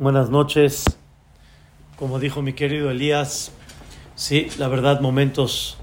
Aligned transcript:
Buenas 0.00 0.30
noches. 0.30 0.96
Como 1.98 2.18
dijo 2.18 2.40
mi 2.40 2.54
querido 2.54 2.90
Elías, 2.90 3.52
sí, 4.14 4.48
la 4.56 4.66
verdad, 4.66 5.02
momentos 5.02 5.76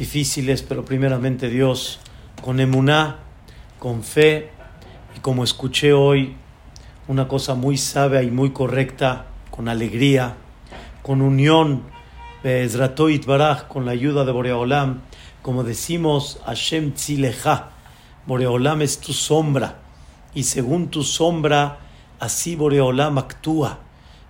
difíciles, 0.00 0.62
pero 0.62 0.84
primeramente 0.84 1.48
Dios, 1.48 2.00
con 2.42 2.58
emuná, 2.58 3.18
con 3.78 4.02
fe, 4.02 4.50
y 5.16 5.20
como 5.20 5.44
escuché 5.44 5.92
hoy, 5.92 6.34
una 7.06 7.28
cosa 7.28 7.54
muy 7.54 7.78
sabia 7.78 8.24
y 8.24 8.32
muy 8.32 8.50
correcta, 8.50 9.26
con 9.52 9.68
alegría, 9.68 10.34
con 11.02 11.22
unión, 11.22 11.84
Baraj, 12.42 13.68
con 13.68 13.86
la 13.86 13.92
ayuda 13.92 14.24
de 14.24 14.32
Boreolam, 14.32 15.02
como 15.40 15.62
decimos, 15.62 16.40
Hashem 16.46 16.94
Tzileja, 16.94 17.70
Boreolam 18.26 18.82
es 18.82 18.98
tu 18.98 19.12
sombra, 19.12 19.78
y 20.34 20.42
según 20.42 20.88
tu 20.88 21.04
sombra, 21.04 21.78
así 22.22 22.54
Boreolam 22.54 23.18
actúa. 23.18 23.80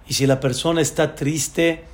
Y 0.08 0.14
si 0.14 0.27
la 0.27 0.40
persona 0.40 0.80
está 0.80 1.14
triste, 1.14 1.85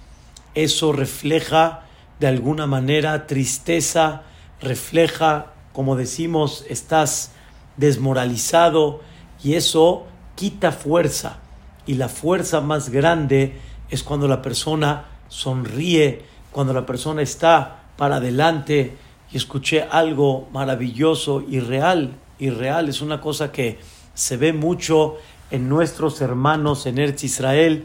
eso 0.54 0.92
refleja 0.92 1.86
de 2.20 2.28
alguna 2.28 2.68
manera 2.68 3.26
tristeza, 3.26 4.22
refleja, 4.60 5.52
como 5.72 5.96
decimos, 5.96 6.64
estás 6.68 7.32
desmoralizado 7.76 9.00
y 9.42 9.54
eso 9.54 10.06
quita 10.36 10.70
fuerza. 10.70 11.38
Y 11.84 11.94
la 11.94 12.08
fuerza 12.08 12.60
más 12.60 12.90
grande 12.90 13.58
es 13.90 14.04
cuando 14.04 14.28
la 14.28 14.40
persona 14.40 15.06
sonríe, 15.28 16.22
cuando 16.52 16.72
la 16.72 16.86
persona 16.86 17.22
está 17.22 17.82
para 17.96 18.16
adelante. 18.16 18.96
Y 19.32 19.36
escuché 19.36 19.82
algo 19.82 20.48
maravilloso 20.52 21.42
y 21.46 21.58
real, 21.58 22.14
y 22.38 22.50
real, 22.50 22.88
es 22.88 23.00
una 23.00 23.20
cosa 23.20 23.50
que 23.50 23.80
se 24.14 24.36
ve 24.36 24.52
mucho 24.52 25.16
en 25.50 25.68
nuestros 25.68 26.20
hermanos 26.20 26.86
en 26.86 26.98
Erz 26.98 27.24
Israel 27.24 27.84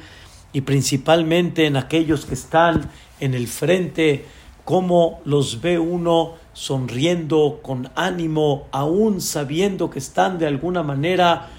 y 0.51 0.61
principalmente 0.61 1.65
en 1.65 1.77
aquellos 1.77 2.25
que 2.25 2.35
están 2.35 2.89
en 3.19 3.33
el 3.33 3.47
frente, 3.47 4.25
cómo 4.65 5.21
los 5.25 5.61
ve 5.61 5.79
uno 5.79 6.35
sonriendo 6.53 7.59
con 7.63 7.89
ánimo, 7.95 8.67
aún 8.71 9.19
sabiendo 9.21 9.89
que 9.89 9.99
están 9.99 10.37
de 10.37 10.47
alguna 10.47 10.83
manera, 10.83 11.49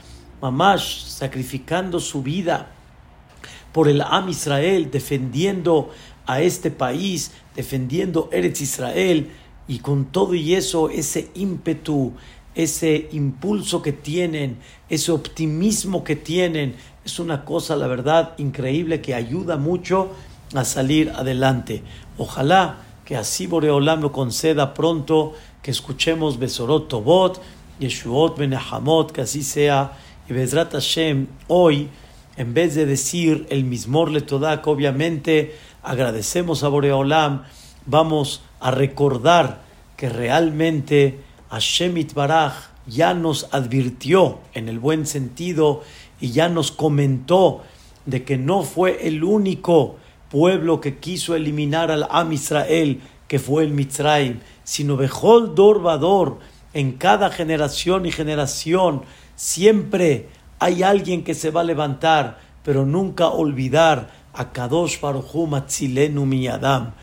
mamás, 0.40 0.84
sacrificando 0.84 1.98
su 2.00 2.22
vida 2.22 2.68
por 3.72 3.88
el 3.88 4.00
Am 4.02 4.28
Israel, 4.28 4.90
defendiendo 4.90 5.90
a 6.26 6.40
este 6.40 6.70
país, 6.70 7.32
defendiendo 7.56 8.28
Eretz 8.32 8.60
Israel, 8.60 9.30
y 9.66 9.78
con 9.78 10.04
todo 10.06 10.34
y 10.34 10.54
eso, 10.54 10.90
ese 10.90 11.30
ímpetu, 11.34 12.12
ese 12.54 13.08
impulso 13.12 13.82
que 13.82 13.92
tienen, 13.92 14.58
ese 14.88 15.12
optimismo 15.12 16.04
que 16.04 16.16
tienen, 16.16 16.76
es 17.04 17.18
una 17.18 17.44
cosa, 17.44 17.76
la 17.76 17.86
verdad, 17.86 18.34
increíble 18.38 19.00
que 19.00 19.14
ayuda 19.14 19.56
mucho 19.56 20.10
a 20.54 20.64
salir 20.64 21.10
adelante. 21.10 21.82
Ojalá 22.16 22.78
que 23.04 23.16
así 23.16 23.46
Boreolam 23.46 24.00
lo 24.00 24.12
conceda 24.12 24.72
pronto, 24.72 25.34
que 25.62 25.70
escuchemos 25.70 26.38
Besorot 26.38 26.88
Tobot, 26.88 27.40
Yeshuot 27.78 28.38
Benehamot, 28.38 29.12
que 29.12 29.22
así 29.22 29.42
sea. 29.42 29.92
Y 30.28 30.32
Bezrat 30.32 30.72
Hashem, 30.72 31.26
hoy, 31.48 31.88
en 32.36 32.54
vez 32.54 32.74
de 32.74 32.86
decir 32.86 33.46
el 33.50 33.64
mismor 33.64 34.10
Letodak, 34.10 34.66
obviamente 34.66 35.54
agradecemos 35.82 36.62
a 36.62 36.68
Boreolam, 36.68 37.42
vamos 37.84 38.42
a 38.60 38.70
recordar 38.70 39.62
que 39.96 40.08
realmente 40.08 41.20
Hashem 41.54 41.96
Itbaraj 41.98 42.52
ya 42.86 43.14
nos 43.14 43.48
advirtió 43.52 44.40
en 44.54 44.68
el 44.68 44.80
buen 44.80 45.06
sentido 45.06 45.82
y 46.20 46.32
ya 46.32 46.48
nos 46.48 46.72
comentó 46.72 47.62
de 48.06 48.24
que 48.24 48.36
no 48.36 48.64
fue 48.64 49.06
el 49.06 49.22
único 49.22 49.94
pueblo 50.30 50.80
que 50.80 50.98
quiso 50.98 51.36
eliminar 51.36 51.92
al 51.92 52.08
Am 52.10 52.32
Israel, 52.32 53.00
que 53.28 53.38
fue 53.38 53.62
el 53.62 53.70
Mitzrayim, 53.70 54.40
sino 54.64 54.96
Bejol 54.96 55.54
Dor 55.54 56.38
en 56.72 56.92
cada 56.92 57.30
generación 57.30 58.04
y 58.04 58.10
generación, 58.10 59.02
siempre 59.36 60.28
hay 60.58 60.82
alguien 60.82 61.22
que 61.22 61.34
se 61.34 61.52
va 61.52 61.60
a 61.60 61.64
levantar, 61.64 62.40
pero 62.64 62.84
nunca 62.84 63.28
olvidar 63.28 64.10
a 64.32 64.50
Kadosh 64.50 65.00
Baruch 65.00 65.32
Hu 65.32 65.46
Matzilenu 65.46 66.26
Miyadam. 66.26 66.94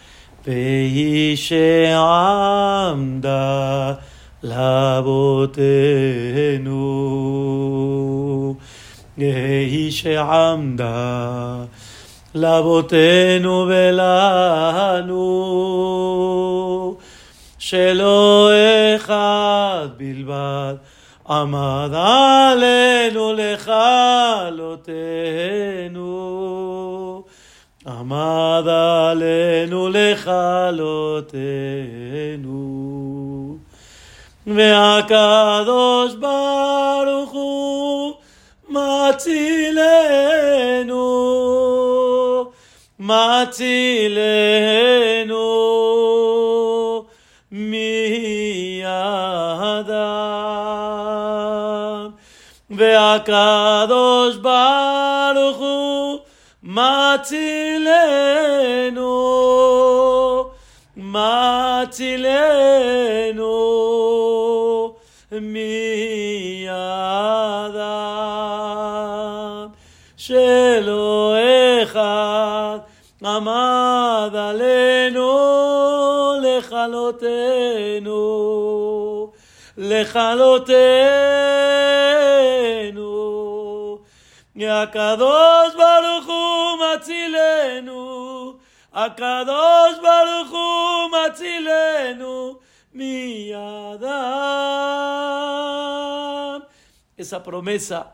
לאבותינו, 4.43 5.65
יהי 9.17 9.91
שעמדה 9.91 11.63
לאבותינו 12.35 13.67
ולנו, 13.69 15.17
שלא 17.59 18.49
אחד 18.95 19.87
בלבד 19.97 20.75
עמד 21.29 21.89
עלינו 21.93 23.33
לכלותנו, 23.33 24.03
עמד 27.87 28.63
עלינו 28.67 29.89
לכלותנו. 29.89 31.21
והקדוש 34.46 36.14
ברוך 36.14 37.30
הוא 37.32 38.12
מצילנו, 38.68 39.66
מצילנו 43.00 43.86
מידם. 47.52 48.86
והקדוש 52.70 54.36
ברוך 54.36 55.56
הוא 55.56 56.18
מצילנו, 56.62 57.36
מצילנו 60.96 61.76
לכלותנו, 76.80 78.22
לכלותנו. 79.76 80.86
הקדוש 84.60 85.74
ברוך 85.74 86.26
הוא 86.26 86.78
מצילנו, 86.84 88.52
הקדוש 88.94 89.94
ברוך 90.02 90.50
הוא 90.50 91.10
מצילנו 91.10 92.54
מידם. 92.94 94.06
Esa 97.18 97.40
promesa 97.40 98.12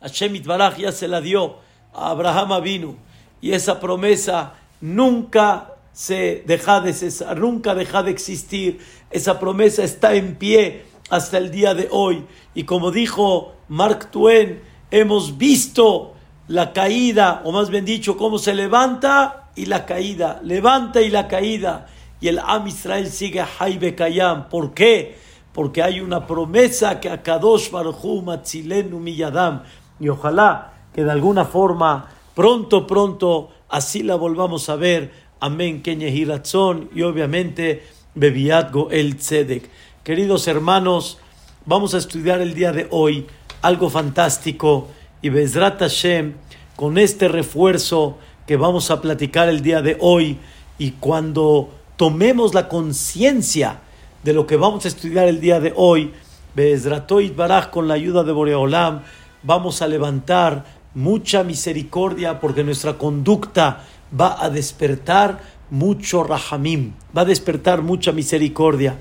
Hashem 0.00 0.34
Itbaraj 0.34 0.78
ya 0.78 0.92
se 0.92 1.06
la 1.08 1.20
dio 1.20 1.58
a 1.94 2.10
Abraham 2.10 2.52
Avinu 2.52 2.96
y 3.40 3.52
esa 3.52 3.78
promesa 3.78 4.54
nunca 4.80 5.73
se 5.95 6.43
deja 6.45 6.81
de 6.81 6.91
cesar, 6.91 7.39
nunca 7.39 7.73
deja 7.73 8.03
de 8.03 8.11
existir. 8.11 8.79
Esa 9.11 9.39
promesa 9.39 9.81
está 9.81 10.13
en 10.13 10.35
pie 10.35 10.83
hasta 11.09 11.37
el 11.37 11.51
día 11.51 11.73
de 11.73 11.87
hoy. 11.89 12.25
Y 12.53 12.65
como 12.65 12.91
dijo 12.91 13.53
Mark 13.69 14.11
Twain, 14.11 14.59
hemos 14.91 15.37
visto 15.37 16.13
la 16.49 16.73
caída, 16.73 17.41
o 17.45 17.53
más 17.53 17.69
bien 17.69 17.85
dicho, 17.85 18.17
cómo 18.17 18.39
se 18.39 18.53
levanta 18.53 19.49
y 19.55 19.67
la 19.67 19.85
caída, 19.85 20.41
levanta 20.43 21.01
y 21.01 21.09
la 21.09 21.29
caída. 21.29 21.87
Y 22.19 22.27
el 22.27 22.39
Am 22.39 22.67
Israel 22.67 23.07
sigue 23.07 23.45
Haibe 23.57 23.95
Kayam. 23.95 24.49
¿Por 24.49 24.73
qué? 24.73 25.17
Porque 25.53 25.81
hay 25.81 26.01
una 26.01 26.27
promesa 26.27 26.99
que 26.99 27.09
a 27.09 27.23
Kadosh 27.23 27.71
Baruch 27.71 28.03
Hu 28.03 28.21
Matzilenu 28.21 28.99
Miyadam. 28.99 29.63
Y 30.01 30.09
ojalá 30.09 30.73
que 30.93 31.05
de 31.05 31.11
alguna 31.11 31.45
forma, 31.45 32.09
pronto, 32.35 32.85
pronto, 32.85 33.51
así 33.69 34.03
la 34.03 34.15
volvamos 34.15 34.67
a 34.67 34.75
ver. 34.75 35.24
Amén, 35.41 35.81
Kenyehiratzon 35.81 36.89
y 36.95 37.01
obviamente 37.01 37.83
Bebiat 38.15 38.71
Goel 38.71 39.17
Tzedek. 39.17 39.69
Queridos 40.01 40.47
hermanos, 40.47 41.17
vamos 41.65 41.93
a 41.93 41.97
estudiar 41.97 42.39
el 42.39 42.53
día 42.53 42.71
de 42.71 42.87
hoy 42.89 43.27
algo 43.61 43.89
fantástico 43.89 44.87
y 45.21 45.27
Bezrat 45.27 45.79
Hashem 45.79 46.35
con 46.77 46.97
este 46.97 47.27
refuerzo 47.27 48.17
que 48.47 48.55
vamos 48.55 48.89
a 48.91 49.01
platicar 49.01 49.49
el 49.49 49.61
día 49.61 49.81
de 49.81 49.97
hoy 49.99 50.37
y 50.77 50.91
cuando 50.91 51.69
tomemos 51.97 52.53
la 52.53 52.69
conciencia 52.69 53.81
de 54.23 54.31
lo 54.31 54.47
que 54.47 54.55
vamos 54.55 54.85
a 54.85 54.87
estudiar 54.87 55.27
el 55.27 55.41
día 55.41 55.59
de 55.59 55.73
hoy, 55.75 56.13
Bezratoit 56.55 57.35
Baraj 57.35 57.71
con 57.71 57.89
la 57.89 57.95
ayuda 57.95 58.23
de 58.23 58.31
Boreolam, 58.31 59.01
vamos 59.43 59.81
a 59.81 59.87
levantar 59.87 60.63
mucha 60.93 61.43
misericordia 61.43 62.39
porque 62.39 62.63
nuestra 62.63 62.97
conducta 62.97 63.85
va 64.11 64.43
a 64.43 64.49
despertar 64.49 65.41
mucho 65.69 66.23
rahamim, 66.23 66.93
va 67.15 67.21
a 67.21 67.25
despertar 67.25 67.81
mucha 67.81 68.11
misericordia. 68.11 68.97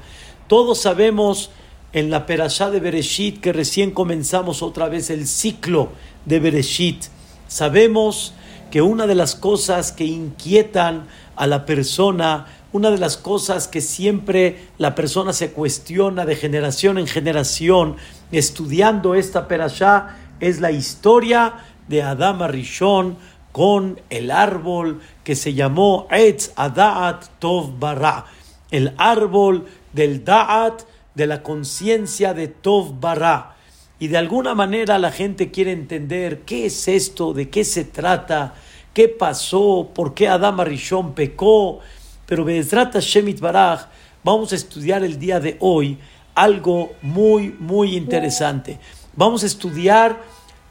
Todos 0.48 0.80
sabemos 0.80 1.50
en 1.92 2.10
la 2.10 2.26
perashá 2.26 2.70
de 2.70 2.80
Bereshit 2.80 3.40
que 3.40 3.52
recién 3.52 3.92
comenzamos 3.92 4.62
otra 4.62 4.88
vez 4.88 5.10
el 5.10 5.26
ciclo 5.26 5.90
de 6.24 6.40
Bereshit. 6.40 7.04
Sabemos 7.46 8.34
que 8.70 8.82
una 8.82 9.06
de 9.06 9.14
las 9.14 9.36
cosas 9.36 9.92
que 9.92 10.04
inquietan 10.04 11.06
a 11.36 11.46
la 11.46 11.64
persona, 11.66 12.46
una 12.72 12.90
de 12.90 12.98
las 12.98 13.16
cosas 13.16 13.68
que 13.68 13.80
siempre 13.80 14.68
la 14.78 14.96
persona 14.96 15.32
se 15.32 15.52
cuestiona 15.52 16.26
de 16.26 16.34
generación 16.34 16.98
en 16.98 17.06
generación 17.06 17.96
estudiando 18.32 19.14
esta 19.14 19.46
perashá 19.46 20.16
es 20.40 20.60
la 20.60 20.72
historia 20.72 21.54
de 21.86 22.02
Adama 22.02 22.48
Rishon 22.48 23.16
con 23.54 24.00
el 24.10 24.32
árbol 24.32 25.00
que 25.22 25.36
se 25.36 25.54
llamó 25.54 26.08
Etz 26.10 26.50
Adaat 26.56 27.38
Tov 27.38 27.78
Bara, 27.78 28.24
el 28.72 28.92
árbol 28.98 29.66
del 29.92 30.24
Da'at, 30.24 30.82
de 31.14 31.28
la 31.28 31.44
conciencia 31.44 32.34
de 32.34 32.48
Tov 32.48 32.98
Bara. 32.98 33.54
Y 34.00 34.08
de 34.08 34.16
alguna 34.16 34.56
manera 34.56 34.98
la 34.98 35.12
gente 35.12 35.52
quiere 35.52 35.70
entender 35.70 36.40
qué 36.40 36.66
es 36.66 36.88
esto, 36.88 37.32
de 37.32 37.48
qué 37.48 37.62
se 37.62 37.84
trata, 37.84 38.54
qué 38.92 39.08
pasó, 39.08 39.88
por 39.94 40.14
qué 40.14 40.26
Adama 40.26 40.64
Rishon 40.64 41.14
pecó. 41.14 41.78
Pero 42.26 42.44
Bezrat 42.44 42.96
Shemit 42.98 43.38
Baraj, 43.38 43.82
vamos 44.24 44.50
a 44.50 44.56
estudiar 44.56 45.04
el 45.04 45.20
día 45.20 45.38
de 45.38 45.58
hoy 45.60 45.96
algo 46.34 46.90
muy, 47.02 47.54
muy 47.60 47.94
interesante. 47.94 48.80
Vamos 49.14 49.44
a 49.44 49.46
estudiar 49.46 50.20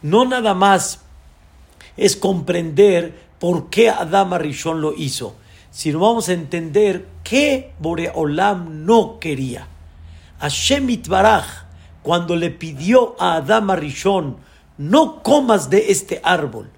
no 0.01 0.25
nada 0.25 0.53
más 0.53 1.02
es 1.97 2.15
comprender 2.15 3.13
por 3.39 3.69
qué 3.69 3.89
Adama 3.89 4.37
Rishon 4.37 4.81
lo 4.81 4.93
hizo, 4.93 5.35
sino 5.71 5.99
vamos 5.99 6.29
a 6.29 6.33
entender 6.33 7.07
qué 7.23 7.73
Boreolam 7.79 8.85
no 8.85 9.19
quería. 9.19 9.67
Hashem 10.39 10.89
Itbaraj, 10.89 11.65
cuando 12.01 12.35
le 12.35 12.49
pidió 12.49 13.15
a 13.19 13.35
Adama 13.35 13.75
Rishon, 13.75 14.37
no 14.77 15.21
comas 15.23 15.69
de 15.69 15.91
este 15.91 16.19
árbol, 16.23 16.69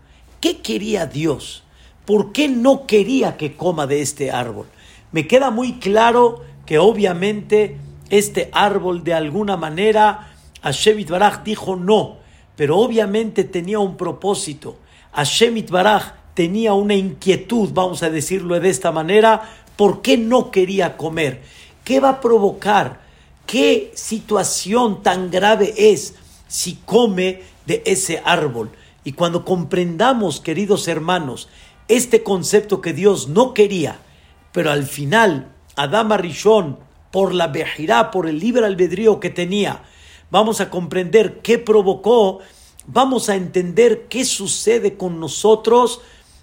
¿qué 0.42 0.62
quería 0.62 1.06
Dios? 1.06 1.64
¿Por 2.06 2.32
qué 2.32 2.48
no 2.48 2.86
quería 2.86 3.38
que 3.38 3.56
coma 3.56 3.88
de 3.88 4.02
este 4.02 4.32
árbol? 4.32 4.68
Me 5.12 5.28
queda 5.28 5.50
muy 5.50 5.80
claro 5.80 6.42
que 6.66 6.78
obviamente 6.78 7.78
este 8.10 8.50
árbol 8.54 9.04
de 9.04 9.14
alguna 9.14 9.58
manera 9.58 10.32
Hashem 10.62 11.00
Itbaraj 11.00 11.44
dijo 11.44 11.76
no, 11.76 12.18
pero 12.56 12.78
obviamente 12.78 13.44
tenía 13.44 13.80
un 13.80 13.98
propósito. 13.98 14.78
Hashem 15.16 15.56
Itbaraj 15.58 16.14
tenía 16.34 16.74
una 16.74 16.94
inquietud, 16.94 17.70
vamos 17.74 18.04
a 18.04 18.10
decirlo 18.10 18.60
de 18.60 18.70
esta 18.70 18.92
manera, 18.92 19.50
¿por 19.78 20.02
qué 20.02 20.18
no 20.18 20.52
quería 20.52 20.98
comer? 20.98 21.42
¿Qué 21.86 22.02
va 22.02 22.10
a 22.10 22.22
provocar? 22.22 23.00
¿Qué 23.46 23.92
situación 23.96 25.02
tan 25.04 25.32
grave 25.32 25.74
es 25.78 26.16
si 26.48 26.80
come 26.86 27.44
de 27.66 27.82
ese 27.86 28.22
árbol? 28.26 28.72
Y 29.06 29.14
cuando 29.14 29.46
comprendamos, 29.46 30.42
queridos 30.42 30.88
hermanos, 30.90 31.48
este 31.88 32.22
concepto 32.22 32.82
que 32.82 32.92
Dios 32.92 33.30
no 33.30 33.54
quería, 33.54 34.00
pero 34.52 34.72
al 34.72 34.84
final 34.84 35.48
Adama 35.78 36.18
Rishon, 36.18 36.80
por 37.12 37.34
la 37.34 37.48
Bejirá, 37.48 38.12
por 38.12 38.28
el 38.28 38.40
libre 38.40 38.66
albedrío 38.66 39.22
que 39.22 39.30
tenía, 39.30 39.84
vamos 40.30 40.60
a 40.60 40.70
comprender 40.70 41.40
qué 41.42 41.58
provocó 41.58 42.40
vamos 42.88 43.30
a 43.30 43.36
entender 43.36 44.08
qué 44.08 44.26
sucede 44.26 44.98
con 44.98 45.20
nosotros 45.20 46.02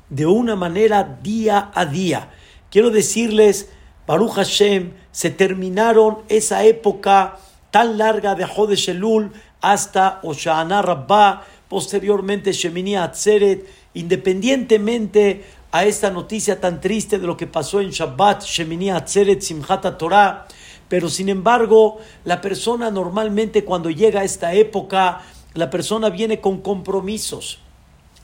de 0.08 0.26
una 0.26 0.56
manera 0.56 1.18
día 1.22 1.70
a 1.74 1.86
día. 1.86 2.30
Quiero 2.70 2.90
decirles, 2.90 3.70
Baruch 4.06 4.32
Hashem, 4.32 4.92
se 5.10 5.30
terminaron 5.30 6.18
esa 6.28 6.64
época 6.64 7.38
tan 7.70 7.98
larga 7.98 8.34
de 8.34 8.44
Jodesh 8.44 8.90
Elul 8.90 9.32
hasta 9.60 10.20
Oshana 10.22 10.82
Rabbah, 10.82 11.44
posteriormente 11.68 12.52
Shemini 12.52 12.96
Atzeret, 12.96 13.66
independientemente 13.94 15.44
a 15.70 15.86
esta 15.86 16.10
noticia 16.10 16.60
tan 16.60 16.80
triste 16.80 17.18
de 17.18 17.26
lo 17.26 17.36
que 17.36 17.46
pasó 17.46 17.80
en 17.80 17.90
Shabbat, 17.90 18.42
Shemini 18.44 18.90
Atzeret, 18.90 19.40
Simchat 19.40 19.96
Torah, 19.96 20.46
pero 20.88 21.08
sin 21.08 21.30
embargo, 21.30 21.98
la 22.24 22.42
persona 22.42 22.90
normalmente 22.90 23.64
cuando 23.64 23.88
llega 23.88 24.20
a 24.20 24.24
esta 24.24 24.52
época 24.52 25.22
la 25.54 25.70
persona 25.70 26.10
viene 26.10 26.40
con 26.40 26.60
compromisos, 26.60 27.60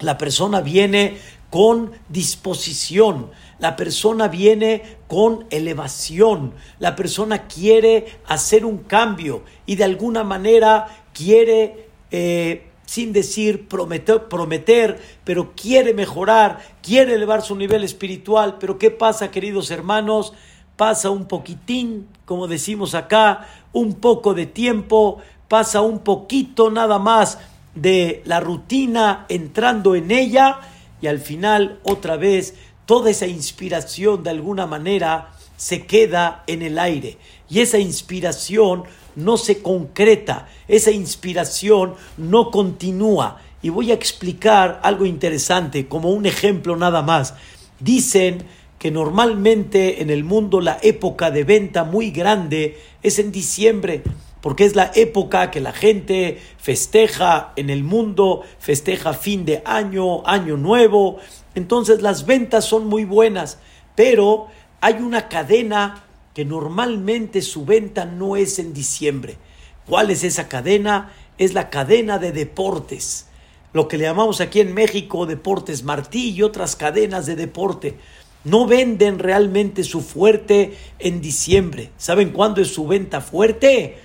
la 0.01 0.17
persona 0.17 0.61
viene 0.61 1.19
con 1.51 1.93
disposición, 2.09 3.31
la 3.59 3.75
persona 3.77 4.29
viene 4.29 4.83
con 5.09 5.47
elevación, 5.51 6.55
la 6.79 6.95
persona 6.95 7.49
quiere 7.49 8.07
hacer 8.27 8.65
un 8.65 8.79
cambio 8.79 9.43
y 9.67 9.77
de 9.77 9.85
alguna 9.85 10.25
manera 10.25 10.87
quiere, 11.13 11.89
eh, 12.11 12.67
sin 12.85 13.13
decir 13.13 13.67
prometer, 13.67 14.29
prometer, 14.29 15.01
pero 15.25 15.53
quiere 15.57 15.95
mejorar, 15.95 16.61
quiere 16.83 17.15
elevar 17.15 17.43
su 17.43 17.57
nivel 17.57 17.83
espiritual. 17.83 18.57
Pero 18.61 18.79
¿qué 18.79 18.91
pasa, 18.91 19.31
queridos 19.31 19.71
hermanos? 19.71 20.35
Pasa 20.77 21.11
un 21.11 21.27
poquitín, 21.27 22.07
como 22.25 22.47
decimos 22.47 22.95
acá, 22.95 23.49
un 23.73 23.95
poco 23.95 24.35
de 24.35 24.47
tiempo, 24.47 25.19
pasa 25.49 25.81
un 25.81 26.00
poquito 26.00 26.71
nada 26.71 26.99
más 26.99 27.39
de 27.75 28.23
la 28.25 28.41
rutina 28.41 29.27
entrando 29.29 29.95
en 29.95 30.11
ella 30.11 30.61
y 31.00 31.06
al 31.06 31.19
final 31.19 31.81
otra 31.83 32.17
vez 32.17 32.55
toda 32.87 33.11
esa 33.11 33.27
inspiración 33.27 34.23
de 34.23 34.31
alguna 34.31 34.67
manera 34.67 35.33
se 35.56 35.87
queda 35.87 36.45
en 36.47 36.62
el 36.62 36.79
aire 36.79 37.19
y 37.49 37.61
esa 37.61 37.79
inspiración 37.79 38.85
no 39.17 39.37
se 39.37 39.62
concreta, 39.62 40.49
esa 40.69 40.91
inspiración 40.91 41.95
no 42.17 42.50
continúa. 42.50 43.41
Y 43.61 43.71
voy 43.71 43.91
a 43.91 43.95
explicar 43.95 44.81
algo 44.85 45.05
interesante 45.05 45.89
como 45.89 46.11
un 46.11 46.27
ejemplo 46.27 46.77
nada 46.77 47.03
más. 47.03 47.35
Dicen 47.81 48.45
que 48.79 48.93
normalmente 48.93 50.00
en 50.00 50.11
el 50.11 50.23
mundo 50.23 50.61
la 50.61 50.79
época 50.83 51.33
de 51.33 51.43
venta 51.43 51.83
muy 51.83 52.12
grande 52.12 52.79
es 53.03 53.19
en 53.19 53.33
diciembre 53.33 54.05
porque 54.40 54.64
es 54.64 54.76
la 54.76 54.90
época 54.94 55.50
que 55.50 55.61
la 55.61 55.73
gente 55.73 56.40
festeja 56.58 57.52
en 57.56 57.70
el 57.70 57.82
mundo, 57.82 58.43
festeja 58.58 59.12
fin 59.12 59.44
de 59.44 59.62
año, 59.64 60.26
año 60.26 60.56
nuevo, 60.56 61.19
entonces 61.55 62.02
las 62.02 62.25
ventas 62.26 62.64
son 62.64 62.87
muy 62.87 63.04
buenas, 63.04 63.59
pero 63.95 64.47
hay 64.80 64.95
una 64.95 65.28
cadena 65.28 66.04
que 66.35 66.45
normalmente 66.45 67.42
su 67.42 67.64
venta 67.64 68.04
no 68.04 68.37
es 68.37 68.61
en 68.61 68.73
diciembre. 68.73 69.38
¿Cuál 69.87 70.11
es 70.11 70.23
esa 70.23 70.49
cadena? 70.49 71.12
Es 71.37 71.54
la 71.54 71.68
cadena 71.68 72.18
de 72.18 72.30
deportes, 72.30 73.26
lo 73.73 73.88
que 73.88 73.99
le 73.99 74.04
llamamos 74.04 74.40
aquí 74.40 74.61
en 74.61 74.73
México 74.73 75.26
Deportes 75.26 75.83
Martí 75.83 76.30
y 76.30 76.42
otras 76.42 76.76
cadenas 76.76 77.26
de 77.26 77.35
deporte. 77.35 77.97
No 78.45 78.66
venden 78.66 79.18
realmente 79.18 79.83
su 79.83 80.00
fuerte 80.00 80.76
en 81.00 81.21
diciembre. 81.21 81.90
¿Saben 81.97 82.30
cuándo 82.30 82.61
es 82.61 82.68
su 82.68 82.87
venta 82.87 83.21
fuerte? 83.21 83.99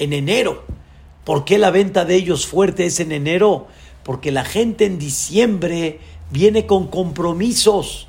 En 0.00 0.12
enero. 0.12 0.64
¿Por 1.24 1.44
qué 1.44 1.58
la 1.58 1.70
venta 1.70 2.04
de 2.04 2.16
ellos 2.16 2.46
fuerte 2.46 2.86
es 2.86 2.98
en 2.98 3.12
enero? 3.12 3.68
Porque 4.02 4.32
la 4.32 4.44
gente 4.44 4.86
en 4.86 4.98
diciembre 4.98 6.00
viene 6.30 6.66
con 6.66 6.88
compromisos, 6.88 8.08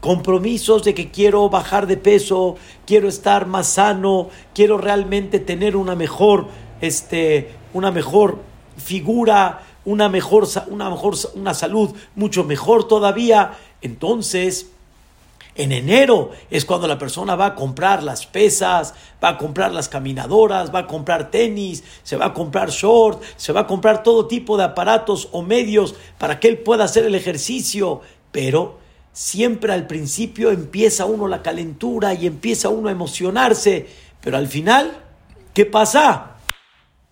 compromisos 0.00 0.84
de 0.84 0.94
que 0.94 1.10
quiero 1.10 1.50
bajar 1.50 1.86
de 1.86 1.96
peso, 1.96 2.56
quiero 2.86 3.08
estar 3.08 3.46
más 3.46 3.66
sano, 3.66 4.30
quiero 4.54 4.78
realmente 4.78 5.40
tener 5.40 5.76
una 5.76 5.96
mejor, 5.96 6.46
este, 6.80 7.50
una 7.74 7.90
mejor 7.90 8.38
figura, 8.76 9.62
una 9.84 10.08
mejor, 10.08 10.48
una 10.68 10.88
mejor, 10.88 11.16
una 11.34 11.54
salud 11.54 11.90
mucho 12.14 12.44
mejor 12.44 12.86
todavía. 12.86 13.58
Entonces, 13.82 14.70
en 15.54 15.72
enero 15.72 16.30
es 16.50 16.64
cuando 16.64 16.86
la 16.86 16.98
persona 16.98 17.36
va 17.36 17.46
a 17.46 17.54
comprar 17.54 18.02
las 18.02 18.26
pesas, 18.26 18.94
va 19.22 19.30
a 19.30 19.38
comprar 19.38 19.72
las 19.72 19.88
caminadoras, 19.88 20.74
va 20.74 20.80
a 20.80 20.86
comprar 20.86 21.30
tenis, 21.30 21.84
se 22.02 22.16
va 22.16 22.26
a 22.26 22.34
comprar 22.34 22.70
short, 22.70 23.22
se 23.36 23.52
va 23.52 23.60
a 23.60 23.66
comprar 23.66 24.02
todo 24.02 24.26
tipo 24.26 24.56
de 24.56 24.64
aparatos 24.64 25.28
o 25.32 25.42
medios 25.42 25.94
para 26.18 26.40
que 26.40 26.48
él 26.48 26.58
pueda 26.58 26.84
hacer 26.84 27.04
el 27.04 27.14
ejercicio. 27.14 28.00
Pero 28.30 28.78
siempre 29.12 29.72
al 29.74 29.86
principio 29.86 30.50
empieza 30.50 31.04
uno 31.04 31.28
la 31.28 31.42
calentura 31.42 32.14
y 32.14 32.26
empieza 32.26 32.70
uno 32.70 32.88
a 32.88 32.92
emocionarse. 32.92 33.88
Pero 34.22 34.38
al 34.38 34.48
final, 34.48 35.02
¿qué 35.52 35.66
pasa? 35.66 36.36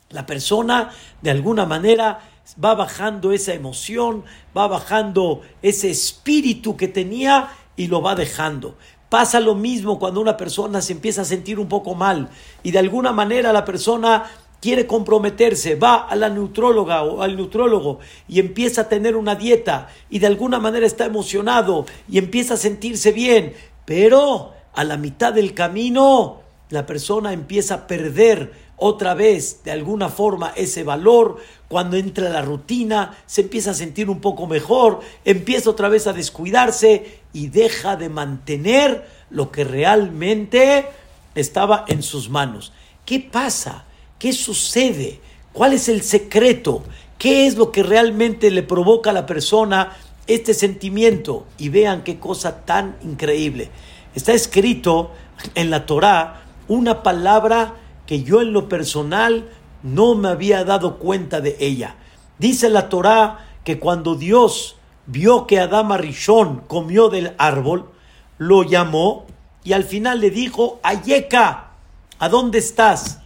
La 0.09 0.25
persona 0.25 0.91
de 1.21 1.31
alguna 1.31 1.67
manera 1.67 2.21
va 2.63 2.75
bajando 2.75 3.33
esa 3.33 3.53
emoción, 3.55 4.25
va 4.57 4.67
bajando 4.67 5.43
ese 5.63 5.91
espíritu 5.91 6.77
que 6.77 6.89
tenía 6.89 7.51
y 7.81 7.87
lo 7.87 8.03
va 8.03 8.15
dejando. 8.15 8.77
Pasa 9.09 9.41
lo 9.41 9.55
mismo 9.55 9.99
cuando 9.99 10.21
una 10.21 10.37
persona 10.37 10.83
se 10.83 10.93
empieza 10.93 11.23
a 11.23 11.25
sentir 11.25 11.59
un 11.59 11.67
poco 11.67 11.95
mal 11.95 12.29
y 12.63 12.73
de 12.73 12.79
alguna 12.79 13.11
manera 13.11 13.55
la 13.55 13.65
persona 13.65 14.25
quiere 14.61 14.87
comprometerse, 14.87 15.77
va 15.77 15.95
a 15.95 16.15
la 16.15 16.29
neutróloga 16.29 17.03
o 17.05 17.23
al 17.23 17.37
neutrólogo 17.37 18.01
y 18.29 18.39
empieza 18.39 18.83
a 18.83 18.89
tener 18.91 19.17
una 19.17 19.35
dieta 19.35 19.89
y 20.11 20.19
de 20.19 20.27
alguna 20.27 20.59
manera 20.59 20.85
está 20.85 21.07
emocionado 21.07 21.87
y 22.07 22.19
empieza 22.19 22.53
a 22.53 22.59
sentirse 22.59 23.13
bien, 23.13 23.55
pero 23.87 24.53
a 24.75 24.85
la 24.85 24.99
mitad 24.99 25.33
del 25.33 25.55
camino 25.55 26.43
la 26.69 26.85
persona 26.85 27.33
empieza 27.33 27.75
a 27.75 27.87
perder 27.87 28.53
otra 28.81 29.15
vez 29.15 29.63
de 29.63 29.71
alguna 29.71 30.09
forma 30.09 30.53
ese 30.57 30.83
valor, 30.83 31.37
cuando 31.69 31.97
entra 31.97 32.31
la 32.31 32.43
rutina 32.43 33.17
se 33.27 33.43
empieza 33.43 33.71
a 33.71 33.75
sentir 33.75 34.11
un 34.11 34.21
poco 34.21 34.47
mejor, 34.47 35.01
empieza 35.25 35.71
otra 35.71 35.89
vez 35.89 36.07
a 36.07 36.15
descuidarse 36.15 37.21
y 37.33 37.49
deja 37.49 37.97
de 37.97 38.09
mantener 38.09 39.07
lo 39.29 39.53
que 39.53 39.65
realmente 39.65 40.87
estaba 41.35 41.85
en 41.89 42.03
sus 42.03 42.31
manos. 42.31 42.73
¿Qué 43.05 43.21
pasa? 43.21 43.85
¿Qué 44.19 44.33
sucede? 44.33 45.21
¿Cuál 45.53 45.75
es 45.75 45.89
el 45.89 46.03
secreto? 46.03 46.83
¿Qué 47.19 47.47
es 47.47 47.57
lo 47.57 47.71
que 47.71 47.83
realmente 47.83 48.51
le 48.51 48.63
provoca 48.63 49.11
a 49.11 49.15
la 49.15 49.27
persona 49.27 49.97
este 50.27 50.55
sentimiento? 50.55 51.47
Y 51.59 51.69
vean 51.69 52.03
qué 52.03 52.19
cosa 52.19 52.65
tan 52.65 52.97
increíble. 53.03 53.71
Está 54.15 54.33
escrito 54.33 55.11
en 55.55 55.71
la 55.71 55.85
Torá 55.85 56.45
una 56.67 57.03
palabra 57.03 57.75
que 58.11 58.25
yo 58.25 58.43
en 58.43 58.53
lo 58.53 58.69
personal 58.69 59.49
no 59.85 60.17
me 60.17 60.31
había 60.31 60.65
dado 60.65 60.99
cuenta 60.99 61.41
de 61.41 61.57
ella. 61.61 61.95
Dice 62.41 62.69
la 62.69 62.89
Torá 62.89 63.47
que 63.63 63.79
cuando 63.79 64.17
Dios 64.17 64.75
vio 65.07 65.47
que 65.47 65.61
Adama 65.61 65.97
Rishon 65.97 66.63
comió 66.67 67.09
del 67.09 67.37
árbol, 67.39 67.89
lo 68.37 68.65
llamó 68.65 69.27
y 69.63 69.75
al 69.75 69.85
final 69.85 70.19
le 70.19 70.31
dijo, 70.31 70.81
Ayeka, 70.83 71.71
¿a 72.19 72.29
dónde 72.29 72.59
estás? 72.59 73.21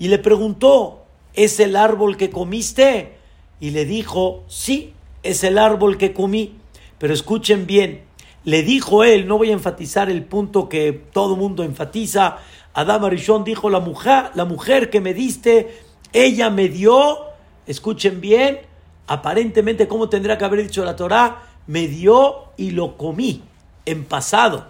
y 0.00 0.08
le 0.08 0.18
preguntó, 0.18 1.04
¿es 1.34 1.60
el 1.60 1.76
árbol 1.76 2.16
que 2.16 2.30
comiste? 2.30 3.18
Y 3.60 3.70
le 3.70 3.84
dijo, 3.84 4.42
sí, 4.48 4.92
es 5.22 5.44
el 5.44 5.58
árbol 5.58 5.96
que 5.96 6.12
comí. 6.12 6.54
Pero 6.98 7.14
escuchen 7.14 7.66
bien, 7.66 8.02
le 8.44 8.62
dijo 8.62 9.04
él, 9.04 9.26
no 9.26 9.38
voy 9.38 9.50
a 9.50 9.54
enfatizar 9.54 10.10
el 10.10 10.24
punto 10.24 10.68
que 10.68 10.92
todo 10.92 11.36
mundo 11.36 11.62
enfatiza, 11.62 12.38
Adama 12.74 13.08
Rishon 13.08 13.44
dijo, 13.44 13.70
la 13.70 13.80
mujer, 13.80 14.30
la 14.34 14.44
mujer 14.44 14.90
que 14.90 15.00
me 15.00 15.14
diste, 15.14 15.80
ella 16.12 16.50
me 16.50 16.68
dio, 16.68 17.18
escuchen 17.66 18.20
bien, 18.20 18.60
aparentemente, 19.06 19.88
como 19.88 20.08
tendrá 20.08 20.36
que 20.36 20.44
haber 20.44 20.62
dicho 20.62 20.84
la 20.84 20.96
Torah? 20.96 21.42
Me 21.66 21.86
dio 21.86 22.50
y 22.56 22.72
lo 22.72 22.96
comí 22.96 23.42
en 23.86 24.04
pasado. 24.04 24.66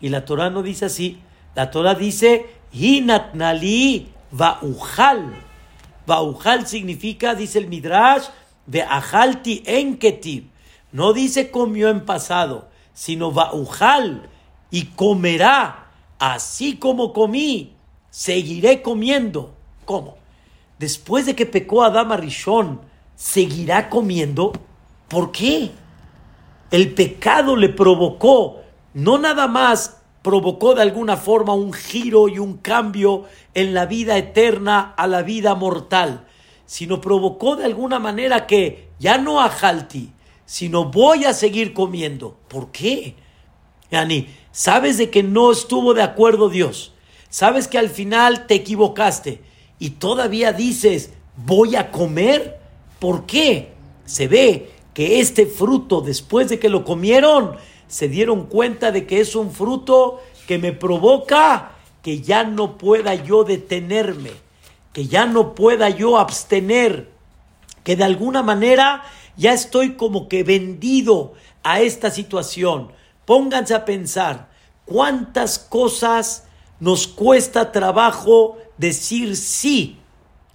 Y 0.00 0.08
la 0.08 0.24
Torah 0.24 0.50
no 0.50 0.62
dice 0.62 0.86
así, 0.86 1.20
la 1.54 1.70
Torah 1.70 1.94
dice, 1.94 2.46
Hinatnali 2.72 4.08
Vaujal. 4.30 5.34
Vaujal 6.06 6.66
significa, 6.66 7.34
dice 7.34 7.58
el 7.58 7.68
Midrash, 7.68 8.28
de 8.66 8.82
ajalti 8.82 9.62
enketib. 9.66 10.44
No 10.92 11.12
dice 11.12 11.50
comió 11.50 11.90
en 11.90 12.04
pasado, 12.04 12.68
sino 12.94 13.30
vaujal 13.30 14.28
y 14.70 14.86
comerá. 14.86 15.87
Así 16.18 16.76
como 16.76 17.12
comí, 17.12 17.74
seguiré 18.10 18.82
comiendo. 18.82 19.54
¿Cómo? 19.84 20.16
Después 20.78 21.26
de 21.26 21.34
que 21.34 21.46
pecó 21.46 21.82
Adama 21.82 22.16
Rishon, 22.16 22.80
¿seguirá 23.16 23.88
comiendo? 23.88 24.52
¿Por 25.08 25.32
qué? 25.32 25.70
El 26.70 26.94
pecado 26.94 27.56
le 27.56 27.68
provocó 27.68 28.58
no 28.94 29.18
nada 29.18 29.46
más 29.46 30.00
provocó 30.22 30.74
de 30.74 30.82
alguna 30.82 31.16
forma 31.16 31.54
un 31.54 31.72
giro 31.72 32.28
y 32.28 32.38
un 32.38 32.56
cambio 32.56 33.24
en 33.54 33.74
la 33.74 33.86
vida 33.86 34.16
eterna 34.16 34.94
a 34.96 35.06
la 35.06 35.22
vida 35.22 35.54
mortal, 35.54 36.26
sino 36.66 37.00
provocó 37.00 37.56
de 37.56 37.64
alguna 37.64 37.98
manera 37.98 38.46
que 38.46 38.88
ya 38.98 39.18
no 39.18 39.40
a 39.40 39.48
Jalti, 39.48 40.12
sino 40.44 40.86
voy 40.86 41.24
a 41.24 41.32
seguir 41.32 41.72
comiendo. 41.72 42.36
¿Por 42.48 42.72
qué? 42.72 43.14
Yani, 43.90 44.26
sabes 44.52 44.98
de 44.98 45.10
que 45.10 45.22
no 45.22 45.52
estuvo 45.52 45.94
de 45.94 46.02
acuerdo 46.02 46.48
Dios, 46.48 46.92
sabes 47.30 47.68
que 47.68 47.78
al 47.78 47.88
final 47.88 48.46
te 48.46 48.54
equivocaste 48.54 49.42
y 49.78 49.90
todavía 49.90 50.52
dices, 50.52 51.10
voy 51.36 51.76
a 51.76 51.90
comer. 51.90 52.58
¿Por 52.98 53.26
qué? 53.26 53.72
Se 54.04 54.26
ve 54.26 54.70
que 54.94 55.20
este 55.20 55.46
fruto, 55.46 56.00
después 56.00 56.48
de 56.48 56.58
que 56.58 56.68
lo 56.68 56.84
comieron, 56.84 57.56
se 57.86 58.08
dieron 58.08 58.46
cuenta 58.46 58.90
de 58.90 59.06
que 59.06 59.20
es 59.20 59.36
un 59.36 59.52
fruto 59.52 60.20
que 60.46 60.58
me 60.58 60.72
provoca 60.72 61.72
que 62.02 62.20
ya 62.20 62.44
no 62.44 62.78
pueda 62.78 63.14
yo 63.14 63.44
detenerme, 63.44 64.30
que 64.92 65.06
ya 65.06 65.26
no 65.26 65.54
pueda 65.54 65.88
yo 65.90 66.18
abstener, 66.18 67.10
que 67.84 67.96
de 67.96 68.04
alguna 68.04 68.42
manera 68.42 69.04
ya 69.36 69.52
estoy 69.52 69.94
como 69.94 70.28
que 70.28 70.42
vendido 70.42 71.34
a 71.62 71.80
esta 71.80 72.10
situación. 72.10 72.92
Pónganse 73.28 73.74
a 73.74 73.84
pensar 73.84 74.48
cuántas 74.86 75.58
cosas 75.58 76.44
nos 76.80 77.06
cuesta 77.06 77.72
trabajo 77.72 78.56
decir 78.78 79.36
sí, 79.36 79.98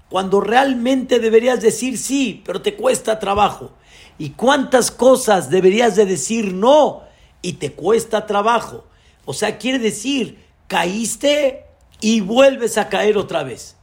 cuando 0.10 0.42
realmente 0.42 1.20
deberías 1.20 1.62
decir 1.62 2.00
sí, 2.00 2.42
pero 2.44 2.64
te 2.64 2.74
cuesta 2.74 3.20
trabajo. 3.20 3.74
Y 4.18 4.32
cuántas 4.32 4.90
cosas 4.90 5.52
deberías 5.52 5.96
de 5.96 6.08
decir 6.08 6.52
no, 6.52 7.04
y 7.44 7.54
te 7.54 7.74
cuesta 7.74 8.26
trabajo. 8.26 8.86
O 9.26 9.34
sea, 9.34 9.60
quiere 9.60 9.78
decir, 9.78 10.44
caíste 10.66 11.66
y 12.02 12.22
vuelves 12.22 12.80
a 12.80 12.90
caer 12.90 13.20
otra 13.20 13.44
vez. 13.44 13.76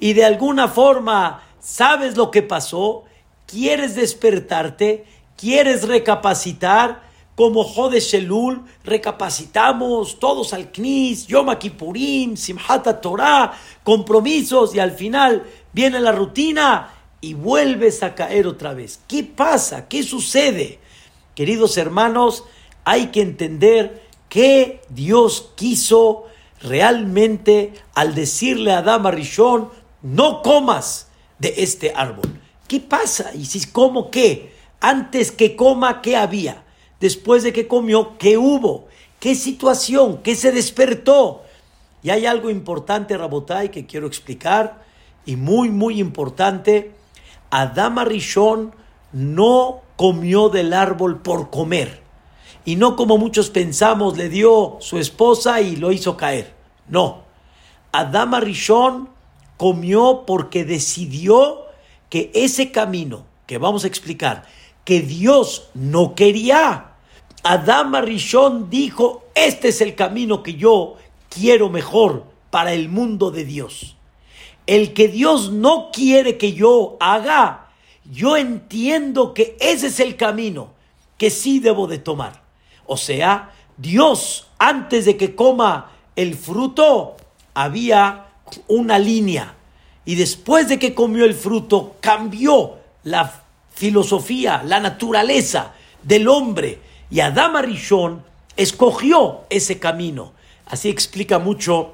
Y 0.00 0.14
de 0.14 0.24
alguna 0.24 0.68
forma 0.68 1.42
sabes 1.60 2.16
lo 2.16 2.30
que 2.30 2.40
pasó, 2.40 3.04
quieres 3.46 3.94
despertarte, 3.94 5.04
quieres 5.36 5.86
recapacitar, 5.86 7.07
como 7.38 7.62
Jode 7.62 8.00
Shelul, 8.00 8.64
recapacitamos 8.82 10.18
todos 10.18 10.52
al 10.52 10.72
Knis, 10.72 11.28
Yom 11.28 11.54
Kippurim, 11.54 12.36
Simhat 12.36 13.00
Torah, 13.00 13.52
compromisos 13.84 14.74
y 14.74 14.80
al 14.80 14.90
final 14.90 15.46
viene 15.72 16.00
la 16.00 16.10
rutina 16.10 16.92
y 17.20 17.34
vuelves 17.34 18.02
a 18.02 18.16
caer 18.16 18.48
otra 18.48 18.74
vez. 18.74 18.98
¿Qué 19.06 19.22
pasa? 19.22 19.86
¿Qué 19.86 20.02
sucede? 20.02 20.80
Queridos 21.36 21.76
hermanos, 21.76 22.42
hay 22.84 23.12
que 23.12 23.22
entender 23.22 24.02
que 24.28 24.80
Dios 24.88 25.52
quiso 25.54 26.24
realmente 26.60 27.72
al 27.94 28.16
decirle 28.16 28.72
a 28.72 28.78
Adama 28.78 29.12
Rishon, 29.12 29.68
no 30.02 30.42
comas 30.42 31.06
de 31.38 31.54
este 31.58 31.92
árbol. 31.94 32.40
¿Qué 32.66 32.80
pasa? 32.80 33.30
Y 33.32 33.44
si 33.44 33.64
como 33.70 34.10
qué, 34.10 34.56
antes 34.80 35.30
que 35.30 35.54
coma, 35.54 36.02
¿qué 36.02 36.16
había? 36.16 36.64
Después 37.00 37.42
de 37.42 37.52
que 37.52 37.68
comió, 37.68 38.18
¿qué 38.18 38.38
hubo? 38.38 38.88
¿Qué 39.20 39.34
situación? 39.34 40.18
¿Qué 40.22 40.34
se 40.34 40.52
despertó? 40.52 41.42
Y 42.02 42.10
hay 42.10 42.26
algo 42.26 42.50
importante, 42.50 43.16
Rabotai, 43.16 43.70
que 43.70 43.86
quiero 43.86 44.06
explicar, 44.06 44.84
y 45.26 45.36
muy, 45.36 45.70
muy 45.70 46.00
importante. 46.00 46.92
Adama 47.50 48.04
Rishon 48.04 48.74
no 49.12 49.80
comió 49.96 50.48
del 50.48 50.72
árbol 50.72 51.20
por 51.20 51.50
comer 51.50 52.08
y 52.68 52.76
no 52.76 52.96
como 52.96 53.16
muchos 53.16 53.48
pensamos, 53.48 54.18
le 54.18 54.28
dio 54.28 54.76
su 54.80 54.98
esposa 54.98 55.62
y 55.62 55.76
lo 55.76 55.90
hizo 55.90 56.18
caer. 56.18 56.52
No. 56.86 57.22
Adama 57.92 58.40
Rishon 58.40 59.08
comió 59.56 60.24
porque 60.26 60.66
decidió 60.66 61.62
que 62.10 62.30
ese 62.34 62.70
camino 62.70 63.24
que 63.46 63.56
vamos 63.56 63.84
a 63.84 63.86
explicar, 63.86 64.44
que 64.84 65.00
Dios 65.00 65.70
no 65.72 66.14
quería. 66.14 66.87
Adama 67.42 68.00
Rishon 68.00 68.68
dijo, 68.70 69.24
este 69.34 69.68
es 69.68 69.80
el 69.80 69.94
camino 69.94 70.42
que 70.42 70.54
yo 70.54 70.96
quiero 71.28 71.68
mejor 71.68 72.24
para 72.50 72.72
el 72.72 72.88
mundo 72.88 73.30
de 73.30 73.44
Dios. 73.44 73.96
El 74.66 74.92
que 74.92 75.08
Dios 75.08 75.52
no 75.52 75.90
quiere 75.92 76.36
que 76.36 76.52
yo 76.52 76.96
haga, 77.00 77.70
yo 78.10 78.36
entiendo 78.36 79.34
que 79.34 79.56
ese 79.60 79.88
es 79.88 80.00
el 80.00 80.16
camino 80.16 80.72
que 81.16 81.30
sí 81.30 81.58
debo 81.58 81.86
de 81.86 81.98
tomar. 81.98 82.42
O 82.86 82.96
sea, 82.96 83.52
Dios, 83.76 84.48
antes 84.58 85.04
de 85.04 85.16
que 85.16 85.34
coma 85.34 85.92
el 86.16 86.34
fruto, 86.34 87.16
había 87.54 88.26
una 88.66 88.98
línea. 88.98 89.54
Y 90.04 90.14
después 90.14 90.68
de 90.68 90.78
que 90.78 90.94
comió 90.94 91.24
el 91.24 91.34
fruto, 91.34 91.96
cambió 92.00 92.78
la 93.04 93.42
filosofía, 93.70 94.62
la 94.64 94.80
naturaleza 94.80 95.74
del 96.02 96.28
hombre. 96.28 96.80
Y 97.10 97.20
Adama 97.20 97.62
Rishon 97.62 98.24
escogió 98.56 99.44
ese 99.50 99.78
camino. 99.78 100.32
Así 100.66 100.88
explica 100.88 101.38
mucho 101.38 101.92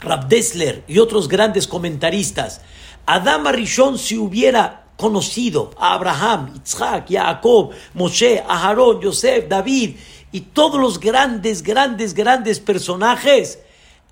Rab 0.00 0.28
Dessler 0.28 0.84
y 0.86 0.98
otros 0.98 1.28
grandes 1.28 1.66
comentaristas. 1.66 2.60
Adama 3.06 3.52
Rishon 3.52 3.98
si 3.98 4.16
hubiera 4.16 4.84
conocido 4.96 5.70
a 5.78 5.94
Abraham, 5.94 6.60
Isaac, 6.64 7.06
Jacob, 7.08 7.70
Moshe, 7.94 8.42
Aarón, 8.46 9.00
Yosef, 9.00 9.48
David 9.48 9.96
y 10.30 10.40
todos 10.40 10.80
los 10.80 11.00
grandes, 11.00 11.62
grandes, 11.62 12.14
grandes 12.14 12.60
personajes, 12.60 13.58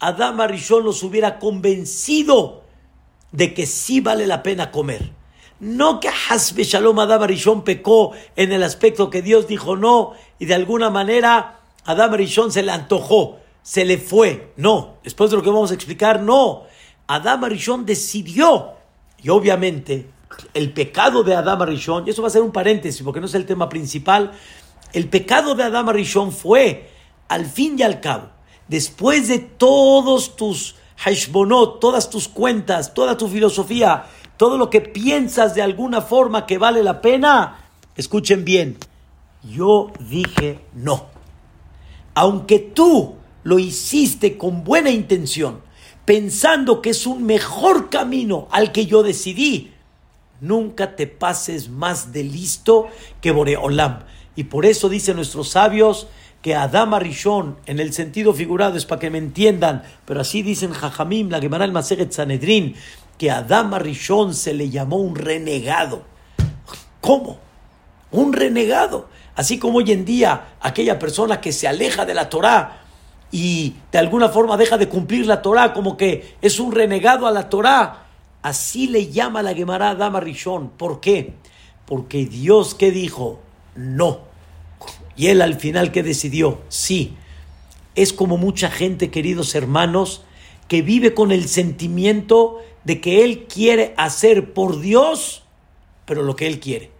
Adama 0.01 0.47
Rishon 0.47 0.85
los 0.85 1.03
hubiera 1.03 1.39
convencido 1.39 2.65
de 3.33 3.55
que 3.55 3.67
sí 3.67 4.01
vale 4.01 4.27
la 4.27 4.43
pena 4.43 4.71
comer. 4.71 5.13
No 5.61 6.01
que 6.01 6.09
Hasbe 6.09 6.65
Shalom 6.65 6.99
Adam 6.99 7.23
Arishon 7.23 7.63
pecó 7.63 8.13
en 8.35 8.51
el 8.51 8.63
aspecto 8.63 9.11
que 9.11 9.21
Dios 9.21 9.47
dijo 9.47 9.77
no 9.77 10.15
y 10.39 10.47
de 10.47 10.55
alguna 10.55 10.89
manera 10.89 11.61
Adam 11.85 12.15
Arishon 12.15 12.51
se 12.51 12.63
le 12.63 12.73
antojó, 12.73 13.39
se 13.63 13.85
le 13.85 13.99
fue. 13.99 14.53
No, 14.57 14.97
después 15.05 15.31
de 15.31 15.37
lo 15.37 15.43
que 15.43 15.51
vamos 15.51 15.71
a 15.71 15.75
explicar, 15.75 16.23
no. 16.23 16.65
Adam 17.07 17.45
Arishon 17.45 17.85
decidió 17.85 18.73
y 19.23 19.29
obviamente 19.29 20.09
el 20.55 20.73
pecado 20.73 21.23
de 21.23 21.35
Adam 21.35 21.61
Arishon, 21.61 22.07
y 22.07 22.11
eso 22.11 22.23
va 22.23 22.29
a 22.29 22.31
ser 22.31 22.43
un 22.43 22.53
paréntesis 22.53 23.03
porque 23.03 23.21
no 23.21 23.27
es 23.27 23.35
el 23.35 23.45
tema 23.45 23.69
principal, 23.69 24.33
el 24.93 25.09
pecado 25.09 25.55
de 25.55 25.65
Adam 25.65 25.89
Arishon 25.89 26.33
fue, 26.33 26.91
al 27.29 27.47
fin 27.47 27.79
y 27.79 27.83
al 27.83 28.01
cabo, 28.01 28.29
después 28.69 29.29
de 29.29 29.41
todos 29.41 30.37
tus 30.37 30.77
hashbonot, 30.97 31.81
todas 31.81 32.11
tus 32.11 32.29
cuentas, 32.29 32.95
toda 32.95 33.17
tu 33.17 33.29
filosofía, 33.29 34.07
todo 34.41 34.57
lo 34.57 34.71
que 34.71 34.81
piensas 34.81 35.55
de 35.55 35.61
alguna 35.61 36.01
forma 36.01 36.47
que 36.47 36.57
vale 36.57 36.83
la 36.83 37.03
pena, 37.03 37.59
escuchen 37.95 38.43
bien, 38.43 38.79
yo 39.43 39.93
dije 40.09 40.61
no. 40.73 41.09
Aunque 42.15 42.59
tú 42.59 43.17
lo 43.43 43.59
hiciste 43.59 44.39
con 44.39 44.65
buena 44.65 44.89
intención, 44.89 45.61
pensando 46.07 46.81
que 46.81 46.89
es 46.89 47.07
un 47.07 47.25
mejor 47.25 47.91
camino 47.91 48.49
al 48.51 48.73
que 48.73 48.87
yo 48.87 49.03
decidí, 49.03 49.75
nunca 50.41 50.97
te 50.97 51.07
pases 51.07 51.69
más 51.69 52.15
de 52.15 52.25
listo 52.25 52.89
que 53.21 53.33
Boreolam. 53.33 54.05
Y 54.37 54.45
por 54.45 54.65
eso 54.65 54.89
dicen 54.89 55.17
nuestros 55.17 55.51
sabios 55.51 56.07
que 56.41 56.55
Adama 56.55 56.99
Rishon, 56.99 57.59
en 57.67 57.81
el 57.81 57.93
sentido 57.93 58.33
figurado, 58.33 58.79
es 58.79 58.87
para 58.87 59.01
que 59.01 59.11
me 59.11 59.19
entiendan, 59.19 59.83
pero 60.07 60.23
así 60.23 60.43
dicen 60.43 60.73
Jajamim, 60.73 61.29
la 61.29 61.41
Gemara 61.41 61.67
el 61.67 61.73
Maseret 61.73 62.13
Sanedrin, 62.13 62.75
que 63.21 63.31
a 63.31 63.41
Adama 63.41 63.79
Rishon 63.79 64.33
se 64.33 64.55
le 64.55 64.71
llamó 64.71 64.97
un 64.97 65.15
renegado. 65.15 66.05
¿Cómo? 67.03 67.37
Un 68.11 68.33
renegado. 68.33 69.11
Así 69.37 69.59
como 69.59 69.77
hoy 69.77 69.93
en 69.93 70.07
día 70.07 70.55
aquella 70.59 70.99
persona 70.99 71.39
que 71.39 71.53
se 71.53 71.69
aleja 71.69 72.07
de 72.07 72.15
la 72.15 72.31
Torah 72.31 72.81
y 73.31 73.75
de 73.93 73.99
alguna 73.99 74.31
forma 74.31 74.57
deja 74.57 74.79
de 74.79 74.89
cumplir 74.89 75.27
la 75.27 75.43
Torah, 75.43 75.75
como 75.75 75.99
que 75.99 76.37
es 76.41 76.59
un 76.59 76.73
renegado 76.73 77.27
a 77.27 77.31
la 77.31 77.51
Torah. 77.51 78.07
Así 78.41 78.87
le 78.87 79.09
llama 79.09 79.43
la 79.43 79.53
Gemara 79.53 79.91
Adama 79.91 80.21
Rishon. 80.21 80.71
¿Por 80.71 81.01
qué? 81.01 81.35
Porque 81.85 82.25
Dios, 82.25 82.75
¿qué 82.75 82.91
dijo? 82.91 83.39
No. 83.75 84.21
Y 85.15 85.27
él 85.27 85.43
al 85.43 85.57
final, 85.57 85.93
¿qué 85.93 86.03
decidió? 86.03 86.63
Sí. 86.71 87.19
Es 87.95 88.15
como 88.15 88.39
mucha 88.39 88.71
gente, 88.71 89.11
queridos 89.11 89.55
hermanos, 89.55 90.23
que 90.69 90.81
vive 90.81 91.13
con 91.13 91.33
el 91.33 91.49
sentimiento 91.49 92.61
de 92.85 93.01
que 93.01 93.25
él 93.25 93.47
quiere 93.47 93.95
hacer 93.97 94.53
por 94.53 94.81
Dios, 94.81 95.43
pero 96.05 96.23
lo 96.23 96.37
que 96.37 96.47
él 96.47 96.61
quiere, 96.61 96.91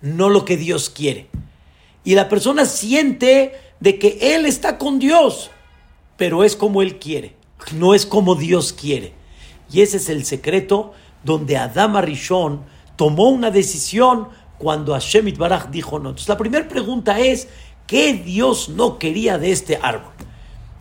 no 0.00 0.28
lo 0.28 0.44
que 0.44 0.56
Dios 0.56 0.90
quiere. 0.90 1.28
Y 2.04 2.14
la 2.14 2.28
persona 2.28 2.64
siente 2.64 3.52
de 3.80 3.98
que 3.98 4.18
él 4.34 4.46
está 4.46 4.78
con 4.78 4.98
Dios, 4.98 5.50
pero 6.16 6.44
es 6.44 6.56
como 6.56 6.82
él 6.82 6.98
quiere, 6.98 7.34
no 7.74 7.94
es 7.94 8.06
como 8.06 8.34
Dios 8.34 8.72
quiere. 8.72 9.12
Y 9.70 9.82
ese 9.82 9.98
es 9.98 10.08
el 10.08 10.24
secreto 10.24 10.92
donde 11.24 11.56
Adama 11.56 12.00
Rishon 12.00 12.62
tomó 12.96 13.28
una 13.28 13.50
decisión 13.50 14.28
cuando 14.58 14.92
Hashem 14.92 15.32
Baraj 15.36 15.68
dijo 15.68 15.98
no. 15.98 16.10
Entonces 16.10 16.28
la 16.28 16.36
primera 16.36 16.66
pregunta 16.66 17.18
es, 17.20 17.48
¿qué 17.86 18.12
Dios 18.14 18.68
no 18.68 18.98
quería 18.98 19.38
de 19.38 19.52
este 19.52 19.78
árbol? 19.80 20.12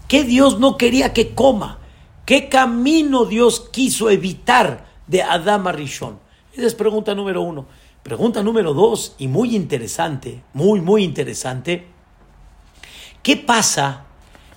¿Qué 0.07 0.23
Dios 0.23 0.59
no 0.59 0.77
quería 0.77 1.13
que 1.13 1.35
coma? 1.35 1.79
¿Qué 2.27 2.50
camino 2.50 3.24
Dios 3.24 3.69
quiso 3.72 4.10
evitar 4.10 4.86
de 5.07 5.24
Adama 5.24 5.72
Rishon? 5.72 6.19
Esa 6.51 6.67
es 6.67 6.75
pregunta 6.75 7.15
número 7.15 7.41
uno. 7.41 7.67
Pregunta 8.03 8.43
número 8.43 8.74
dos, 8.74 9.15
y 9.17 9.29
muy 9.29 9.55
interesante, 9.55 10.43
muy, 10.51 10.81
muy 10.81 11.05
interesante. 11.05 11.88
¿Qué 13.24 13.38
pasa 13.38 14.07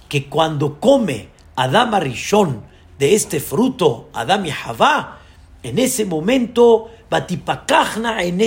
que 0.08 0.28
cuando 0.28 0.80
come 0.80 1.28
Adama 1.54 2.00
Rishon 2.00 2.64
de 2.98 3.14
este 3.14 3.38
fruto, 3.38 4.08
Adam 4.14 4.46
y 4.46 4.50
Javá, 4.50 5.20
en 5.62 5.78
ese 5.78 6.04
momento, 6.04 6.90
Batipakachna 7.08 8.24
en 8.24 8.40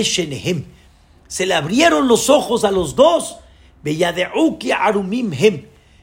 se 1.28 1.46
le 1.46 1.54
abrieron 1.54 2.08
los 2.08 2.28
ojos 2.28 2.62
a 2.64 2.70
los 2.70 2.94
dos, 2.94 3.38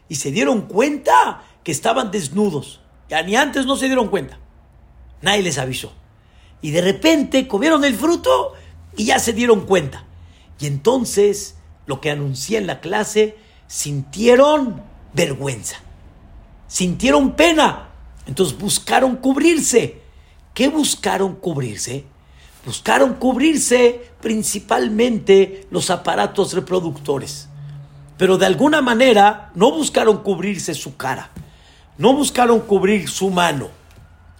y 0.08 0.14
se 0.16 0.32
dieron 0.32 0.62
cuenta 0.62 1.44
que 1.62 1.70
estaban 1.70 2.10
desnudos 2.10 2.81
ni 3.20 3.36
antes 3.36 3.66
no 3.66 3.76
se 3.76 3.86
dieron 3.86 4.08
cuenta. 4.08 4.38
Nadie 5.20 5.42
les 5.42 5.58
avisó. 5.58 5.92
Y 6.62 6.70
de 6.70 6.80
repente 6.80 7.46
comieron 7.46 7.84
el 7.84 7.94
fruto 7.94 8.54
y 8.96 9.04
ya 9.04 9.18
se 9.18 9.34
dieron 9.34 9.66
cuenta. 9.66 10.04
Y 10.58 10.66
entonces, 10.66 11.56
lo 11.86 12.00
que 12.00 12.10
anuncié 12.10 12.56
en 12.56 12.66
la 12.66 12.80
clase, 12.80 13.36
sintieron 13.66 14.82
vergüenza. 15.12 15.76
Sintieron 16.68 17.32
pena. 17.32 17.90
Entonces 18.26 18.56
buscaron 18.56 19.16
cubrirse. 19.16 20.00
¿Qué 20.54 20.68
buscaron 20.68 21.34
cubrirse? 21.34 22.04
Buscaron 22.64 23.14
cubrirse 23.14 24.10
principalmente 24.20 25.66
los 25.70 25.90
aparatos 25.90 26.54
reproductores. 26.54 27.48
Pero 28.16 28.38
de 28.38 28.46
alguna 28.46 28.80
manera 28.80 29.50
no 29.54 29.72
buscaron 29.72 30.22
cubrirse 30.22 30.74
su 30.74 30.96
cara 30.96 31.31
no 32.02 32.14
buscaron 32.14 32.58
cubrir 32.58 33.08
su 33.08 33.30
mano. 33.30 33.68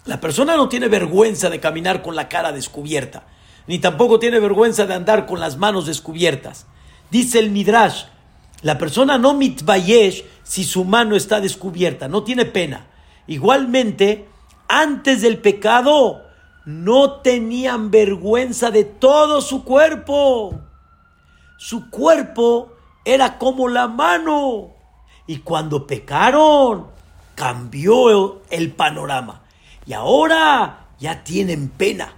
La 0.05 0.21
persona 0.21 0.57
no 0.57 0.69
tiene 0.69 0.89
vergüenza 0.89 1.49
de 1.49 1.61
caminar 1.61 2.03
con 2.03 2.17
la 2.17 2.29
cara 2.29 2.51
descubierta, 2.51 3.23
ni 3.69 3.79
tampoco 3.79 4.19
tiene 4.19 4.41
vergüenza 4.41 4.85
de 4.85 4.95
andar 4.95 5.27
con 5.27 5.39
las 5.39 5.59
manos 5.59 5.87
descubiertas. 5.87 6.67
Dice 7.13 7.39
el 7.39 7.53
Midrash, 7.53 8.07
la 8.63 8.79
persona 8.79 9.17
no 9.17 9.35
mitbayesh 9.35 10.25
si 10.43 10.65
su 10.65 10.85
mano 10.85 11.15
está 11.15 11.41
descubierta, 11.41 12.09
no 12.09 12.25
tiene 12.25 12.47
pena. 12.47 12.89
Igualmente, 13.29 14.27
antes 14.67 15.23
del 15.23 15.39
pecado, 15.39 16.25
no 16.65 17.21
tenían 17.21 17.93
vergüenza 17.93 18.73
de 18.73 18.83
todo 18.83 19.41
su 19.41 19.63
cuerpo. 19.63 20.59
Su 21.59 21.91
cuerpo 21.91 22.73
era 23.05 23.39
como 23.39 23.69
la 23.69 23.87
mano. 23.87 24.75
Y 25.29 25.37
cuando 25.37 25.87
pecaron, 25.87 26.91
cambió 27.43 28.41
el 28.51 28.71
panorama. 28.71 29.43
Y 29.85 29.95
ahora 29.95 30.87
ya 31.01 31.25
tienen 31.25 31.71
pena. 31.71 32.15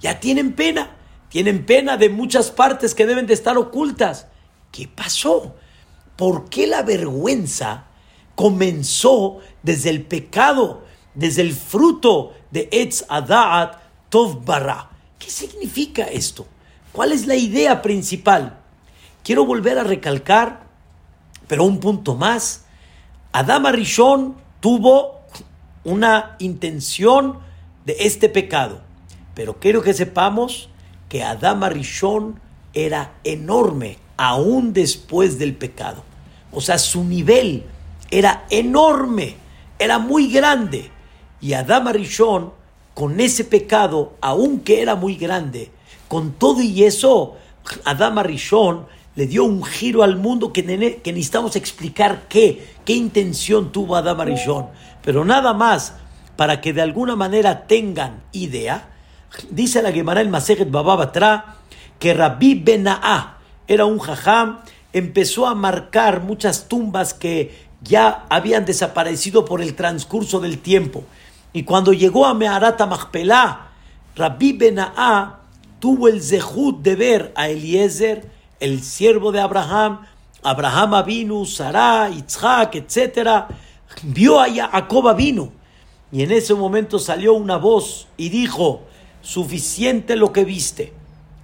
Ya 0.00 0.20
tienen 0.20 0.54
pena. 0.54 0.96
Tienen 1.28 1.66
pena 1.66 1.98
de 1.98 2.08
muchas 2.08 2.50
partes 2.50 2.94
que 2.94 3.04
deben 3.04 3.26
de 3.26 3.34
estar 3.34 3.58
ocultas. 3.58 4.26
¿Qué 4.72 4.88
pasó? 4.88 5.54
¿Por 6.16 6.48
qué 6.48 6.66
la 6.66 6.80
vergüenza 6.80 7.88
comenzó 8.34 9.40
desde 9.62 9.90
el 9.90 10.00
pecado, 10.06 10.86
desde 11.14 11.42
el 11.42 11.52
fruto 11.52 12.32
de 12.50 12.70
Etz 12.72 13.04
Adaat 13.10 13.82
Tov 14.08 14.46
Bara? 14.46 14.88
¿Qué 15.18 15.28
significa 15.28 16.04
esto? 16.04 16.46
¿Cuál 16.90 17.12
es 17.12 17.26
la 17.26 17.36
idea 17.36 17.82
principal? 17.82 18.60
Quiero 19.22 19.44
volver 19.44 19.78
a 19.78 19.84
recalcar, 19.84 20.68
pero 21.48 21.64
un 21.64 21.80
punto 21.80 22.14
más. 22.14 22.64
Adama 23.30 23.70
Rishon 23.70 24.42
tuvo 24.64 25.20
una 25.84 26.36
intención 26.38 27.40
de 27.84 27.96
este 28.00 28.30
pecado. 28.30 28.80
Pero 29.34 29.60
quiero 29.60 29.82
que 29.82 29.92
sepamos 29.92 30.70
que 31.10 31.22
Adama 31.22 31.68
Rishon 31.68 32.40
era 32.72 33.12
enorme 33.24 33.98
aún 34.16 34.72
después 34.72 35.38
del 35.38 35.54
pecado. 35.54 36.02
O 36.50 36.62
sea, 36.62 36.78
su 36.78 37.04
nivel 37.04 37.64
era 38.10 38.46
enorme, 38.48 39.36
era 39.78 39.98
muy 39.98 40.32
grande. 40.32 40.90
Y 41.42 41.52
Adama 41.52 41.92
Rishon, 41.92 42.50
con 42.94 43.20
ese 43.20 43.44
pecado, 43.44 44.14
aunque 44.22 44.80
era 44.80 44.94
muy 44.94 45.16
grande, 45.16 45.72
con 46.08 46.32
todo 46.32 46.62
y 46.62 46.84
eso, 46.84 47.36
Adama 47.84 48.22
Rishon 48.22 48.86
le 49.16 49.26
dio 49.26 49.44
un 49.44 49.62
giro 49.64 50.02
al 50.02 50.16
mundo 50.16 50.52
que, 50.52 50.64
que 51.02 51.12
necesitamos 51.12 51.56
explicar 51.56 52.22
qué, 52.28 52.74
qué 52.84 52.94
intención 52.94 53.72
tuvo 53.72 53.96
Adam 53.96 54.20
Arishon. 54.20 54.66
Pero 55.02 55.24
nada 55.24 55.52
más, 55.52 55.94
para 56.36 56.60
que 56.60 56.72
de 56.72 56.82
alguna 56.82 57.14
manera 57.16 57.66
tengan 57.66 58.22
idea, 58.32 58.90
dice 59.50 59.82
la 59.82 59.92
Gemara 59.92 60.20
el 60.20 60.28
Masejet 60.28 60.70
Bababatra 60.70 61.56
que 61.98 62.12
Rabbi 62.12 62.56
Bena'a 62.56 63.38
era 63.66 63.86
un 63.86 63.98
jajam, 63.98 64.60
empezó 64.92 65.46
a 65.46 65.54
marcar 65.54 66.22
muchas 66.22 66.68
tumbas 66.68 67.14
que 67.14 67.64
ya 67.82 68.26
habían 68.28 68.64
desaparecido 68.64 69.44
por 69.44 69.62
el 69.62 69.74
transcurso 69.74 70.40
del 70.40 70.58
tiempo. 70.58 71.04
Y 71.52 71.62
cuando 71.62 71.92
llegó 71.92 72.26
a 72.26 72.34
Meharata 72.34 72.86
Machpelah, 72.86 73.68
Rabbi 74.16 74.52
Bena'a 74.52 75.40
tuvo 75.78 76.08
el 76.08 76.22
zehut 76.22 76.82
de 76.82 76.96
ver 76.96 77.32
a 77.36 77.48
Eliezer, 77.48 78.30
el 78.64 78.82
siervo 78.82 79.30
de 79.30 79.40
Abraham, 79.40 80.06
Abraham 80.42 81.04
vino, 81.04 81.44
Sarah, 81.44 82.08
Isaac, 82.08 82.76
etc. 82.76 83.44
Vio 84.02 84.40
a 84.40 84.46
Jacob 84.48 85.14
vino. 85.14 85.52
Y 86.10 86.22
en 86.22 86.32
ese 86.32 86.54
momento 86.54 86.98
salió 86.98 87.34
una 87.34 87.58
voz 87.58 88.08
y 88.16 88.30
dijo, 88.30 88.82
suficiente 89.20 90.16
lo 90.16 90.32
que 90.32 90.44
viste. 90.44 90.94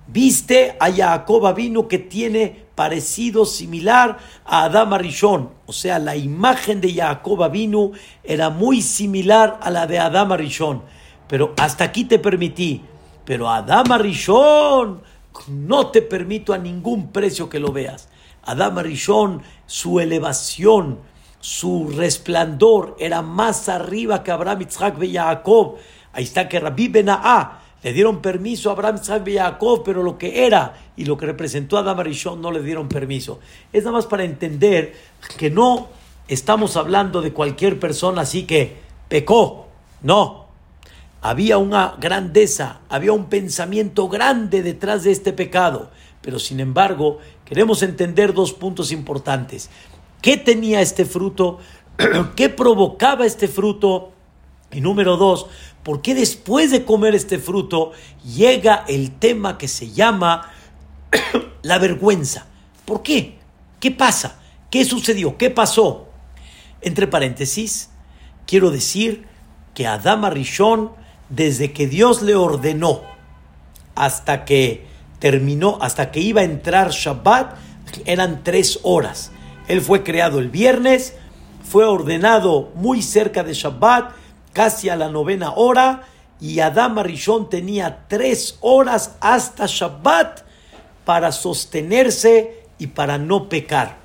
Viste 0.07 0.77
a 0.81 0.91
Jacob 0.91 1.55
vino 1.55 1.89
que 1.89 1.99
tiene 1.99 2.65
parecido, 2.75 3.45
similar 3.45 4.17
a 4.47 4.65
Adama 4.65 4.97
Rishon. 4.97 5.51
O 5.67 5.75
sea, 5.75 5.99
la 5.99 6.17
imagen 6.17 6.81
de 6.81 6.95
Jacob 6.95 7.51
vino 7.51 7.93
era 8.25 8.49
muy 8.49 8.81
similar 8.81 9.61
a 9.61 9.71
la 9.71 9.87
de 9.87 9.99
Adama 9.99 10.39
Rishon. 10.39 10.83
Pero 11.29 11.53
hasta 11.59 11.85
aquí 11.85 12.05
te 12.05 12.19
permití. 12.19 12.81
Pero 13.27 13.51
Adama 13.51 13.99
Rishon 13.99 15.03
no 15.49 15.89
te 15.89 16.03
permito 16.03 16.53
a 16.53 16.59
ningún 16.59 17.13
precio 17.13 17.49
que 17.49 17.61
lo 17.61 17.73
veas. 17.73 18.09
Adama 18.43 18.83
Rishon, 18.83 19.43
su 19.67 20.01
elevación, 20.01 20.99
su 21.41 21.89
resplandor 21.89 22.97
era 22.99 23.23
más 23.23 23.69
arriba 23.69 24.23
que 24.23 24.31
Abraham, 24.31 24.63
Isaac 24.63 25.03
y 25.03 25.15
Jacob. 25.15 25.77
Ahí 26.13 26.25
está 26.25 26.49
que 26.49 26.61
Rabbi 26.61 26.89
Bena'a 26.89 27.61
le 27.83 27.93
dieron 27.93 28.21
permiso 28.21 28.69
a 28.69 28.73
Abraham, 28.73 28.99
Isaac 29.01 29.27
y 29.29 29.39
Jacob, 29.39 29.83
pero 29.85 30.03
lo 30.03 30.19
que 30.19 30.47
era 30.47 30.75
y 30.97 31.05
lo 31.05 31.17
que 31.17 31.27
representó 31.27 31.77
a 31.77 31.81
Adama 31.81 32.03
Rishon 32.03 32.41
no 32.41 32.51
le 32.51 32.63
dieron 32.63 32.89
permiso. 32.89 33.41
Es 33.73 33.85
nada 33.85 33.97
más 33.97 34.07
para 34.07 34.25
entender 34.25 34.95
que 35.39 35.51
no 35.51 35.89
estamos 36.29 36.77
hablando 36.77 37.23
de 37.23 37.33
cualquier 37.33 37.81
persona 37.81 38.23
así 38.23 38.45
que 38.45 38.77
pecó. 39.09 39.67
No. 40.03 40.50
Había 41.23 41.59
una 41.59 41.97
grandeza, 42.01 42.81
había 42.89 43.13
un 43.13 43.27
pensamiento 43.27 44.09
grande 44.09 44.63
detrás 44.63 45.05
de 45.05 45.13
este 45.13 45.33
pecado. 45.33 45.91
Pero 46.23 46.39
sin 46.39 46.61
embargo, 46.61 47.19
queremos 47.45 47.83
entender 47.83 48.33
dos 48.33 48.53
puntos 48.53 48.93
importantes. 48.93 49.71
¿Qué 50.23 50.37
tenía 50.37 50.81
este 50.81 51.05
fruto? 51.05 51.59
¿Qué 52.37 52.49
provocaba 52.49 53.27
este 53.27 53.49
fruto? 53.49 54.13
Y 54.73 54.81
número 54.81 55.17
dos, 55.17 55.47
¿por 55.83 56.01
qué 56.01 56.15
después 56.15 56.71
de 56.71 56.85
comer 56.85 57.15
este 57.15 57.39
fruto 57.39 57.93
llega 58.25 58.85
el 58.87 59.11
tema 59.11 59.59
que 59.59 59.69
se 59.69 59.91
llama 59.91 60.51
la 61.63 61.79
vergüenza? 61.79 62.47
¿Por 62.85 63.03
qué? 63.03 63.39
¿Qué 63.81 63.91
pasa? 63.91 64.41
¿Qué 64.71 64.85
sucedió? 64.85 65.37
¿Qué 65.37 65.51
pasó? 65.51 66.09
Entre 66.83 67.07
paréntesis, 67.07 67.91
quiero 68.47 68.71
decir 68.71 69.27
que 69.75 69.87
Adama 69.87 70.31
Rishon, 70.31 70.93
desde 71.31 71.73
que 71.73 71.87
Dios 71.87 72.21
le 72.23 72.35
ordenó 72.35 73.03
hasta 73.95 74.45
que 74.45 74.87
terminó, 75.19 75.79
hasta 75.81 76.11
que 76.11 76.21
iba 76.21 76.43
a 76.43 76.45
entrar 76.45 76.91
Shabbat, 76.91 77.57
eran 78.05 78.43
tres 78.45 78.81
horas. 78.83 79.33
Él 79.69 79.81
fue 79.81 80.03
creado 80.03 80.39
el 80.39 80.49
viernes, 80.49 81.15
fue 81.63 81.85
ordenado 81.85 82.71
muy 82.75 83.03
cerca 83.03 83.45
de 83.45 83.55
Shabbat, 83.55 84.13
casi 84.53 84.89
a 84.89 84.97
la 84.97 85.09
novena 85.09 85.53
hora, 85.53 86.03
y 86.41 86.61
Adam 86.61 86.99
Arishon 86.99 87.49
tenía 87.49 88.07
tres 88.09 88.59
horas 88.61 89.17
hasta 89.21 89.67
Shabbat 89.67 90.41
para 91.05 91.33
sostenerse 91.33 92.65
y 92.79 92.89
para 92.89 93.19
no 93.19 93.49
pecar. 93.49 93.99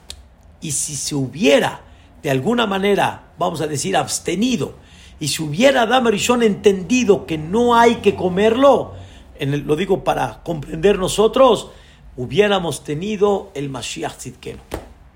Y 0.62 0.72
si 0.72 0.96
se 0.96 1.16
hubiera, 1.16 1.82
de 2.22 2.30
alguna 2.30 2.68
manera, 2.68 3.24
vamos 3.38 3.62
a 3.62 3.68
decir, 3.68 3.96
abstenido, 3.96 4.76
y 5.20 5.30
si 5.30 5.44
hubiera 5.44 5.84
Adam 5.84 6.08
Arishon 6.08 6.44
entendido 6.44 7.26
que 7.26 7.38
no 7.38 7.76
hay 7.76 7.96
que 7.96 8.16
comerlo, 8.16 8.94
en 9.40 9.66
lo 9.66 9.76
digo 9.76 10.04
para 10.04 10.44
comprender 10.44 11.00
nosotros, 11.00 11.72
hubiéramos 12.18 12.84
tenido 12.84 13.52
el 13.54 13.70
Mashiach 13.70 14.18
Tzidkenu. 14.18 14.60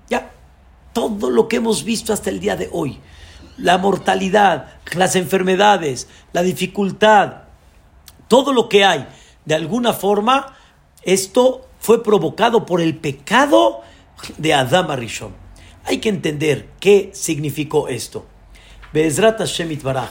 Ya, 0.08 0.30
todo 0.92 1.30
lo 1.30 1.48
que 1.48 1.56
hemos 1.56 1.84
visto 1.84 2.12
hasta 2.12 2.30
el 2.30 2.40
día 2.40 2.56
de 2.56 2.68
hoy, 2.72 2.98
la 3.56 3.78
mortalidad, 3.78 4.74
las 4.94 5.16
enfermedades, 5.16 6.08
la 6.32 6.42
dificultad, 6.42 7.42
todo 8.28 8.52
lo 8.52 8.68
que 8.68 8.84
hay, 8.84 9.06
de 9.44 9.54
alguna 9.54 9.92
forma, 9.92 10.56
esto 11.02 11.66
fue 11.78 12.02
provocado 12.02 12.64
por 12.66 12.80
el 12.80 12.96
pecado 12.96 13.80
de 14.38 14.54
Adam 14.54 14.90
Arishon. 14.90 15.34
Hay 15.84 15.98
que 15.98 16.08
entender 16.08 16.68
qué 16.78 17.10
significó 17.12 17.88
esto. 17.88 18.26
Be'ezrat 18.92 19.38
Hashem 19.38 19.78
Baraj. 19.84 20.10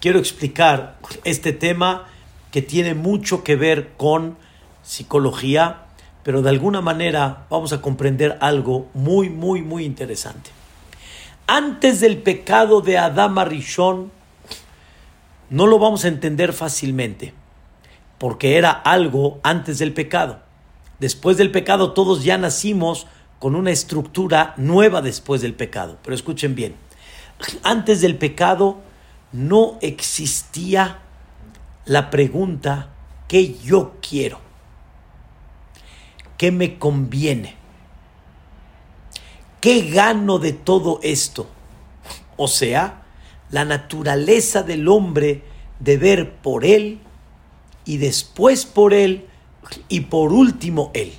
Quiero 0.00 0.18
explicar 0.18 0.96
este 1.24 1.52
tema 1.52 2.06
que 2.50 2.62
tiene 2.62 2.94
mucho 2.94 3.44
que 3.44 3.56
ver 3.56 3.92
con 3.98 4.38
psicología, 4.82 5.82
pero 6.22 6.40
de 6.40 6.48
alguna 6.48 6.80
manera 6.80 7.44
vamos 7.50 7.74
a 7.74 7.82
comprender 7.82 8.38
algo 8.40 8.88
muy, 8.94 9.28
muy, 9.28 9.60
muy 9.60 9.84
interesante. 9.84 10.48
Antes 11.46 12.00
del 12.00 12.22
pecado 12.22 12.80
de 12.80 12.96
Adama 12.96 13.44
Rishon, 13.44 14.10
no 15.50 15.66
lo 15.66 15.78
vamos 15.78 16.06
a 16.06 16.08
entender 16.08 16.54
fácilmente, 16.54 17.34
porque 18.16 18.56
era 18.56 18.70
algo 18.70 19.40
antes 19.42 19.78
del 19.78 19.92
pecado. 19.92 20.40
Después 21.00 21.36
del 21.36 21.50
pecado 21.50 21.92
todos 21.92 22.24
ya 22.24 22.38
nacimos 22.38 23.06
con 23.38 23.54
una 23.54 23.72
estructura 23.72 24.54
nueva 24.56 25.02
después 25.02 25.42
del 25.42 25.52
pecado. 25.52 25.98
Pero 26.02 26.14
escuchen 26.14 26.54
bien, 26.54 26.76
antes 27.62 28.00
del 28.00 28.16
pecado 28.16 28.80
no 29.32 29.78
existía 29.80 31.00
la 31.84 32.10
pregunta 32.10 32.90
¿qué 33.28 33.56
yo 33.58 33.96
quiero? 34.00 34.40
¿Qué 36.36 36.50
me 36.50 36.78
conviene? 36.78 37.56
¿Qué 39.60 39.90
gano 39.90 40.38
de 40.38 40.52
todo 40.52 41.00
esto? 41.02 41.48
O 42.36 42.48
sea, 42.48 43.02
la 43.50 43.64
naturaleza 43.64 44.62
del 44.62 44.88
hombre 44.88 45.42
de 45.78 45.96
ver 45.96 46.34
por 46.36 46.64
él 46.64 47.00
y 47.84 47.98
después 47.98 48.66
por 48.66 48.94
él 48.94 49.26
y 49.88 50.00
por 50.00 50.32
último 50.32 50.90
él. 50.94 51.12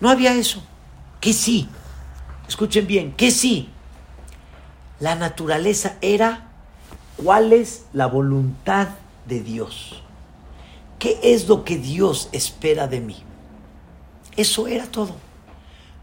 No 0.00 0.10
había 0.10 0.34
eso. 0.34 0.62
Que 1.20 1.32
sí. 1.32 1.68
Escuchen 2.48 2.86
bien, 2.86 3.12
que 3.12 3.30
sí. 3.30 3.70
La 4.98 5.14
naturaleza 5.14 5.96
era 6.00 6.48
cuál 7.22 7.52
es 7.52 7.84
la 7.92 8.06
voluntad 8.06 8.88
de 9.26 9.40
Dios. 9.40 10.02
¿Qué 10.98 11.18
es 11.22 11.48
lo 11.48 11.64
que 11.64 11.76
Dios 11.76 12.30
espera 12.32 12.86
de 12.86 13.00
mí? 13.00 13.16
Eso 14.36 14.66
era 14.66 14.86
todo. 14.86 15.14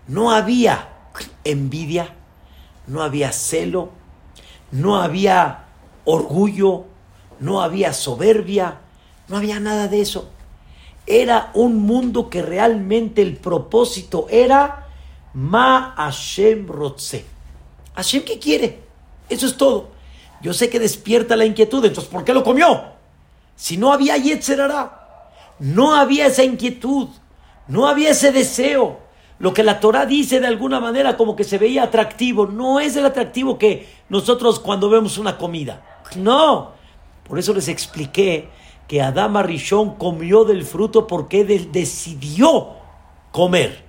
No 0.07 0.31
había 0.31 0.89
envidia, 1.43 2.13
no 2.87 3.01
había 3.01 3.31
celo, 3.31 3.89
no 4.71 4.97
había 4.97 5.65
orgullo, 6.05 6.85
no 7.39 7.61
había 7.61 7.93
soberbia, 7.93 8.79
no 9.27 9.37
había 9.37 9.59
nada 9.59 9.87
de 9.87 10.01
eso. 10.01 10.29
Era 11.07 11.51
un 11.53 11.81
mundo 11.81 12.29
que 12.29 12.41
realmente 12.41 13.21
el 13.21 13.37
propósito 13.37 14.27
era 14.29 14.87
Ma 15.33 15.93
Hashem. 15.97 16.67
Hashem, 17.95 18.23
¿qué 18.23 18.39
quiere? 18.39 18.79
Eso 19.29 19.45
es 19.45 19.57
todo. 19.57 19.89
Yo 20.41 20.53
sé 20.53 20.69
que 20.69 20.79
despierta 20.79 21.35
la 21.35 21.45
inquietud, 21.45 21.83
entonces 21.85 22.11
¿por 22.11 22.23
qué 22.23 22.33
lo 22.33 22.43
comió? 22.43 22.83
Si 23.55 23.77
no 23.77 23.93
había 23.93 24.17
Yetzerara, 24.17 25.29
no 25.59 25.95
había 25.95 26.27
esa 26.27 26.43
inquietud, 26.43 27.07
no 27.67 27.87
había 27.87 28.09
ese 28.09 28.31
deseo. 28.31 28.99
Lo 29.39 29.53
que 29.53 29.63
la 29.63 29.79
Torah 29.79 30.05
dice 30.05 30.39
de 30.39 30.47
alguna 30.47 30.79
manera 30.79 31.17
como 31.17 31.35
que 31.35 31.43
se 31.43 31.57
veía 31.57 31.83
atractivo, 31.83 32.45
no 32.45 32.79
es 32.79 32.95
el 32.95 33.05
atractivo 33.05 33.57
que 33.57 33.87
nosotros 34.09 34.59
cuando 34.59 34.89
vemos 34.89 35.17
una 35.17 35.37
comida. 35.37 36.01
No. 36.15 36.71
Por 37.27 37.39
eso 37.39 37.53
les 37.53 37.67
expliqué 37.67 38.49
que 38.87 39.01
Adama 39.01 39.43
Rishon 39.43 39.95
comió 39.95 40.43
del 40.43 40.63
fruto 40.63 41.07
porque 41.07 41.41
él 41.41 41.71
decidió 41.71 42.75
comer. 43.31 43.83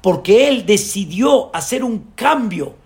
Porque 0.00 0.48
él 0.48 0.64
decidió 0.64 1.54
hacer 1.54 1.82
un 1.82 2.12
cambio 2.14 2.76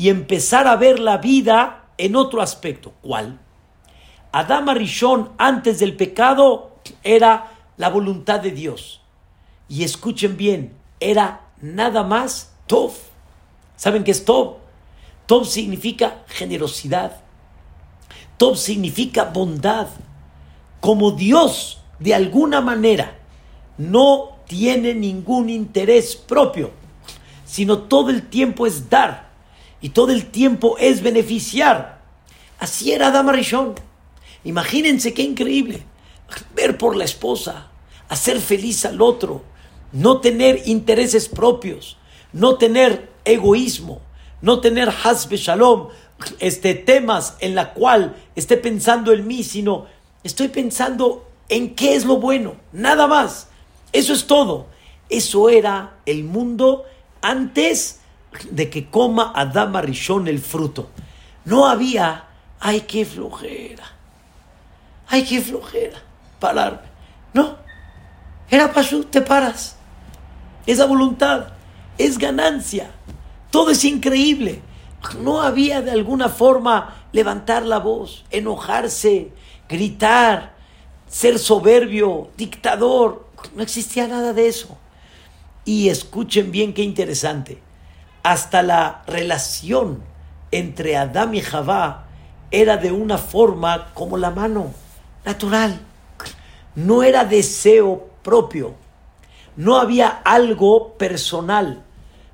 y 0.00 0.08
empezar 0.08 0.66
a 0.66 0.76
ver 0.76 0.98
la 0.98 1.18
vida 1.18 1.90
en 1.98 2.16
otro 2.16 2.40
aspecto. 2.40 2.94
¿Cuál? 3.02 3.38
Adama 4.32 4.72
Rishon 4.72 5.32
antes 5.36 5.78
del 5.78 5.94
pecado 5.94 6.78
era 7.02 7.52
la 7.76 7.90
voluntad 7.90 8.40
de 8.40 8.50
Dios. 8.50 9.02
Y 9.68 9.84
escuchen 9.84 10.38
bien, 10.38 10.72
era 11.00 11.42
nada 11.60 12.02
más 12.02 12.54
Tov. 12.66 12.92
¿Saben 13.76 14.02
qué 14.02 14.12
es 14.12 14.24
Tov? 14.24 14.56
Significa 15.44 16.22
generosidad. 16.28 17.20
Tov 18.38 18.56
significa 18.56 19.24
bondad. 19.24 19.88
Como 20.80 21.10
Dios, 21.10 21.82
de 21.98 22.14
alguna 22.14 22.62
manera, 22.62 23.18
no 23.76 24.38
tiene 24.46 24.94
ningún 24.94 25.50
interés 25.50 26.16
propio, 26.16 26.70
sino 27.44 27.80
todo 27.80 28.08
el 28.08 28.30
tiempo 28.30 28.66
es 28.66 28.88
dar 28.88 29.29
y 29.80 29.90
todo 29.90 30.12
el 30.12 30.26
tiempo 30.26 30.76
es 30.78 31.02
beneficiar. 31.02 32.00
Así 32.58 32.92
era 32.92 33.08
Adama 33.08 33.32
Rishon. 33.32 33.74
Imagínense 34.44 35.14
qué 35.14 35.22
increíble. 35.22 35.82
Ver 36.54 36.78
por 36.78 36.96
la 36.96 37.04
esposa, 37.04 37.68
hacer 38.08 38.40
feliz 38.40 38.84
al 38.84 39.00
otro, 39.00 39.42
no 39.92 40.20
tener 40.20 40.62
intereses 40.66 41.28
propios, 41.28 41.96
no 42.32 42.56
tener 42.56 43.10
egoísmo, 43.24 44.00
no 44.40 44.60
tener 44.60 44.92
hasbe 45.04 45.36
shalom, 45.36 45.88
este, 46.38 46.74
temas 46.74 47.36
en 47.40 47.54
la 47.54 47.72
cual 47.72 48.16
esté 48.36 48.56
pensando 48.56 49.12
en 49.12 49.26
mí, 49.26 49.42
sino 49.42 49.86
estoy 50.22 50.48
pensando 50.48 51.26
en 51.48 51.74
qué 51.74 51.94
es 51.94 52.04
lo 52.04 52.18
bueno, 52.18 52.54
nada 52.72 53.06
más. 53.06 53.48
Eso 53.92 54.12
es 54.12 54.26
todo. 54.26 54.66
Eso 55.08 55.48
era 55.48 55.96
el 56.06 56.24
mundo 56.24 56.84
antes 57.20 57.99
de 58.50 58.70
que 58.70 58.88
coma 58.88 59.32
Adama 59.34 59.82
Rishon 59.82 60.28
el 60.28 60.38
fruto. 60.38 60.90
No 61.44 61.66
había, 61.66 62.26
ay, 62.60 62.82
qué 62.82 63.04
flojera, 63.04 63.84
ay, 65.08 65.24
qué 65.24 65.40
flojera, 65.40 65.98
pararme. 66.38 66.88
No, 67.32 67.56
era 68.48 68.72
pasú, 68.72 69.04
te 69.04 69.20
paras. 69.20 69.76
Esa 70.66 70.86
voluntad 70.86 71.48
es 71.98 72.18
ganancia. 72.18 72.90
Todo 73.50 73.70
es 73.70 73.84
increíble. 73.84 74.62
No 75.20 75.40
había 75.40 75.80
de 75.80 75.90
alguna 75.90 76.28
forma 76.28 76.96
levantar 77.12 77.64
la 77.64 77.78
voz, 77.78 78.24
enojarse, 78.30 79.32
gritar, 79.68 80.54
ser 81.08 81.38
soberbio, 81.38 82.30
dictador. 82.36 83.28
No 83.54 83.62
existía 83.62 84.06
nada 84.06 84.32
de 84.32 84.48
eso. 84.48 84.76
Y 85.64 85.88
escuchen 85.88 86.50
bien 86.50 86.74
qué 86.74 86.82
interesante. 86.82 87.60
Hasta 88.22 88.62
la 88.62 89.02
relación 89.06 90.02
entre 90.50 90.96
Adán 90.96 91.34
y 91.34 91.40
Javá 91.40 92.04
era 92.50 92.76
de 92.76 92.92
una 92.92 93.18
forma 93.18 93.92
como 93.94 94.16
la 94.16 94.30
mano, 94.30 94.72
natural. 95.24 95.80
No 96.74 97.02
era 97.02 97.24
deseo 97.24 98.10
propio. 98.22 98.74
No 99.56 99.76
había 99.76 100.08
algo 100.08 100.94
personal. 100.94 101.84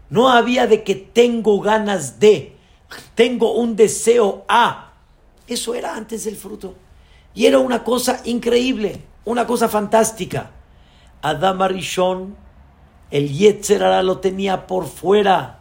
No 0.09 0.29
había 0.29 0.66
de 0.66 0.85
que 0.85 0.94
tengo 0.94 1.61
ganas 1.61 2.20
de, 2.20 2.57
tengo 3.14 3.55
un 3.55 3.77
deseo 3.77 4.44
a. 4.49 4.92
Eso 5.46 5.75
era 5.75 5.96
antes 5.96 6.25
del 6.25 6.37
fruto. 6.37 6.75
Y 7.35 7.46
era 7.46 7.59
una 7.59 7.85
cosa 7.85 8.20
increíble, 8.25 9.03
una 9.25 9.46
cosa 9.46 9.68
fantástica. 9.68 10.51
Adam 11.22 11.61
Arishon, 11.62 12.37
el 13.11 13.33
Yetzerara 13.33 14.03
lo 14.03 14.18
tenía 14.18 14.66
por 14.66 14.87
fuera. 14.87 15.55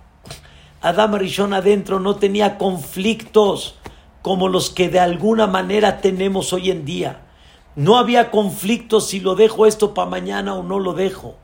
Adam 0.86 1.16
Arishon 1.16 1.52
adentro 1.56 2.00
no 2.00 2.18
tenía 2.18 2.60
conflictos 2.60 3.74
como 4.22 4.50
los 4.50 4.70
que 4.70 4.88
de 4.88 5.00
alguna 5.00 5.48
manera 5.48 6.00
tenemos 6.00 6.54
hoy 6.54 6.70
en 6.70 6.86
día. 6.86 7.22
No 7.76 7.98
había 7.98 8.30
conflictos 8.30 9.08
si 9.08 9.20
lo 9.20 9.34
dejo 9.34 9.66
esto 9.66 9.96
para 9.96 10.12
mañana 10.12 10.54
o 10.54 10.62
no 10.62 10.78
lo 10.78 10.94
dejo. 10.94 11.38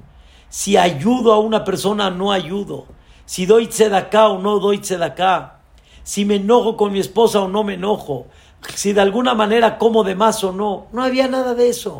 Si 0.49 0.77
ayudo 0.77 1.33
a 1.33 1.39
una 1.39 1.63
persona 1.63 2.09
o 2.09 2.11
no 2.11 2.31
ayudo. 2.31 2.85
Si 3.25 3.47
doy 3.47 3.65
tzedaká 3.65 4.27
o 4.27 4.37
no 4.37 4.59
doy 4.59 4.77
tzedaká. 4.77 5.61
Si 6.03 6.23
me 6.23 6.35
enojo 6.35 6.77
con 6.77 6.93
mi 6.93 6.99
esposa 6.99 7.41
o 7.41 7.47
no 7.47 7.63
me 7.63 7.73
enojo. 7.73 8.27
Si 8.75 8.93
de 8.93 9.01
alguna 9.01 9.33
manera 9.33 9.79
como 9.79 10.03
de 10.03 10.13
más 10.13 10.43
o 10.43 10.51
no. 10.51 10.85
No 10.91 11.01
había 11.01 11.27
nada 11.27 11.55
de 11.55 11.67
eso. 11.67 11.97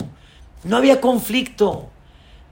No 0.64 0.78
había 0.78 1.02
conflicto. 1.02 1.90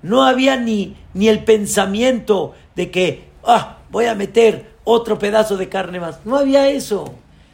No 0.01 0.23
había 0.23 0.57
ni, 0.57 0.95
ni 1.13 1.27
el 1.27 1.43
pensamiento 1.43 2.55
de 2.75 2.89
que 2.89 3.29
ah, 3.45 3.77
voy 3.91 4.05
a 4.05 4.15
meter 4.15 4.78
otro 4.89 5.19
pedazo 5.19 5.57
de 5.57 5.69
carne 5.69 5.99
más. 5.99 6.25
No 6.25 6.37
había 6.37 6.67
eso. 6.69 7.13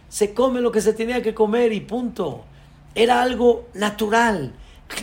Se 0.09 0.33
come 0.33 0.61
lo 0.61 0.71
que 0.71 0.81
se 0.81 0.93
tenía 0.93 1.21
que 1.21 1.33
comer 1.33 1.73
y 1.73 1.81
punto. 1.81 2.45
Era 2.93 3.21
algo 3.21 3.67
natural, 3.73 4.53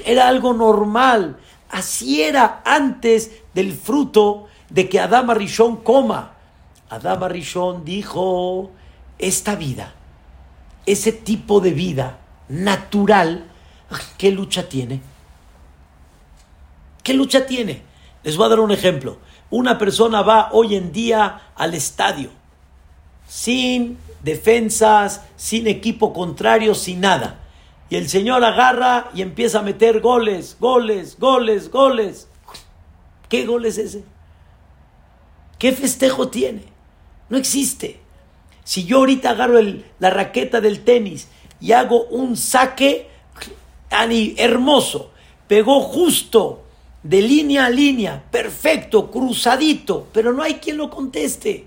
era 0.07 0.29
algo 0.29 0.55
normal. 0.55 1.37
Así 1.71 2.23
era 2.23 2.63
antes 2.65 3.43
del 3.55 3.73
fruto 3.73 4.47
de 4.71 4.89
que 4.89 5.01
Adama 5.01 5.35
Rishon 5.35 5.77
coma. 5.77 6.35
Adama 6.89 7.29
Rishon 7.29 7.85
dijo, 7.85 8.71
esta 9.19 9.55
vida, 9.55 9.95
ese 10.87 11.13
tipo 11.13 11.61
de 11.61 11.73
vida 11.73 12.19
natural, 12.49 13.47
¿qué 14.19 14.31
lucha 14.31 14.69
tiene? 14.69 15.01
¿Qué 17.03 17.15
lucha 17.15 17.47
tiene? 17.47 17.83
Les 18.23 18.37
voy 18.37 18.47
a 18.47 18.51
dar 18.51 18.61
un 18.61 18.71
ejemplo. 18.71 19.19
Una 19.53 19.77
persona 19.77 20.23
va 20.23 20.49
hoy 20.53 20.77
en 20.77 20.93
día 20.93 21.53
al 21.55 21.75
estadio, 21.75 22.31
sin 23.29 23.99
defensas, 24.23 25.21
sin 25.37 25.67
equipo 25.67 26.15
contrario, 26.15 26.75
sin 26.75 27.03
nada. 27.03 27.39
Y 27.91 27.97
el 27.97 28.09
Señor 28.09 28.43
agarra 28.43 29.11
y 29.13 29.21
empieza 29.21 29.59
a 29.59 29.63
meter 29.63 30.01
goles, 30.01 30.57
goles, 30.59 31.19
goles, 31.19 31.71
goles. 31.71 32.29
¿Qué 33.29 33.45
gol 33.45 33.67
es 33.67 33.77
ese? 33.77 34.05
¿Qué 35.59 35.73
festejo 35.73 36.29
tiene? 36.29 36.65
No 37.29 37.37
existe. 37.37 38.01
Si 38.65 38.85
yo 38.85 39.01
ahorita 39.01 39.29
agarro 39.29 39.61
la 39.99 40.09
raqueta 40.09 40.63
del 40.63 40.83
tenis 40.83 41.29
y 41.61 41.73
hago 41.73 42.05
un 42.05 42.39
saque 42.39 43.11
hermoso, 43.91 45.11
pegó 45.47 45.83
justo 45.83 46.63
de 47.03 47.21
línea 47.21 47.67
a 47.67 47.71
línea, 47.71 48.23
perfecto, 48.31 49.11
cruzadito, 49.11 50.09
pero 50.13 50.33
no 50.33 50.43
hay 50.43 50.55
quien 50.55 50.77
lo 50.77 50.91
conteste. 50.91 51.67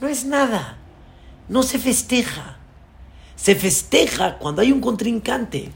No 0.00 0.08
es 0.08 0.24
nada. 0.24 0.78
No 1.48 1.62
se 1.62 1.78
festeja. 1.78 2.58
Se 3.34 3.54
festeja 3.54 4.38
cuando 4.38 4.62
hay 4.62 4.72
un 4.72 4.80
contrincante. 4.80 5.70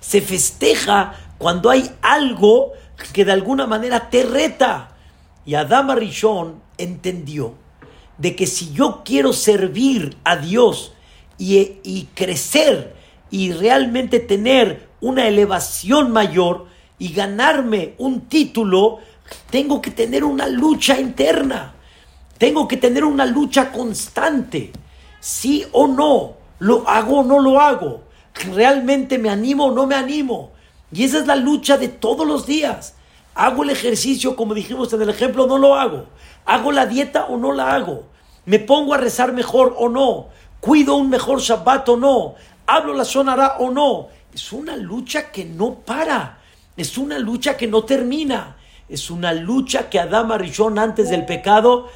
Se 0.00 0.20
festeja 0.20 1.14
cuando 1.38 1.70
hay 1.70 1.90
algo 2.02 2.72
que 3.12 3.24
de 3.24 3.32
alguna 3.32 3.66
manera 3.66 4.10
te 4.10 4.24
reta. 4.24 4.96
Y 5.46 5.54
Adama 5.54 5.94
Rishon 5.94 6.60
entendió 6.78 7.54
de 8.18 8.34
que 8.34 8.46
si 8.46 8.72
yo 8.72 9.02
quiero 9.04 9.32
servir 9.32 10.16
a 10.24 10.36
Dios 10.36 10.92
y, 11.38 11.78
y 11.82 12.08
crecer 12.14 12.94
y 13.30 13.52
realmente 13.52 14.20
tener 14.20 14.88
una 15.00 15.26
elevación 15.26 16.12
mayor 16.12 16.66
y 16.98 17.12
ganarme 17.12 17.94
un 17.98 18.22
título, 18.22 18.98
tengo 19.50 19.80
que 19.80 19.90
tener 19.90 20.24
una 20.24 20.46
lucha 20.46 20.98
interna. 20.98 21.74
Tengo 22.38 22.66
que 22.68 22.76
tener 22.76 23.04
una 23.04 23.26
lucha 23.26 23.70
constante. 23.72 24.72
Sí 25.20 25.64
o 25.72 25.86
no 25.86 26.44
¿Lo 26.64 26.88
hago 26.88 27.20
o 27.20 27.24
no 27.24 27.40
lo 27.40 27.60
hago? 27.60 28.04
¿Realmente 28.54 29.18
me 29.18 29.28
animo 29.28 29.66
o 29.66 29.72
no 29.72 29.86
me 29.86 29.96
animo? 29.96 30.52
Y 30.92 31.04
esa 31.04 31.18
es 31.18 31.26
la 31.26 31.36
lucha 31.36 31.76
de 31.76 31.88
todos 31.88 32.26
los 32.26 32.46
días. 32.46 32.94
¿Hago 33.34 33.64
el 33.64 33.70
ejercicio 33.70 34.36
como 34.36 34.54
dijimos 34.54 34.92
en 34.92 35.02
el 35.02 35.10
ejemplo 35.10 35.46
no 35.46 35.58
lo 35.58 35.74
hago? 35.74 36.06
¿Hago 36.46 36.70
la 36.70 36.86
dieta 36.86 37.26
o 37.26 37.36
no 37.36 37.52
la 37.52 37.74
hago? 37.74 38.04
¿Me 38.46 38.60
pongo 38.60 38.94
a 38.94 38.98
rezar 38.98 39.32
mejor 39.32 39.74
o 39.76 39.88
no? 39.88 40.28
¿Cuido 40.60 40.94
un 40.94 41.10
mejor 41.10 41.40
Shabbat 41.40 41.88
o 41.88 41.96
no? 41.96 42.34
¿Hablo 42.66 42.94
la 42.94 43.04
sonará 43.04 43.56
o 43.58 43.70
no? 43.70 44.08
Es 44.32 44.52
una 44.52 44.76
lucha 44.76 45.32
que 45.32 45.44
no 45.44 45.74
para. 45.74 46.38
Es 46.76 46.98
una 46.98 47.18
lucha 47.18 47.56
que 47.56 47.66
no 47.66 47.84
termina. 47.84 48.56
Es 48.88 49.10
una 49.10 49.32
lucha 49.32 49.88
que 49.88 49.98
Adama 49.98 50.38
Rishon 50.38 50.78
antes 50.78 51.10
del 51.10 51.24
pecado 51.24 51.88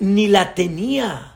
ni 0.00 0.28
la 0.28 0.54
tenía. 0.54 1.34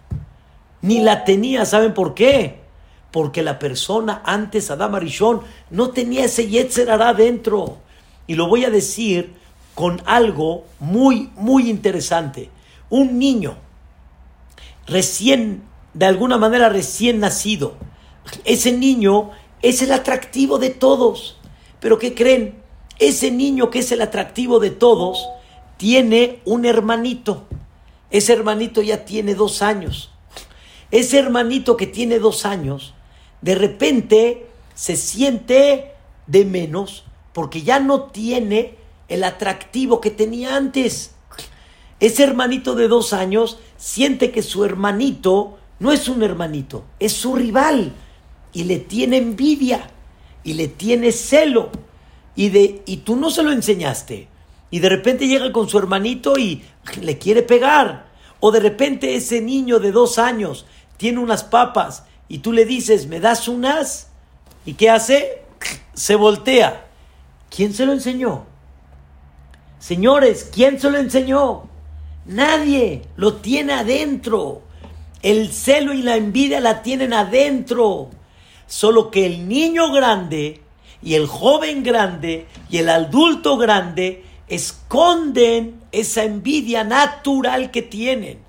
Ni 0.82 1.00
la 1.00 1.24
tenía. 1.24 1.64
¿Saben 1.64 1.94
por 1.94 2.14
qué? 2.14 2.68
porque 3.10 3.42
la 3.42 3.58
persona 3.58 4.22
antes, 4.24 4.70
Adama 4.70 5.00
Rishon, 5.00 5.40
no 5.70 5.90
tenía 5.90 6.24
ese 6.24 6.48
Yetzer 6.48 6.88
dentro. 7.16 7.78
Y 8.26 8.34
lo 8.34 8.48
voy 8.48 8.64
a 8.64 8.70
decir 8.70 9.34
con 9.74 10.02
algo 10.04 10.64
muy, 10.78 11.30
muy 11.34 11.70
interesante. 11.70 12.50
Un 12.90 13.18
niño 13.18 13.56
recién, 14.86 15.62
de 15.94 16.06
alguna 16.06 16.36
manera 16.36 16.68
recién 16.68 17.20
nacido, 17.20 17.74
ese 18.44 18.72
niño 18.72 19.30
es 19.62 19.82
el 19.82 19.92
atractivo 19.92 20.58
de 20.58 20.70
todos. 20.70 21.38
Pero 21.80 21.98
¿qué 21.98 22.14
creen? 22.14 22.57
Ese 22.98 23.30
niño 23.30 23.70
que 23.70 23.80
es 23.80 23.92
el 23.92 24.02
atractivo 24.02 24.58
de 24.58 24.70
todos 24.70 25.28
tiene 25.76 26.40
un 26.44 26.64
hermanito. 26.64 27.44
Ese 28.10 28.32
hermanito 28.32 28.82
ya 28.82 29.04
tiene 29.04 29.34
dos 29.34 29.62
años. 29.62 30.10
Ese 30.90 31.18
hermanito 31.18 31.76
que 31.76 31.86
tiene 31.86 32.18
dos 32.18 32.44
años 32.44 32.94
de 33.40 33.54
repente 33.54 34.46
se 34.74 34.96
siente 34.96 35.92
de 36.26 36.44
menos 36.44 37.04
porque 37.32 37.62
ya 37.62 37.78
no 37.78 38.04
tiene 38.04 38.74
el 39.08 39.24
atractivo 39.24 40.00
que 40.00 40.10
tenía 40.10 40.56
antes. 40.56 41.12
Ese 42.00 42.24
hermanito 42.24 42.74
de 42.74 42.88
dos 42.88 43.12
años 43.12 43.58
siente 43.76 44.30
que 44.30 44.42
su 44.42 44.64
hermanito 44.64 45.58
no 45.78 45.92
es 45.92 46.08
un 46.08 46.22
hermanito, 46.22 46.84
es 46.98 47.12
su 47.12 47.34
rival 47.34 47.92
y 48.52 48.64
le 48.64 48.78
tiene 48.78 49.18
envidia 49.18 49.90
y 50.42 50.54
le 50.54 50.68
tiene 50.68 51.12
celo 51.12 51.70
y, 52.38 52.50
de, 52.50 52.82
y 52.86 52.98
tú 52.98 53.16
no 53.16 53.32
se 53.32 53.42
lo 53.42 53.50
enseñaste. 53.50 54.28
Y 54.70 54.78
de 54.78 54.88
repente 54.88 55.26
llega 55.26 55.50
con 55.50 55.68
su 55.68 55.76
hermanito 55.76 56.38
y 56.38 56.62
le 57.02 57.18
quiere 57.18 57.42
pegar. 57.42 58.06
O 58.38 58.52
de 58.52 58.60
repente 58.60 59.16
ese 59.16 59.40
niño 59.40 59.80
de 59.80 59.90
dos 59.90 60.20
años 60.20 60.64
tiene 60.98 61.18
unas 61.18 61.42
papas 61.42 62.04
y 62.28 62.38
tú 62.38 62.52
le 62.52 62.64
dices, 62.64 63.08
¿me 63.08 63.18
das 63.18 63.48
unas? 63.48 64.10
¿Y 64.64 64.74
qué 64.74 64.88
hace? 64.88 65.42
Se 65.94 66.14
voltea. 66.14 66.86
¿Quién 67.50 67.74
se 67.74 67.84
lo 67.84 67.92
enseñó? 67.92 68.46
Señores, 69.80 70.48
¿quién 70.54 70.78
se 70.78 70.92
lo 70.92 70.98
enseñó? 70.98 71.64
Nadie 72.24 73.02
lo 73.16 73.34
tiene 73.38 73.72
adentro. 73.72 74.62
El 75.22 75.52
celo 75.52 75.92
y 75.92 76.02
la 76.02 76.14
envidia 76.14 76.60
la 76.60 76.82
tienen 76.82 77.14
adentro. 77.14 78.10
Solo 78.68 79.10
que 79.10 79.26
el 79.26 79.48
niño 79.48 79.90
grande 79.90 80.62
y 81.02 81.14
el 81.14 81.26
joven 81.26 81.82
grande 81.82 82.46
y 82.70 82.78
el 82.78 82.88
adulto 82.88 83.56
grande 83.56 84.24
esconden 84.48 85.80
esa 85.92 86.24
envidia 86.24 86.84
natural 86.84 87.70
que 87.70 87.82
tienen. 87.82 88.40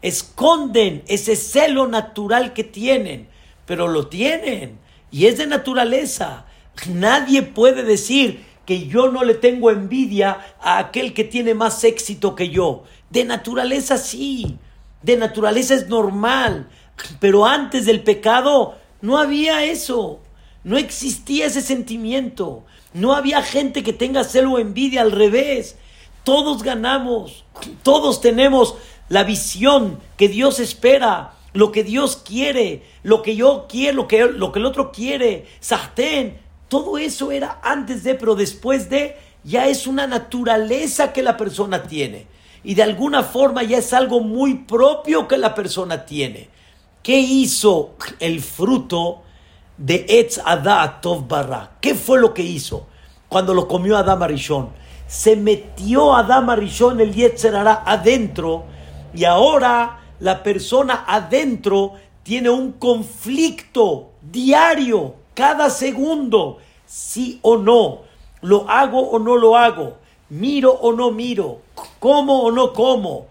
Esconden 0.00 1.02
ese 1.08 1.36
celo 1.36 1.86
natural 1.86 2.52
que 2.52 2.64
tienen. 2.64 3.28
Pero 3.66 3.88
lo 3.88 4.06
tienen. 4.06 4.78
Y 5.10 5.26
es 5.26 5.38
de 5.38 5.46
naturaleza. 5.46 6.46
Nadie 6.88 7.42
puede 7.42 7.82
decir 7.82 8.44
que 8.64 8.86
yo 8.86 9.10
no 9.10 9.24
le 9.24 9.34
tengo 9.34 9.70
envidia 9.70 10.38
a 10.60 10.78
aquel 10.78 11.14
que 11.14 11.24
tiene 11.24 11.54
más 11.54 11.82
éxito 11.84 12.34
que 12.34 12.50
yo. 12.50 12.84
De 13.10 13.24
naturaleza 13.24 13.98
sí. 13.98 14.58
De 15.02 15.16
naturaleza 15.16 15.74
es 15.74 15.88
normal. 15.88 16.68
Pero 17.20 17.46
antes 17.46 17.86
del 17.86 18.02
pecado 18.02 18.76
no 19.00 19.18
había 19.18 19.64
eso. 19.64 20.20
No 20.68 20.76
existía 20.76 21.46
ese 21.46 21.62
sentimiento. 21.62 22.66
No 22.92 23.14
había 23.14 23.40
gente 23.40 23.82
que 23.82 23.94
tenga 23.94 24.22
celo 24.22 24.52
o 24.52 24.58
envidia 24.58 25.00
al 25.00 25.12
revés. 25.12 25.78
Todos 26.24 26.62
ganamos. 26.62 27.46
Todos 27.82 28.20
tenemos 28.20 28.74
la 29.08 29.24
visión 29.24 29.98
que 30.18 30.28
Dios 30.28 30.60
espera, 30.60 31.32
lo 31.54 31.72
que 31.72 31.84
Dios 31.84 32.18
quiere, 32.18 32.82
lo 33.02 33.22
que 33.22 33.34
yo 33.34 33.64
quiero, 33.66 33.96
lo 33.96 34.08
que, 34.08 34.26
lo 34.26 34.52
que 34.52 34.58
el 34.58 34.66
otro 34.66 34.92
quiere. 34.92 35.46
Sartén. 35.58 36.38
Todo 36.68 36.98
eso 36.98 37.32
era 37.32 37.60
antes 37.62 38.04
de, 38.04 38.14
pero 38.14 38.34
después 38.34 38.90
de, 38.90 39.16
ya 39.44 39.68
es 39.68 39.86
una 39.86 40.06
naturaleza 40.06 41.14
que 41.14 41.22
la 41.22 41.38
persona 41.38 41.84
tiene. 41.84 42.26
Y 42.62 42.74
de 42.74 42.82
alguna 42.82 43.22
forma 43.22 43.62
ya 43.62 43.78
es 43.78 43.94
algo 43.94 44.20
muy 44.20 44.52
propio 44.52 45.26
que 45.28 45.38
la 45.38 45.54
persona 45.54 46.04
tiene. 46.04 46.50
¿Qué 47.02 47.18
hizo 47.18 47.94
el 48.20 48.42
fruto 48.42 49.22
de 49.78 50.04
Etz 50.08 50.40
Adá 50.44 51.00
Barra? 51.26 51.70
¿Qué 51.80 51.94
fue 51.94 52.20
lo 52.20 52.34
que 52.34 52.42
hizo 52.42 52.86
cuando 53.28 53.54
lo 53.54 53.66
comió 53.66 53.96
Adán 53.96 54.22
Arishon? 54.22 54.68
Se 55.06 55.36
metió 55.36 56.14
Adán 56.14 56.50
Arishon 56.50 57.00
el 57.00 57.14
Yetzerara 57.14 57.82
adentro. 57.86 58.64
Y 59.14 59.24
ahora 59.24 60.00
la 60.20 60.42
persona 60.42 61.04
adentro 61.06 61.94
tiene 62.22 62.50
un 62.50 62.72
conflicto 62.72 64.10
diario, 64.20 65.14
cada 65.32 65.70
segundo, 65.70 66.58
sí 66.84 67.38
o 67.40 67.56
no, 67.56 68.00
lo 68.42 68.68
hago 68.68 69.00
o 69.00 69.18
no 69.18 69.36
lo 69.36 69.56
hago, 69.56 69.96
miro 70.28 70.72
o 70.72 70.92
no 70.92 71.10
miro, 71.10 71.62
como 71.98 72.42
o 72.42 72.50
no 72.50 72.74
como, 72.74 73.28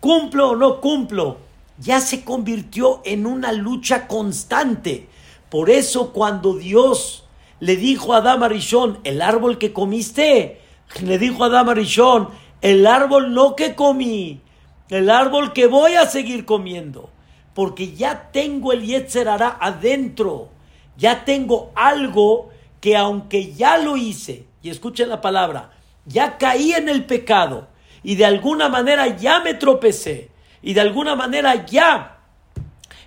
cumplo 0.00 0.50
o 0.50 0.56
no 0.56 0.80
cumplo 0.80 1.36
ya 1.80 2.00
se 2.00 2.22
convirtió 2.24 3.00
en 3.04 3.26
una 3.26 3.52
lucha 3.52 4.06
constante. 4.06 5.08
Por 5.50 5.68
eso 5.68 6.12
cuando 6.12 6.54
Dios 6.54 7.24
le 7.58 7.76
dijo 7.76 8.14
a 8.14 8.18
Adán 8.18 8.42
Arishon, 8.42 9.00
el 9.04 9.20
árbol 9.20 9.58
que 9.58 9.72
comiste, 9.72 10.60
le 11.02 11.18
dijo 11.18 11.44
a 11.44 11.48
Adán 11.48 11.68
Arishon, 11.68 12.28
el 12.62 12.86
árbol 12.86 13.34
no 13.34 13.56
que 13.56 13.74
comí, 13.74 14.40
el 14.88 15.10
árbol 15.10 15.52
que 15.52 15.66
voy 15.66 15.94
a 15.94 16.06
seguir 16.06 16.44
comiendo, 16.44 17.10
porque 17.54 17.92
ya 17.92 18.30
tengo 18.32 18.72
el 18.72 18.86
Yetzerara 18.86 19.58
adentro, 19.60 20.48
ya 20.96 21.24
tengo 21.24 21.72
algo 21.74 22.50
que 22.80 22.96
aunque 22.96 23.52
ya 23.52 23.76
lo 23.76 23.96
hice, 23.96 24.46
y 24.62 24.70
escuchen 24.70 25.08
la 25.08 25.20
palabra, 25.20 25.72
ya 26.06 26.38
caí 26.38 26.72
en 26.72 26.88
el 26.88 27.04
pecado 27.04 27.68
y 28.02 28.14
de 28.14 28.24
alguna 28.24 28.68
manera 28.68 29.16
ya 29.16 29.40
me 29.40 29.54
tropecé, 29.54 30.30
y 30.62 30.74
de 30.74 30.80
alguna 30.80 31.16
manera 31.16 31.66
ya 31.66 32.18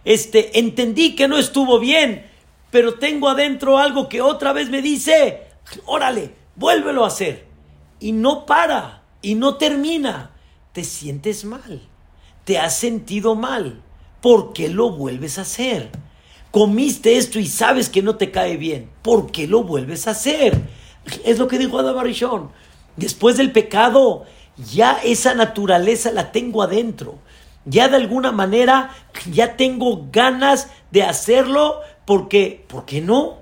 este, 0.06 0.60
entendí 0.60 1.16
que 1.16 1.28
no 1.28 1.38
estuvo 1.38 1.80
bien, 1.80 2.33
pero 2.74 2.96
tengo 2.96 3.30
adentro 3.30 3.78
algo 3.78 4.10
que 4.10 4.20
otra 4.20 4.52
vez 4.52 4.72
me 4.72 4.82
dice, 4.82 5.44
órale, 5.86 6.34
vuélvelo 6.56 7.04
a 7.04 7.10
hacer. 7.10 7.46
Y 8.00 8.14
no 8.14 8.48
para, 8.48 9.04
y 9.22 9.36
no 9.36 9.58
termina. 9.58 10.32
Te 10.72 10.84
sientes 10.84 11.46
mal, 11.46 11.88
te 12.46 12.58
has 12.58 12.76
sentido 12.76 13.36
mal. 13.36 13.84
¿Por 14.22 14.54
qué 14.54 14.70
lo 14.70 14.90
vuelves 14.90 15.38
a 15.38 15.44
hacer? 15.44 15.92
Comiste 16.50 17.16
esto 17.18 17.38
y 17.38 17.46
sabes 17.46 17.90
que 17.90 18.02
no 18.02 18.16
te 18.16 18.32
cae 18.32 18.58
bien. 18.58 18.90
¿Por 19.04 19.32
qué 19.32 19.46
lo 19.46 19.64
vuelves 19.64 20.08
a 20.08 20.12
hacer? 20.12 20.60
Es 21.24 21.38
lo 21.38 21.48
que 21.48 21.60
dijo 21.60 21.78
Adam 21.78 22.00
Arishon. 22.00 22.50
Después 22.96 23.38
del 23.38 23.52
pecado, 23.52 24.26
ya 24.74 24.94
esa 25.04 25.36
naturaleza 25.36 26.12
la 26.12 26.32
tengo 26.32 26.64
adentro 26.64 27.20
ya 27.66 27.88
de 27.88 27.96
alguna 27.96 28.32
manera 28.32 28.92
ya 29.32 29.56
tengo 29.56 30.08
ganas 30.12 30.70
de 30.92 31.04
hacerlo 31.04 31.80
porque, 32.06 32.66
¿por 32.68 32.86
qué 32.86 33.02
no? 33.02 33.38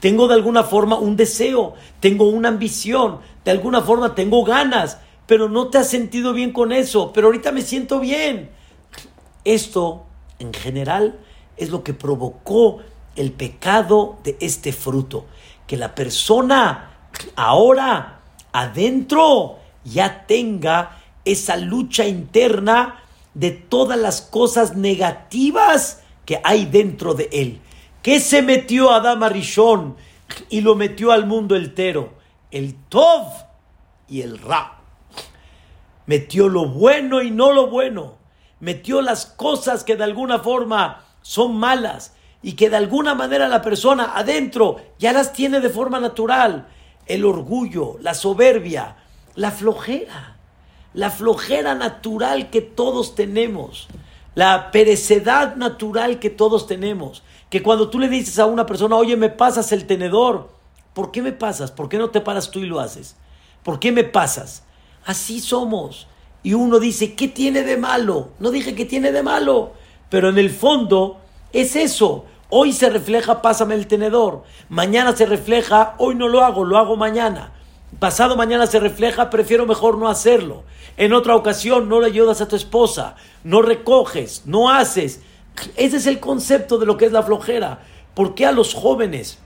Tengo 0.00 0.28
de 0.28 0.34
alguna 0.34 0.64
forma 0.64 0.98
un 0.98 1.16
deseo, 1.16 1.74
tengo 2.00 2.28
una 2.28 2.48
ambición, 2.48 3.20
de 3.44 3.50
alguna 3.50 3.82
forma 3.82 4.14
tengo 4.14 4.44
ganas, 4.44 4.98
pero 5.26 5.48
no 5.48 5.68
te 5.68 5.78
has 5.78 5.88
sentido 5.88 6.32
bien 6.32 6.52
con 6.52 6.72
eso, 6.72 7.12
pero 7.12 7.26
ahorita 7.28 7.52
me 7.52 7.62
siento 7.62 8.00
bien. 8.00 8.50
Esto, 9.44 10.06
en 10.38 10.54
general, 10.54 11.18
es 11.56 11.70
lo 11.70 11.84
que 11.84 11.94
provocó 11.94 12.78
el 13.16 13.32
pecado 13.32 14.18
de 14.24 14.36
este 14.40 14.72
fruto, 14.72 15.26
que 15.66 15.76
la 15.76 15.94
persona 15.94 16.90
ahora 17.34 18.20
adentro 18.52 19.58
ya 19.84 20.26
tenga 20.26 20.98
esa 21.24 21.56
lucha 21.56 22.06
interna 22.06 23.02
de 23.34 23.50
todas 23.50 23.98
las 23.98 24.22
cosas 24.22 24.76
negativas 24.76 26.02
que 26.24 26.40
hay 26.42 26.64
dentro 26.64 27.14
de 27.14 27.28
él. 27.32 27.60
¿Qué 28.06 28.20
se 28.20 28.40
metió 28.40 28.92
a 28.92 28.98
Adama 28.98 29.28
Rishon 29.28 29.96
y 30.48 30.60
lo 30.60 30.76
metió 30.76 31.10
al 31.10 31.26
mundo 31.26 31.56
entero? 31.56 32.12
El 32.52 32.76
Tov 32.88 33.26
y 34.08 34.20
el 34.20 34.38
Ra. 34.38 34.78
Metió 36.06 36.48
lo 36.48 36.68
bueno 36.68 37.20
y 37.20 37.32
no 37.32 37.50
lo 37.50 37.66
bueno. 37.66 38.14
Metió 38.60 39.02
las 39.02 39.26
cosas 39.26 39.82
que 39.82 39.96
de 39.96 40.04
alguna 40.04 40.38
forma 40.38 41.04
son 41.20 41.56
malas 41.56 42.14
y 42.44 42.52
que 42.52 42.70
de 42.70 42.76
alguna 42.76 43.16
manera 43.16 43.48
la 43.48 43.60
persona 43.60 44.12
adentro 44.14 44.76
ya 45.00 45.12
las 45.12 45.32
tiene 45.32 45.58
de 45.58 45.68
forma 45.68 45.98
natural. 45.98 46.68
El 47.06 47.24
orgullo, 47.24 47.96
la 48.00 48.14
soberbia, 48.14 48.98
la 49.34 49.50
flojera 49.50 50.36
la 50.94 51.10
flojera 51.10 51.74
natural 51.74 52.50
que 52.50 52.62
todos 52.62 53.16
tenemos, 53.16 53.88
la 54.36 54.70
perecedad 54.70 55.56
natural 55.56 56.20
que 56.20 56.30
todos 56.30 56.66
tenemos, 56.68 57.22
que 57.50 57.62
cuando 57.62 57.88
tú 57.88 57.98
le 57.98 58.08
dices 58.08 58.38
a 58.38 58.46
una 58.46 58.66
persona, 58.66 58.96
oye, 58.96 59.16
me 59.16 59.30
pasas 59.30 59.72
el 59.72 59.86
tenedor, 59.86 60.50
¿por 60.94 61.10
qué 61.12 61.22
me 61.22 61.32
pasas? 61.32 61.70
¿Por 61.70 61.88
qué 61.88 61.98
no 61.98 62.10
te 62.10 62.20
paras 62.20 62.50
tú 62.50 62.60
y 62.60 62.66
lo 62.66 62.80
haces? 62.80 63.16
¿Por 63.62 63.78
qué 63.78 63.92
me 63.92 64.04
pasas? 64.04 64.64
Así 65.04 65.40
somos. 65.40 66.08
Y 66.42 66.54
uno 66.54 66.78
dice, 66.78 67.14
¿qué 67.14 67.28
tiene 67.28 67.62
de 67.62 67.76
malo? 67.76 68.30
No 68.38 68.50
dije 68.50 68.74
que 68.74 68.84
tiene 68.84 69.12
de 69.12 69.22
malo, 69.22 69.72
pero 70.10 70.28
en 70.28 70.38
el 70.38 70.50
fondo 70.50 71.20
es 71.52 71.76
eso. 71.76 72.24
Hoy 72.48 72.72
se 72.72 72.90
refleja, 72.90 73.42
pásame 73.42 73.74
el 73.74 73.88
tenedor. 73.88 74.44
Mañana 74.68 75.16
se 75.16 75.26
refleja, 75.26 75.94
hoy 75.98 76.14
no 76.14 76.28
lo 76.28 76.44
hago, 76.44 76.64
lo 76.64 76.78
hago 76.78 76.96
mañana. 76.96 77.52
Pasado 77.98 78.36
mañana 78.36 78.66
se 78.66 78.78
refleja, 78.78 79.30
prefiero 79.30 79.66
mejor 79.66 79.98
no 79.98 80.08
hacerlo. 80.08 80.64
En 80.96 81.12
otra 81.12 81.34
ocasión 81.34 81.88
no 81.88 82.00
le 82.00 82.06
ayudas 82.06 82.40
a 82.40 82.48
tu 82.48 82.56
esposa, 82.56 83.16
no 83.42 83.62
recoges, 83.62 84.42
no 84.44 84.70
haces. 84.70 85.22
Ese 85.76 85.96
es 85.96 86.06
el 86.06 86.20
concepto 86.20 86.78
de 86.78 86.86
lo 86.86 86.96
que 86.96 87.06
es 87.06 87.12
la 87.12 87.22
flojera. 87.22 87.80
¿Por 88.14 88.34
qué 88.34 88.46
a 88.46 88.52
los 88.52 88.74
jóvenes, 88.74 89.38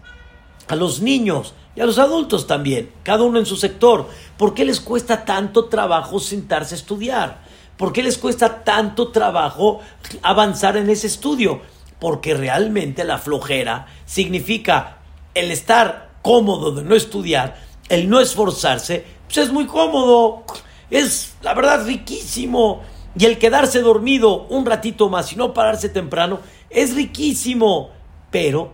a 0.68 0.76
los 0.76 1.00
niños 1.00 1.54
y 1.74 1.80
a 1.80 1.86
los 1.86 1.98
adultos 1.98 2.46
también, 2.46 2.90
cada 3.02 3.22
uno 3.22 3.38
en 3.38 3.46
su 3.46 3.56
sector, 3.56 4.08
por 4.36 4.54
qué 4.54 4.64
les 4.64 4.80
cuesta 4.80 5.24
tanto 5.24 5.66
trabajo 5.66 6.20
sentarse 6.20 6.74
a 6.74 6.78
estudiar? 6.78 7.42
¿Por 7.76 7.92
qué 7.92 8.02
les 8.02 8.18
cuesta 8.18 8.62
tanto 8.62 9.08
trabajo 9.08 9.80
avanzar 10.22 10.76
en 10.76 10.90
ese 10.90 11.06
estudio? 11.06 11.62
Porque 11.98 12.34
realmente 12.34 13.04
la 13.04 13.18
flojera 13.18 13.86
significa 14.04 14.98
el 15.34 15.50
estar 15.50 16.10
cómodo 16.22 16.72
de 16.72 16.82
no 16.82 16.94
estudiar 16.94 17.70
el 17.90 18.08
no 18.08 18.20
esforzarse, 18.20 19.04
pues 19.26 19.38
es 19.38 19.52
muy 19.52 19.66
cómodo, 19.66 20.44
es 20.90 21.34
la 21.42 21.54
verdad 21.54 21.84
riquísimo. 21.84 22.82
Y 23.18 23.24
el 23.24 23.38
quedarse 23.38 23.80
dormido 23.80 24.46
un 24.48 24.66
ratito 24.66 25.08
más 25.08 25.32
y 25.32 25.36
no 25.36 25.52
pararse 25.52 25.88
temprano 25.88 26.40
es 26.68 26.94
riquísimo, 26.94 27.90
pero 28.30 28.72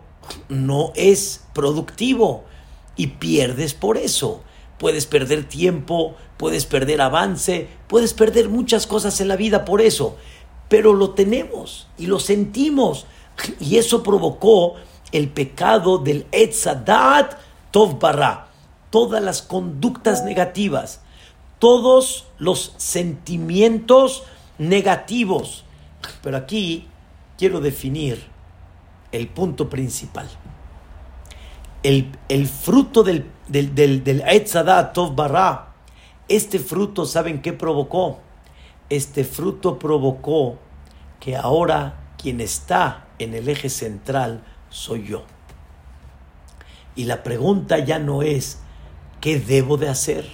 no 0.48 0.92
es 0.94 1.44
productivo 1.54 2.44
y 2.96 3.08
pierdes 3.08 3.74
por 3.74 3.96
eso. 3.96 4.42
Puedes 4.78 5.06
perder 5.06 5.44
tiempo, 5.44 6.14
puedes 6.36 6.66
perder 6.66 7.00
avance, 7.00 7.68
puedes 7.88 8.12
perder 8.12 8.48
muchas 8.48 8.86
cosas 8.86 9.20
en 9.20 9.28
la 9.28 9.36
vida 9.36 9.64
por 9.64 9.80
eso, 9.80 10.16
pero 10.68 10.92
lo 10.92 11.10
tenemos 11.10 11.88
y 11.96 12.06
lo 12.06 12.18
sentimos. 12.18 13.06
Y 13.58 13.78
eso 13.78 14.02
provocó 14.02 14.74
el 15.12 15.28
pecado 15.28 15.98
del 15.98 16.26
Etzadat 16.32 17.38
Tov 17.70 17.98
Barra 17.98 18.46
todas 18.90 19.22
las 19.22 19.42
conductas 19.42 20.24
negativas, 20.24 21.00
todos 21.58 22.26
los 22.38 22.74
sentimientos 22.76 24.24
negativos. 24.58 25.64
Pero 26.22 26.36
aquí 26.36 26.86
quiero 27.38 27.60
definir 27.60 28.24
el 29.12 29.28
punto 29.28 29.68
principal. 29.68 30.28
El, 31.82 32.12
el 32.28 32.46
fruto 32.46 33.02
del, 33.02 33.30
del, 33.48 33.74
del, 33.74 34.24
Tov 34.92 35.14
Barra, 35.14 35.74
este 36.28 36.58
fruto, 36.58 37.04
¿saben 37.04 37.40
qué 37.42 37.52
provocó? 37.52 38.20
Este 38.88 39.24
fruto 39.24 39.78
provocó 39.78 40.58
que 41.20 41.36
ahora 41.36 42.12
quien 42.18 42.40
está 42.40 43.06
en 43.18 43.34
el 43.34 43.48
eje 43.48 43.68
central 43.68 44.44
soy 44.70 45.06
yo. 45.06 45.24
Y 46.96 47.04
la 47.04 47.22
pregunta 47.22 47.78
ya 47.78 47.98
no 47.98 48.22
es, 48.22 48.58
¿qué 49.20 49.38
debo 49.38 49.76
de 49.76 49.88
hacer? 49.88 50.26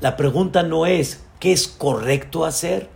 La 0.00 0.16
pregunta 0.16 0.62
no 0.62 0.86
es, 0.86 1.20
¿qué 1.40 1.52
es 1.52 1.68
correcto 1.68 2.46
hacer? 2.46 2.88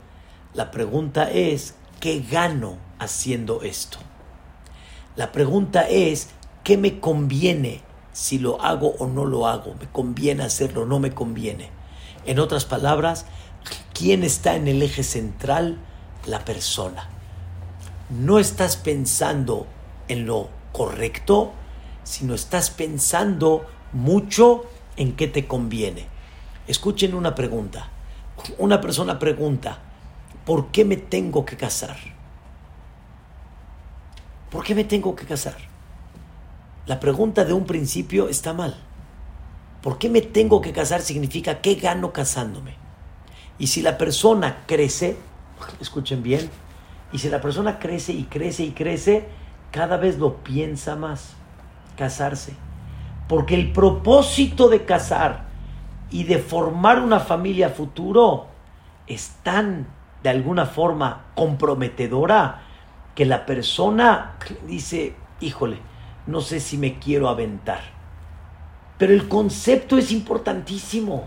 La 0.54 0.70
pregunta 0.70 1.30
es, 1.30 1.74
¿qué 2.00 2.20
gano 2.20 2.78
haciendo 2.98 3.60
esto? 3.60 3.98
La 5.14 5.30
pregunta 5.30 5.86
es, 5.86 6.30
¿qué 6.62 6.78
me 6.78 7.00
conviene 7.00 7.82
si 8.14 8.38
lo 8.38 8.62
hago 8.62 8.94
o 8.98 9.06
no 9.06 9.26
lo 9.26 9.46
hago? 9.46 9.74
¿Me 9.78 9.86
conviene 9.86 10.44
hacerlo 10.44 10.82
o 10.82 10.86
no 10.86 10.98
me 10.98 11.12
conviene? 11.12 11.68
En 12.24 12.38
otras 12.38 12.64
palabras, 12.64 13.26
¿quién 13.92 14.22
está 14.24 14.56
en 14.56 14.66
el 14.66 14.80
eje 14.80 15.02
central? 15.02 15.76
La 16.24 16.46
persona. 16.46 17.10
No 18.08 18.38
estás 18.38 18.78
pensando 18.78 19.66
en 20.08 20.24
lo 20.24 20.48
correcto, 20.72 21.52
sino 22.02 22.32
estás 22.32 22.70
pensando 22.70 23.66
mucho 23.92 24.64
en 24.96 25.16
qué 25.16 25.28
te 25.28 25.46
conviene. 25.46 26.13
Escuchen 26.66 27.14
una 27.14 27.34
pregunta. 27.34 27.88
Una 28.58 28.80
persona 28.80 29.18
pregunta, 29.18 29.78
¿por 30.44 30.68
qué 30.68 30.84
me 30.84 30.96
tengo 30.96 31.44
que 31.44 31.56
casar? 31.56 31.96
¿Por 34.50 34.64
qué 34.64 34.74
me 34.74 34.84
tengo 34.84 35.14
que 35.14 35.26
casar? 35.26 35.56
La 36.86 37.00
pregunta 37.00 37.44
de 37.44 37.52
un 37.52 37.66
principio 37.66 38.28
está 38.28 38.52
mal. 38.52 38.76
¿Por 39.82 39.98
qué 39.98 40.08
me 40.08 40.22
tengo 40.22 40.60
que 40.60 40.72
casar? 40.72 41.02
Significa 41.02 41.60
¿qué 41.60 41.74
gano 41.74 42.12
casándome? 42.12 42.76
Y 43.58 43.68
si 43.68 43.82
la 43.82 43.98
persona 43.98 44.64
crece, 44.66 45.16
escuchen 45.80 46.22
bien, 46.22 46.50
y 47.12 47.18
si 47.18 47.28
la 47.28 47.40
persona 47.40 47.78
crece 47.78 48.12
y 48.12 48.24
crece 48.24 48.64
y 48.64 48.72
crece, 48.72 49.28
cada 49.70 49.96
vez 49.96 50.18
lo 50.18 50.42
piensa 50.42 50.96
más 50.96 51.34
casarse. 51.96 52.54
Porque 53.28 53.54
el 53.54 53.72
propósito 53.72 54.68
de 54.68 54.84
casar 54.84 55.53
y 56.10 56.24
de 56.24 56.38
formar 56.38 57.00
una 57.00 57.20
familia 57.20 57.70
futuro 57.70 58.46
es 59.06 59.36
tan, 59.42 59.86
de 60.22 60.30
alguna 60.30 60.66
forma, 60.66 61.26
comprometedora 61.34 62.62
que 63.14 63.24
la 63.24 63.46
persona 63.46 64.36
dice, 64.66 65.14
híjole, 65.40 65.78
no 66.26 66.40
sé 66.40 66.60
si 66.60 66.78
me 66.78 66.98
quiero 66.98 67.28
aventar. 67.28 67.82
Pero 68.98 69.12
el 69.12 69.28
concepto 69.28 69.98
es 69.98 70.10
importantísimo. 70.12 71.26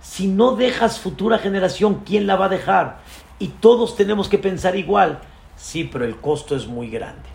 Si 0.00 0.26
no 0.26 0.56
dejas 0.56 0.98
futura 0.98 1.38
generación, 1.38 2.02
¿quién 2.06 2.26
la 2.26 2.36
va 2.36 2.46
a 2.46 2.50
dejar? 2.50 3.00
Y 3.38 3.48
todos 3.48 3.96
tenemos 3.96 4.28
que 4.28 4.38
pensar 4.38 4.76
igual. 4.76 5.20
Sí, 5.56 5.84
pero 5.84 6.04
el 6.04 6.16
costo 6.16 6.56
es 6.56 6.66
muy 6.66 6.88
grande. 6.88 7.28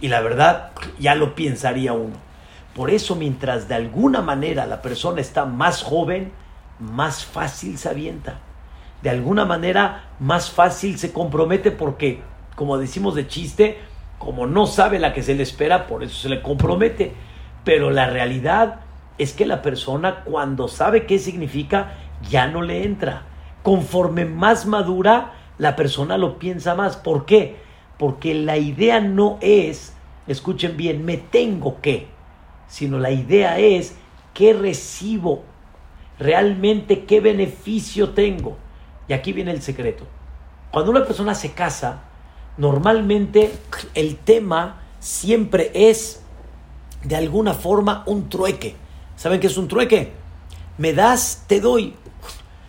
Y 0.00 0.08
la 0.08 0.20
verdad, 0.20 0.70
ya 0.98 1.14
lo 1.14 1.34
pensaría 1.34 1.92
uno. 1.92 2.29
Por 2.74 2.90
eso, 2.90 3.16
mientras 3.16 3.68
de 3.68 3.74
alguna 3.74 4.22
manera 4.22 4.66
la 4.66 4.80
persona 4.82 5.20
está 5.20 5.44
más 5.44 5.82
joven, 5.82 6.32
más 6.78 7.24
fácil 7.24 7.78
se 7.78 7.88
avienta. 7.88 8.38
De 9.02 9.10
alguna 9.10 9.44
manera, 9.44 10.10
más 10.18 10.50
fácil 10.50 10.98
se 10.98 11.12
compromete 11.12 11.70
porque, 11.70 12.22
como 12.54 12.78
decimos 12.78 13.14
de 13.14 13.26
chiste, 13.26 13.78
como 14.18 14.46
no 14.46 14.66
sabe 14.66 14.98
la 14.98 15.14
que 15.14 15.22
se 15.22 15.34
le 15.34 15.42
espera, 15.42 15.86
por 15.86 16.02
eso 16.02 16.14
se 16.14 16.28
le 16.28 16.42
compromete. 16.42 17.14
Pero 17.64 17.90
la 17.90 18.06
realidad 18.06 18.80
es 19.18 19.32
que 19.32 19.46
la 19.46 19.62
persona, 19.62 20.22
cuando 20.24 20.68
sabe 20.68 21.06
qué 21.06 21.18
significa, 21.18 21.94
ya 22.28 22.46
no 22.46 22.62
le 22.62 22.84
entra. 22.84 23.22
Conforme 23.62 24.24
más 24.26 24.66
madura, 24.66 25.32
la 25.58 25.76
persona 25.76 26.18
lo 26.18 26.38
piensa 26.38 26.74
más. 26.74 26.96
¿Por 26.96 27.26
qué? 27.26 27.56
Porque 27.98 28.34
la 28.34 28.56
idea 28.56 29.00
no 29.00 29.38
es, 29.40 29.94
escuchen 30.26 30.76
bien, 30.76 31.04
me 31.04 31.16
tengo 31.16 31.80
que, 31.80 32.08
sino 32.70 32.98
la 32.98 33.10
idea 33.10 33.58
es 33.58 33.96
qué 34.32 34.54
recibo, 34.54 35.42
realmente 36.18 37.04
qué 37.04 37.20
beneficio 37.20 38.10
tengo. 38.10 38.56
Y 39.08 39.12
aquí 39.12 39.34
viene 39.34 39.50
el 39.50 39.60
secreto. 39.60 40.04
Cuando 40.70 40.90
una 40.90 41.04
persona 41.04 41.34
se 41.34 41.52
casa, 41.52 42.04
normalmente 42.56 43.52
el 43.94 44.16
tema 44.16 44.80
siempre 45.00 45.70
es 45.74 46.22
de 47.04 47.16
alguna 47.16 47.52
forma 47.52 48.04
un 48.06 48.30
trueque. 48.30 48.76
¿Saben 49.16 49.40
qué 49.40 49.48
es 49.48 49.58
un 49.58 49.68
trueque? 49.68 50.12
Me 50.78 50.94
das, 50.94 51.44
te 51.46 51.60
doy. 51.60 51.94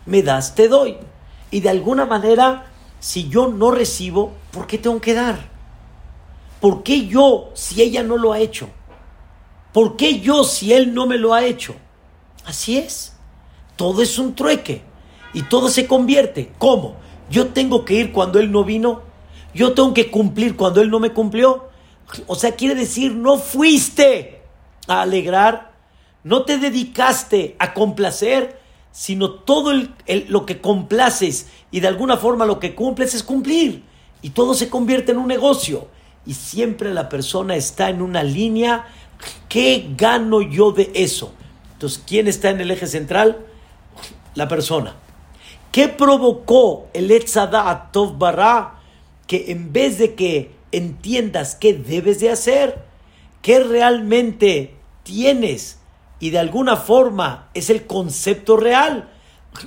Me 0.06 0.22
das, 0.24 0.56
te 0.56 0.68
doy. 0.68 0.97
Y 1.52 1.62
de 1.62 1.70
alguna 1.70 2.06
manera 2.06 2.66
si 3.02 3.30
yo 3.30 3.47
no 3.47 3.72
recibo, 3.72 4.32
¿por 4.52 4.68
qué 4.68 4.78
tengo 4.78 5.02
que 5.02 5.16
dar? 5.16 5.49
¿Por 6.62 6.84
qué 6.84 7.08
yo 7.08 7.49
si 7.56 7.82
ella 7.82 8.04
no 8.04 8.16
lo 8.16 8.32
ha 8.32 8.39
hecho? 8.39 8.70
¿Por 9.74 9.95
qué 9.95 10.19
yo 10.19 10.43
si 10.43 10.74
él 10.74 10.93
no 10.93 11.07
me 11.07 11.17
lo 11.17 11.34
ha 11.34 11.45
hecho? 11.45 11.76
Así 12.45 12.78
es. 12.78 13.13
Todo 13.76 14.01
es 14.01 14.19
un 14.19 14.36
trueque 14.36 14.84
y 15.34 15.43
todo 15.43 15.69
se 15.69 15.88
convierte. 15.88 16.51
¿Cómo? 16.57 16.95
Yo 17.30 17.47
tengo 17.47 17.86
que 17.86 17.93
ir 17.93 18.11
cuando 18.11 18.39
él 18.39 18.51
no 18.51 18.63
vino. 18.63 19.01
Yo 19.53 19.74
tengo 19.74 19.93
que 19.93 20.11
cumplir 20.11 20.55
cuando 20.55 20.82
él 20.82 20.89
no 20.89 20.99
me 20.99 21.13
cumplió. 21.13 21.69
O 22.28 22.36
sea, 22.36 22.55
quiere 22.55 22.76
decir, 22.76 23.13
no 23.13 23.38
fuiste 23.38 24.41
a 24.88 25.01
alegrar, 25.01 25.72
no 26.24 26.43
te 26.43 26.57
dedicaste 26.57 27.55
a 27.59 27.74
complacer, 27.74 28.59
sino 28.91 29.32
todo 29.32 29.72
lo 30.28 30.45
que 30.45 30.59
complaces 30.59 31.47
y 31.72 31.80
de 31.80 31.88
alguna 31.88 32.17
forma 32.17 32.45
lo 32.45 32.59
que 32.59 32.76
cumples 32.76 33.13
es 33.13 33.24
cumplir. 33.24 33.84
Y 34.22 34.32
todo 34.32 34.53
se 34.53 34.69
convierte 34.69 35.13
en 35.13 35.17
un 35.17 35.28
negocio. 35.28 35.88
Y 36.26 36.34
siempre 36.34 36.93
la 36.93 37.09
persona 37.09 37.55
está 37.55 37.89
en 37.89 38.01
una 38.01 38.22
línea, 38.24 38.86
¿qué 39.49 39.89
gano 39.97 40.41
yo 40.41 40.72
de 40.72 40.91
eso? 40.93 41.34
Entonces, 41.74 42.03
¿quién 42.05 42.28
está 42.28 42.49
en 42.49 42.61
el 42.61 42.72
eje 42.72 42.88
central? 42.88 43.45
La 44.36 44.47
persona. 44.47 44.95
¿Qué 45.72 45.88
provocó 45.88 46.88
el 46.93 47.11
Etzadat 47.11 47.91
Tov 47.91 48.17
Barra? 48.17 48.80
Que 49.28 49.51
en 49.51 49.72
vez 49.72 49.97
de 49.97 50.15
que 50.15 50.51
entiendas 50.72 51.55
qué 51.55 51.74
debes 51.74 52.19
de 52.19 52.30
hacer, 52.30 52.84
qué 53.41 53.59
realmente 53.59 54.76
tienes 55.03 55.80
y 56.19 56.30
de 56.30 56.39
alguna 56.39 56.78
forma 56.78 57.49
es 57.53 57.69
el 57.69 57.88
concepto 57.88 58.57
real. 58.57 59.09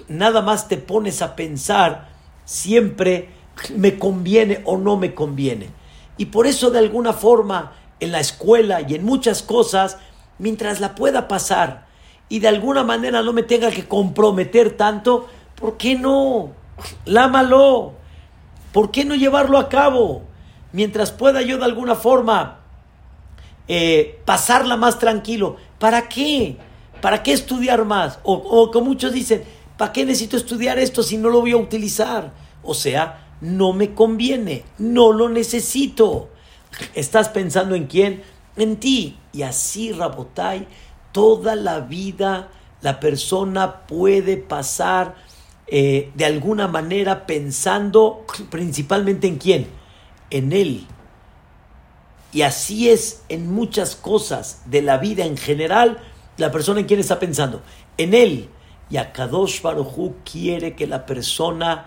Nada 0.09 0.41
más 0.41 0.69
te 0.69 0.77
pones 0.77 1.21
a 1.21 1.37
pensar 1.37 2.15
siempre 2.45 3.29
me 3.77 3.99
conviene 3.99 4.61
o 4.65 4.77
no 4.77 4.97
me 4.97 5.15
conviene. 5.15 5.69
Y 6.17 6.27
por 6.27 6.47
eso 6.47 6.71
de 6.71 6.79
alguna 6.79 7.13
forma 7.13 7.73
en 8.01 8.13
la 8.13 8.21
escuela 8.21 8.81
y 8.83 8.95
en 8.95 9.05
muchas 9.05 9.43
cosas, 9.43 9.99
mientras 10.39 10.81
la 10.81 10.95
pueda 10.95 11.29
pasar 11.29 11.87
y 12.29 12.41
de 12.41 12.49
alguna 12.49 12.85
manera 12.85 13.23
no 13.23 13.33
me 13.33 13.43
tenga 13.43 13.71
que 13.71 13.87
comprometer 13.87 14.77
tanto, 14.77 15.29
¿por 15.55 15.77
qué 15.77 15.97
no? 15.97 16.51
Lámalo. 17.05 17.93
¿Por 18.73 18.91
qué 18.91 19.05
no 19.05 19.15
llevarlo 19.15 19.59
a 19.59 19.69
cabo? 19.69 20.23
Mientras 20.73 21.13
pueda 21.13 21.43
yo 21.43 21.59
de 21.59 21.65
alguna 21.65 21.95
forma 21.95 22.61
eh, 23.69 24.21
pasarla 24.25 24.77
más 24.77 24.99
tranquilo. 24.99 25.57
¿Para 25.79 26.09
qué? 26.09 26.57
¿Para 27.01 27.23
qué 27.23 27.33
estudiar 27.33 27.85
más? 27.85 28.19
O, 28.25 28.33
o 28.33 28.71
como 28.73 28.87
muchos 28.87 29.13
dicen, 29.13 29.45
¿para 29.77 29.93
qué 29.93 30.05
necesito 30.05 30.37
estudiar 30.37 30.79
esto 30.79 31.03
si 31.03 31.17
no 31.19 31.29
lo 31.29 31.41
voy 31.41 31.53
a 31.53 31.57
utilizar? 31.57 32.33
O 32.65 32.75
sea, 32.75 33.37
no 33.41 33.73
me 33.73 33.95
conviene, 33.95 34.65
no 34.79 35.13
lo 35.13 35.29
necesito. 35.29 36.31
¿Estás 36.95 37.29
pensando 37.29 37.75
en 37.75 37.87
quién? 37.87 38.23
En 38.57 38.77
ti. 38.77 39.19
Y 39.33 39.43
así, 39.43 39.93
Rabotai, 39.93 40.67
toda 41.13 41.57
la 41.57 41.81
vida 41.81 42.49
la 42.85 43.01
persona 43.01 43.87
puede 43.87 44.37
pasar 44.37 45.15
eh, 45.67 46.13
de 46.15 46.27
alguna 46.27 46.69
manera 46.69 47.25
pensando 47.27 48.27
principalmente 48.51 49.27
en 49.27 49.39
quién? 49.39 49.67
En 50.29 50.53
él. 50.53 50.87
Y 52.31 52.43
así 52.43 52.91
es 52.91 53.23
en 53.31 53.51
muchas 53.51 53.97
cosas 53.97 54.63
de 54.67 54.83
la 54.83 54.99
vida 54.99 55.25
en 55.25 55.39
general, 55.39 55.99
la 56.37 56.53
persona 56.53 56.81
en 56.81 56.87
quién 56.87 57.01
está 57.01 57.19
pensando, 57.19 57.63
en 57.97 58.13
él. 58.13 58.51
Y 58.91 58.99
a 58.99 59.13
Kadosh 59.13 59.63
Baruj 59.63 60.13
quiere 60.31 60.77
que 60.77 60.87
la 60.87 61.07
persona, 61.07 61.87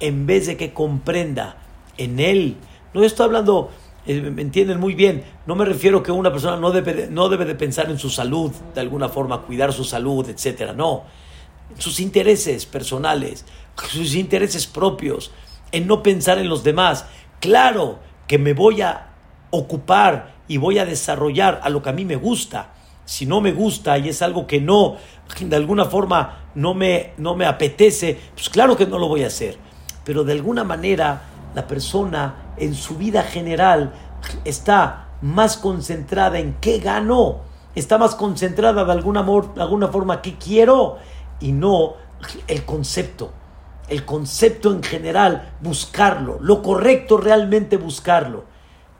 en 0.00 0.26
vez 0.26 0.48
de 0.48 0.56
que 0.56 0.72
comprenda 0.72 1.58
en 1.96 2.18
él, 2.18 2.56
no 2.92 3.04
estoy 3.04 3.26
hablando, 3.26 3.70
me 4.06 4.42
entienden 4.42 4.78
muy 4.78 4.94
bien, 4.94 5.24
no 5.46 5.54
me 5.54 5.64
refiero 5.64 6.02
que 6.02 6.12
una 6.12 6.30
persona 6.30 6.56
no 6.56 6.70
debe, 6.72 6.92
de, 6.94 7.06
no 7.08 7.28
debe 7.28 7.44
de 7.44 7.54
pensar 7.54 7.90
en 7.90 7.98
su 7.98 8.10
salud, 8.10 8.52
de 8.74 8.80
alguna 8.80 9.08
forma, 9.08 9.42
cuidar 9.42 9.72
su 9.72 9.84
salud, 9.84 10.28
etcétera, 10.28 10.72
no. 10.72 11.04
Sus 11.78 12.00
intereses 12.00 12.66
personales, 12.66 13.46
sus 13.88 14.14
intereses 14.14 14.66
propios, 14.66 15.32
en 15.72 15.86
no 15.86 16.02
pensar 16.02 16.38
en 16.38 16.48
los 16.48 16.62
demás, 16.62 17.06
Claro 17.44 17.98
que 18.26 18.38
me 18.38 18.54
voy 18.54 18.80
a 18.80 19.08
ocupar 19.50 20.32
y 20.48 20.56
voy 20.56 20.78
a 20.78 20.86
desarrollar 20.86 21.60
a 21.62 21.68
lo 21.68 21.82
que 21.82 21.90
a 21.90 21.92
mí 21.92 22.06
me 22.06 22.16
gusta. 22.16 22.72
Si 23.04 23.26
no 23.26 23.42
me 23.42 23.52
gusta 23.52 23.98
y 23.98 24.08
es 24.08 24.22
algo 24.22 24.46
que 24.46 24.62
no, 24.62 24.96
de 25.38 25.54
alguna 25.54 25.84
forma 25.84 26.46
no 26.54 26.72
me, 26.72 27.12
no 27.18 27.36
me 27.36 27.44
apetece, 27.44 28.18
pues 28.34 28.48
claro 28.48 28.78
que 28.78 28.86
no 28.86 28.98
lo 28.98 29.08
voy 29.08 29.24
a 29.24 29.26
hacer. 29.26 29.58
Pero 30.06 30.24
de 30.24 30.32
alguna 30.32 30.64
manera 30.64 31.33
la 31.54 31.66
persona 31.66 32.52
en 32.56 32.74
su 32.74 32.96
vida 32.96 33.22
general 33.22 33.92
está 34.44 35.08
más 35.22 35.56
concentrada 35.56 36.38
en 36.38 36.54
qué 36.60 36.78
ganó, 36.78 37.40
está 37.74 37.98
más 37.98 38.14
concentrada 38.14 38.84
de 38.84 38.92
alguna, 38.92 39.22
de 39.22 39.62
alguna 39.62 39.88
forma 39.88 40.20
qué 40.20 40.36
quiero 40.36 40.98
y 41.40 41.52
no 41.52 41.94
el 42.46 42.64
concepto. 42.64 43.32
El 43.88 44.04
concepto 44.06 44.72
en 44.72 44.82
general, 44.82 45.52
buscarlo, 45.60 46.38
lo 46.40 46.62
correcto 46.62 47.18
realmente 47.18 47.76
buscarlo. 47.76 48.44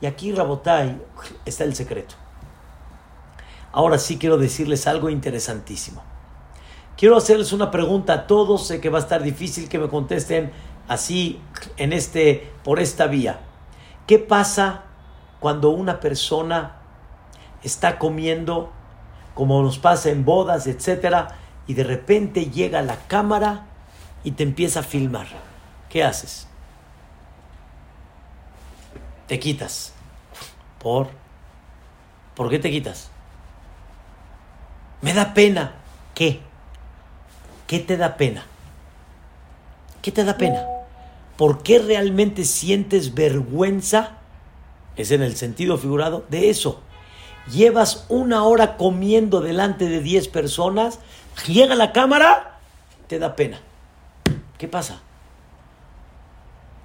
Y 0.00 0.07
aquí, 0.07 0.32
Rabotai, 0.32 1.00
está 1.46 1.64
el 1.64 1.74
secreto. 1.74 2.16
Ahora 3.72 3.98
sí 3.98 4.18
quiero 4.18 4.36
decirles 4.36 4.86
algo 4.86 5.09
interesantísimo. 5.09 6.02
Quiero 6.96 7.16
hacerles 7.16 7.52
una 7.52 7.70
pregunta 7.70 8.12
a 8.12 8.26
todos, 8.26 8.66
sé 8.66 8.80
que 8.80 8.90
va 8.90 8.98
a 8.98 9.02
estar 9.02 9.22
difícil 9.22 9.68
que 9.68 9.78
me 9.78 9.88
contesten 9.88 10.52
así 10.89 11.41
en 11.76 11.93
este 11.93 12.53
por 12.62 12.80
esta 12.80 13.07
vía. 13.07 13.41
¿Qué 14.07 14.18
pasa 14.18 14.82
cuando 15.41 15.70
una 15.70 16.01
persona 16.01 16.76
está 17.62 17.99
comiendo 17.99 18.72
como 19.35 19.62
nos 19.62 19.78
pasa 19.78 20.11
en 20.11 20.24
bodas, 20.24 20.66
etcétera, 20.66 21.37
y 21.66 21.74
de 21.74 21.85
repente 21.85 22.47
llega 22.47 22.82
la 22.82 22.97
cámara 23.09 23.66
y 24.22 24.32
te 24.32 24.43
empieza 24.43 24.80
a 24.80 24.82
filmar? 24.82 25.26
¿Qué 25.89 26.05
haces? 26.05 26.47
Te 29.26 29.39
quitas. 29.39 29.93
¿Por? 30.78 31.09
¿Por 32.35 32.51
qué 32.51 32.59
te 32.59 32.70
quitas? 32.70 33.11
Me 35.01 35.14
da 35.14 35.35
pena. 35.35 35.72
¿Qué? 36.14 36.41
¿Qué 37.66 37.78
te 37.80 37.97
da 37.97 38.16
pena? 38.16 38.45
¿Qué 40.03 40.12
te 40.12 40.22
da 40.24 40.37
pena? 40.37 40.73
¿Por 41.37 41.62
qué 41.62 41.78
realmente 41.78 42.45
sientes 42.45 43.14
vergüenza? 43.14 44.18
Es 44.97 45.11
en 45.11 45.22
el 45.22 45.37
sentido 45.37 45.78
figurado 45.78 46.24
de 46.28 46.51
eso. 46.51 46.80
Llevas 47.53 48.07
una 48.09 48.45
hora 48.45 48.76
comiendo 48.76 49.41
delante 49.41 49.89
de 49.89 50.01
10 50.01 50.28
personas, 50.28 51.01
llega 51.47 51.74
la 51.74 51.93
cámara, 51.93 52.59
te 53.09 53.18
da 53.18 53.37
pena. 53.37 53.61
¿Qué 54.59 54.68
pasa? 54.68 55.01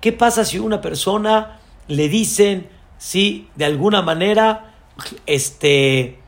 ¿Qué 0.01 0.11
pasa 0.11 0.43
si 0.45 0.59
una 0.59 0.81
persona 0.81 1.59
le 1.87 2.09
dicen, 2.09 2.69
sí, 2.97 3.49
de 3.55 3.65
alguna 3.65 4.01
manera, 4.01 4.73
este, 5.25 6.19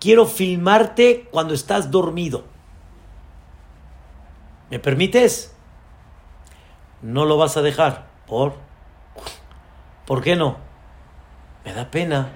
quiero 0.00 0.26
filmarte 0.26 1.28
cuando 1.30 1.52
estás 1.52 1.90
dormido? 1.90 2.44
¿Me 4.70 4.78
permites? 4.78 5.55
No 7.02 7.24
lo 7.24 7.36
vas 7.36 7.56
a 7.56 7.62
dejar. 7.62 8.06
¿Por? 8.26 8.54
¿Por 10.06 10.22
qué 10.22 10.36
no? 10.36 10.56
Me 11.64 11.72
da 11.72 11.90
pena. 11.90 12.30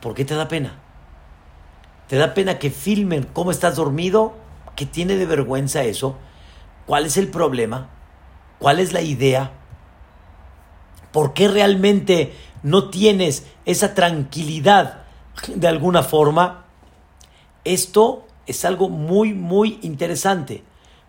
¿Por 0.00 0.14
qué 0.14 0.24
te 0.24 0.34
da 0.34 0.48
pena? 0.48 0.78
¿Te 2.08 2.16
da 2.16 2.34
pena 2.34 2.58
que 2.58 2.70
filmen 2.70 3.28
cómo 3.32 3.50
estás 3.50 3.76
dormido? 3.76 4.34
¿Qué 4.76 4.86
tiene 4.86 5.16
de 5.16 5.26
vergüenza 5.26 5.82
eso? 5.84 6.16
¿Cuál 6.86 7.06
es 7.06 7.16
el 7.16 7.28
problema? 7.28 7.88
¿Cuál 8.58 8.80
es 8.80 8.92
la 8.92 9.00
idea? 9.00 9.52
¿Por 11.12 11.34
qué 11.34 11.48
realmente 11.48 12.34
no 12.62 12.90
tienes 12.90 13.46
esa 13.64 13.94
tranquilidad 13.94 15.02
de 15.54 15.68
alguna 15.68 16.02
forma? 16.02 16.64
Esto 17.64 18.26
es 18.46 18.64
algo 18.64 18.88
muy, 18.88 19.34
muy 19.34 19.78
interesante. 19.82 20.64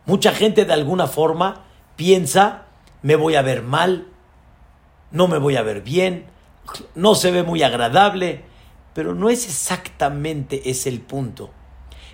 Mucha 0.06 0.32
gente 0.32 0.66
de 0.66 0.74
alguna 0.74 1.08
forma 1.08 1.64
piensa 1.96 2.66
me 3.02 3.16
voy 3.16 3.36
a 3.36 3.42
ver 3.42 3.64
mal, 3.64 4.08
no 5.12 5.28
me 5.28 5.38
voy 5.38 5.56
a 5.56 5.62
ver 5.62 5.82
bien, 5.82 6.26
no 6.96 7.16
se 7.16 7.32
ve 7.32 7.44
muy 7.44 7.64
agradable, 7.64 8.44
pero 8.94 9.16
no 9.16 9.30
es 9.30 9.46
exactamente 9.46 10.70
ese 10.70 10.90
el 10.90 11.02
punto. 11.02 11.52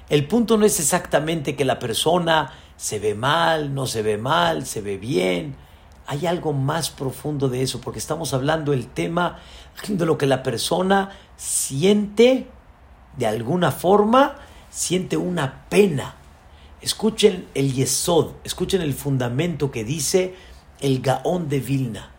El 0.10 0.28
punto 0.28 0.58
no 0.58 0.66
es 0.66 0.80
exactamente 0.80 1.56
que 1.56 1.66
la 1.66 1.80
persona 1.80 2.54
se 2.78 3.00
ve 3.00 3.14
mal, 3.16 3.74
no 3.74 3.88
se 3.88 4.02
ve 4.02 4.18
mal, 4.18 4.66
se 4.66 4.82
ve 4.82 4.98
bien. 4.98 5.56
Hay 6.06 6.26
algo 6.26 6.54
más 6.54 6.90
profundo 6.90 7.50
de 7.50 7.62
eso, 7.62 7.82
porque 7.82 8.00
estamos 8.00 8.34
hablando 8.34 8.72
del 8.72 8.88
tema 8.88 9.40
de 9.88 10.06
lo 10.06 10.18
que 10.18 10.26
la 10.26 10.44
persona 10.44 11.12
siente 11.36 12.48
de 13.18 13.28
alguna 13.28 13.72
forma, 13.72 14.36
siente 14.70 15.18
una 15.18 15.66
pena. 15.70 16.16
Escuchen 16.82 17.48
el 17.56 17.74
yesod, 17.74 18.34
escuchen 18.44 18.82
el 18.82 18.94
fundamento 18.94 19.72
que 19.72 19.84
dice 19.84 20.36
el 20.82 21.02
Gaón 21.02 21.50
de 21.50 21.60
Vilna. 21.60 22.12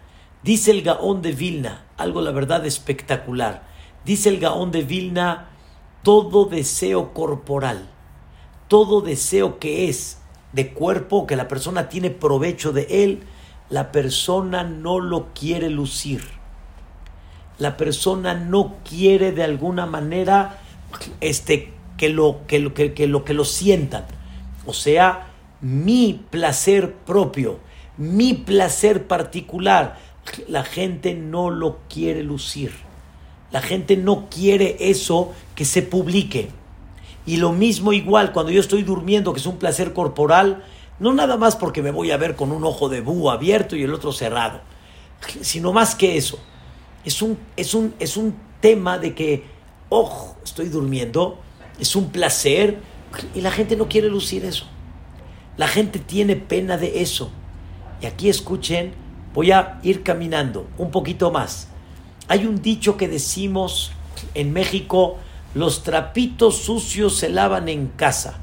Dice 0.43 0.71
el 0.71 0.83
Gaón 0.83 1.23
de 1.23 1.33
Vilna, 1.33 1.85
algo 1.97 2.21
la 2.21 2.31
verdad 2.31 2.65
espectacular. 2.65 3.67
Dice 4.05 4.29
el 4.29 4.39
Gaón 4.39 4.71
de 4.71 4.83
Vilna, 4.83 5.49
todo 6.03 6.45
deseo 6.47 7.13
corporal, 7.13 7.89
todo 8.69 9.01
deseo 9.01 9.59
que 9.59 9.89
es 9.89 10.19
de 10.53 10.73
cuerpo, 10.73 11.27
que 11.27 11.37
la 11.37 11.49
persona 11.49 11.89
tiene 11.89 12.11
provecho 12.11 12.73
de 12.73 13.05
él, 13.05 13.23
la 13.69 13.93
persona 13.93 14.65
no 14.65 15.01
lo 15.01 15.35
quiere 15.35 15.69
lucir. 15.69 16.23
La 17.59 17.77
persona 17.77 18.35
no 18.35 18.77
quiere 18.89 19.33
de 19.33 19.43
alguna 19.43 19.85
manera 19.85 20.61
este, 21.21 21.73
que, 21.97 22.09
lo, 22.09 22.47
que, 22.47 22.61
lo, 22.61 22.73
que, 22.73 23.07
lo, 23.07 23.25
que 23.25 23.35
lo 23.35 23.45
sientan. 23.45 24.07
O 24.65 24.73
sea, 24.73 25.27
mi 25.61 26.25
placer 26.31 26.95
propio, 26.95 27.59
mi 27.99 28.33
placer 28.33 29.07
particular. 29.07 29.99
La 30.47 30.65
gente 30.65 31.15
no 31.15 31.51
lo 31.51 31.81
quiere 31.89 32.23
lucir. 32.23 32.73
La 33.51 33.61
gente 33.61 33.97
no 33.97 34.29
quiere 34.31 34.77
eso 34.81 35.33
que 35.55 35.65
se 35.65 35.83
publique. 35.83 36.51
Y 37.27 37.37
lo 37.37 37.53
mismo 37.53 37.93
igual 37.93 38.33
cuando 38.33 38.53
yo 38.53 38.61
estoy 38.61 38.83
durmiendo, 38.83 39.33
que 39.33 39.41
es 39.41 39.47
un 39.47 39.59
placer 39.59 39.93
corporal, 39.93 40.65
no 40.99 41.13
nada 41.13 41.37
más 41.37 41.57
porque 41.57 41.83
me 41.83 41.91
voy 41.91 42.11
a 42.11 42.17
ver 42.17 42.37
con 42.37 42.53
un 42.53 42.65
ojo 42.65 42.89
de 42.89 43.01
búho 43.01 43.31
abierto 43.31 43.77
y 43.77 43.83
el 43.83 43.95
otro 43.95 44.13
cerrado, 44.13 44.61
sino 45.43 45.73
más 45.73 45.95
que 45.95 46.17
eso. 46.17 46.39
Es 47.05 47.23
un, 47.23 47.39
es 47.57 47.75
un, 47.75 47.95
es 47.99 48.17
un 48.17 48.35
tema 48.61 48.99
de 48.99 49.15
que, 49.15 49.45
ojo, 49.89 50.37
estoy 50.43 50.69
durmiendo, 50.69 51.39
es 51.79 51.95
un 51.97 52.11
placer 52.11 52.79
y 53.35 53.41
la 53.41 53.51
gente 53.51 53.77
no 53.77 53.89
quiere 53.89 54.09
lucir 54.09 54.45
eso. 54.45 54.67
La 55.57 55.69
gente 55.69 55.99
tiene 55.99 56.37
pena 56.37 56.77
de 56.77 57.03
eso. 57.03 57.31
Y 58.01 58.07
aquí 58.07 58.29
escuchen, 58.29 58.93
voy 59.35 59.51
a 59.51 59.79
ir 59.83 60.03
caminando 60.03 60.69
un 60.79 60.91
poquito 60.91 61.31
más. 61.31 61.69
Hay 62.29 62.47
un 62.47 62.61
dicho 62.61 62.97
que 62.97 63.09
decimos 63.09 63.93
en 64.35 64.53
México, 64.53 65.19
los 65.55 65.83
trapitos 65.83 66.59
sucios 66.59 67.17
se 67.17 67.29
lavan 67.29 67.69
en 67.69 67.89
casa. 67.89 68.39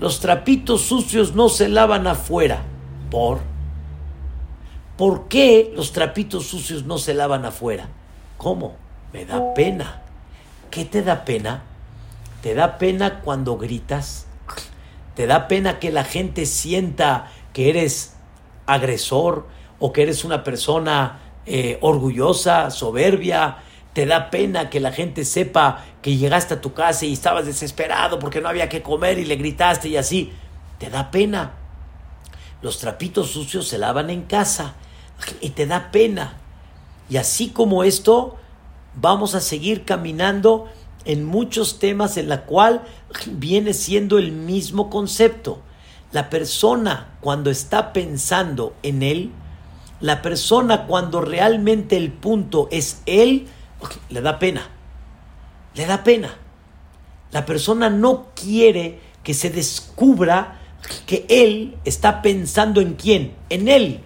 Los 0.00 0.20
trapitos 0.20 0.82
sucios 0.82 1.34
no 1.34 1.48
se 1.48 1.68
lavan 1.68 2.06
afuera. 2.06 2.62
¿Por? 3.10 3.40
¿Por 4.96 5.28
qué 5.28 5.72
los 5.74 5.92
trapitos 5.92 6.46
sucios 6.46 6.84
no 6.84 6.98
se 6.98 7.14
lavan 7.14 7.44
afuera? 7.44 7.88
¿Cómo? 8.36 8.76
Me 9.12 9.24
da 9.24 9.54
pena. 9.54 10.02
¿Qué 10.70 10.84
te 10.84 11.02
da 11.02 11.24
pena? 11.24 11.62
¿Te 12.42 12.54
da 12.54 12.78
pena 12.78 13.20
cuando 13.20 13.56
gritas? 13.56 14.26
¿Te 15.14 15.26
da 15.26 15.48
pena 15.48 15.78
que 15.78 15.90
la 15.90 16.04
gente 16.04 16.46
sienta 16.46 17.30
que 17.52 17.68
eres 17.68 18.16
agresor 18.66 19.46
o 19.78 19.92
que 19.92 20.02
eres 20.02 20.24
una 20.24 20.44
persona 20.44 21.20
eh, 21.46 21.78
orgullosa, 21.80 22.70
soberbia, 22.70 23.58
te 23.92 24.06
da 24.06 24.30
pena 24.30 24.70
que 24.70 24.80
la 24.80 24.92
gente 24.92 25.24
sepa 25.24 25.84
que 26.02 26.16
llegaste 26.16 26.54
a 26.54 26.60
tu 26.60 26.72
casa 26.72 27.06
y 27.06 27.12
estabas 27.12 27.46
desesperado 27.46 28.18
porque 28.18 28.40
no 28.40 28.48
había 28.48 28.68
que 28.68 28.82
comer 28.82 29.18
y 29.18 29.24
le 29.24 29.36
gritaste 29.36 29.88
y 29.88 29.96
así, 29.96 30.32
te 30.78 30.90
da 30.90 31.10
pena. 31.10 31.54
Los 32.62 32.78
trapitos 32.78 33.30
sucios 33.30 33.66
se 33.66 33.78
lavan 33.78 34.10
en 34.10 34.22
casa 34.22 34.74
y 35.40 35.50
te 35.50 35.66
da 35.66 35.90
pena. 35.90 36.34
Y 37.08 37.16
así 37.16 37.48
como 37.48 37.82
esto, 37.84 38.36
vamos 38.94 39.34
a 39.34 39.40
seguir 39.40 39.84
caminando 39.84 40.68
en 41.04 41.24
muchos 41.24 41.78
temas 41.78 42.16
en 42.16 42.28
la 42.28 42.42
cual 42.42 42.82
viene 43.26 43.72
siendo 43.72 44.18
el 44.18 44.32
mismo 44.32 44.90
concepto. 44.90 45.62
La 46.12 46.30
persona 46.30 47.16
cuando 47.20 47.50
está 47.50 47.92
pensando 47.92 48.74
en 48.82 49.02
él, 49.02 49.32
la 50.00 50.22
persona 50.22 50.86
cuando 50.86 51.20
realmente 51.20 51.96
el 51.96 52.12
punto 52.12 52.68
es 52.70 53.02
él, 53.06 53.46
le 54.08 54.20
da 54.20 54.38
pena. 54.38 54.62
Le 55.74 55.86
da 55.86 56.02
pena. 56.02 56.34
La 57.30 57.46
persona 57.46 57.90
no 57.90 58.28
quiere 58.34 58.98
que 59.22 59.34
se 59.34 59.50
descubra 59.50 60.58
que 61.06 61.26
él 61.28 61.76
está 61.84 62.22
pensando 62.22 62.80
en 62.80 62.94
quién, 62.94 63.34
en 63.50 63.68
él. 63.68 64.00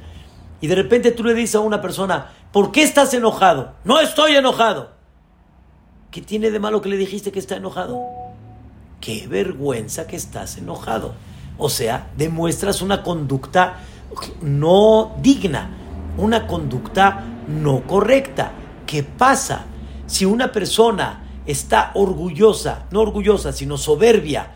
Y 0.61 0.67
de 0.67 0.75
repente 0.75 1.13
tú 1.13 1.25
le 1.25 1.35
dices 1.35 1.55
a 1.55 1.61
una 1.61 1.81
persona, 1.81 2.31
¿Por 2.55 2.71
qué 2.71 2.85
estás 2.85 3.13
enojado? 3.15 3.73
No 3.83 3.99
estoy 3.99 4.37
enojado. 4.37 4.93
¿Qué 6.13 6.23
tiene 6.23 6.53
de 6.53 6.61
malo 6.61 6.81
que 6.81 6.89
le 6.89 6.97
dijiste 6.97 7.33
que 7.33 7.41
está 7.41 7.57
enojado? 7.57 8.01
Qué 9.01 9.27
vergüenza 9.27 10.07
que 10.07 10.15
estás 10.15 10.57
enojado. 10.57 11.15
O 11.59 11.69
sea, 11.69 12.11
demuestras 12.17 12.83
una 12.83 13.03
conducta 13.03 13.81
no 14.43 15.15
digna, 15.21 15.71
una 16.19 16.47
conducta 16.47 17.25
no 17.49 17.83
correcta. 17.83 18.53
¿Qué 18.87 19.03
pasa 19.03 19.65
si 20.07 20.25
una 20.25 20.53
persona 20.53 21.25
está 21.47 21.93
orgullosa, 21.95 22.87
no 22.91 23.01
orgullosa, 23.01 23.53
sino 23.53 23.77
soberbia 23.77 24.53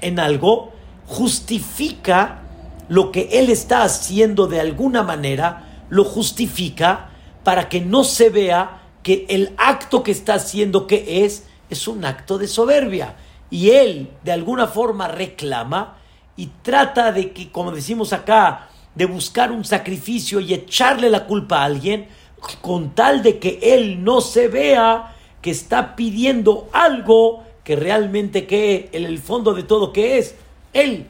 en 0.00 0.18
algo, 0.18 0.72
justifica 1.06 2.42
lo 2.88 3.10
que 3.12 3.28
él 3.32 3.50
está 3.50 3.82
haciendo 3.82 4.46
de 4.46 4.60
alguna 4.60 5.02
manera, 5.02 5.84
lo 5.88 6.04
justifica 6.04 7.10
para 7.44 7.68
que 7.68 7.80
no 7.80 8.04
se 8.04 8.30
vea 8.30 8.82
que 9.02 9.26
el 9.28 9.54
acto 9.56 10.02
que 10.02 10.10
está 10.10 10.34
haciendo 10.34 10.86
que 10.86 11.24
es, 11.24 11.44
es 11.70 11.86
un 11.88 12.04
acto 12.04 12.38
de 12.38 12.48
soberbia. 12.48 13.16
Y 13.50 13.70
él 13.70 14.10
de 14.24 14.32
alguna 14.32 14.66
forma 14.66 15.08
reclama 15.08 15.95
y 16.36 16.48
trata 16.62 17.12
de 17.12 17.32
que, 17.32 17.50
como 17.50 17.70
decimos 17.70 18.12
acá, 18.12 18.68
de 18.94 19.06
buscar 19.06 19.52
un 19.52 19.64
sacrificio 19.64 20.40
y 20.40 20.54
echarle 20.54 21.10
la 21.10 21.26
culpa 21.26 21.60
a 21.60 21.64
alguien, 21.64 22.08
con 22.60 22.94
tal 22.94 23.22
de 23.22 23.38
que 23.38 23.58
él 23.62 24.04
no 24.04 24.20
se 24.20 24.48
vea 24.48 25.14
que 25.40 25.50
está 25.50 25.96
pidiendo 25.96 26.68
algo 26.72 27.44
que 27.64 27.76
realmente 27.76 28.46
que 28.46 28.88
en 28.92 29.04
el 29.04 29.18
fondo 29.18 29.54
de 29.54 29.62
todo 29.62 29.92
que 29.92 30.18
es 30.18 30.34
él. 30.72 31.06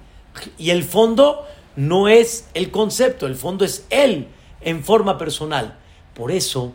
Y 0.59 0.71
el 0.71 0.85
fondo 0.85 1.47
no 1.75 2.09
es 2.09 2.49
el 2.55 2.71
concepto, 2.71 3.27
el 3.27 3.37
fondo 3.37 3.65
es 3.65 3.87
él 3.91 4.29
en 4.61 4.85
forma 4.85 5.19
personal. 5.19 5.77
Por 6.15 6.33
eso 6.33 6.73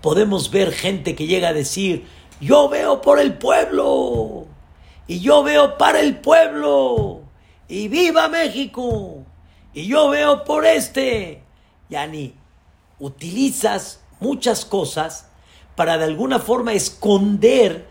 podemos 0.00 0.50
ver 0.50 0.72
gente 0.72 1.14
que 1.14 1.26
llega 1.26 1.48
a 1.48 1.52
decir, 1.52 2.06
yo 2.40 2.68
veo 2.68 3.02
por 3.02 3.18
el 3.20 3.34
pueblo, 3.34 4.46
y 5.10 5.18
yo 5.18 5.42
veo 5.42 5.76
para 5.76 6.00
el 6.00 6.18
pueblo, 6.18 7.19
y 7.70 7.86
viva 7.86 8.28
México, 8.28 9.24
y 9.72 9.86
yo 9.86 10.10
veo 10.10 10.44
por 10.44 10.66
este. 10.66 11.44
Yani, 11.88 12.34
utilizas 12.98 14.00
muchas 14.18 14.64
cosas 14.64 15.28
para 15.76 15.96
de 15.96 16.04
alguna 16.04 16.40
forma 16.40 16.72
esconder 16.72 17.86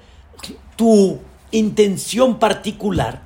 tu 0.75 1.19
intención 1.51 2.39
particular, 2.39 3.21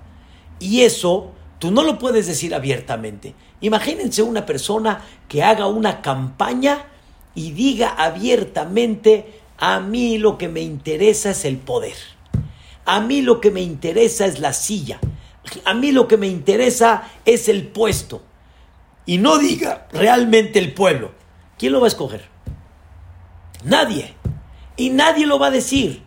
y 0.59 0.81
eso 0.81 1.31
tú 1.57 1.71
no 1.71 1.81
lo 1.81 1.97
puedes 1.97 2.27
decir 2.27 2.53
abiertamente. 2.53 3.33
Imagínense 3.59 4.21
una 4.21 4.45
persona 4.45 5.03
que 5.27 5.41
haga 5.41 5.65
una 5.65 6.01
campaña 6.01 6.85
y 7.33 7.51
diga 7.53 7.89
abiertamente, 7.89 9.39
a 9.57 9.79
mí 9.79 10.19
lo 10.19 10.37
que 10.37 10.49
me 10.49 10.61
interesa 10.61 11.31
es 11.31 11.45
el 11.45 11.57
poder. 11.57 11.95
A 12.85 12.99
mí 12.99 13.23
lo 13.23 13.41
que 13.41 13.49
me 13.49 13.61
interesa 13.61 14.27
es 14.27 14.39
la 14.39 14.53
silla. 14.53 14.99
A 15.65 15.73
mí 15.73 15.91
lo 15.91 16.07
que 16.07 16.17
me 16.17 16.27
interesa 16.27 17.09
es 17.25 17.49
el 17.49 17.67
puesto. 17.67 18.21
Y 19.05 19.17
no 19.17 19.37
diga 19.37 19.87
realmente 19.91 20.59
el 20.59 20.73
pueblo. 20.73 21.11
¿Quién 21.57 21.73
lo 21.73 21.79
va 21.79 21.87
a 21.87 21.89
escoger? 21.89 22.27
Nadie. 23.63 24.15
Y 24.77 24.89
nadie 24.89 25.25
lo 25.25 25.39
va 25.39 25.47
a 25.47 25.51
decir. 25.51 26.03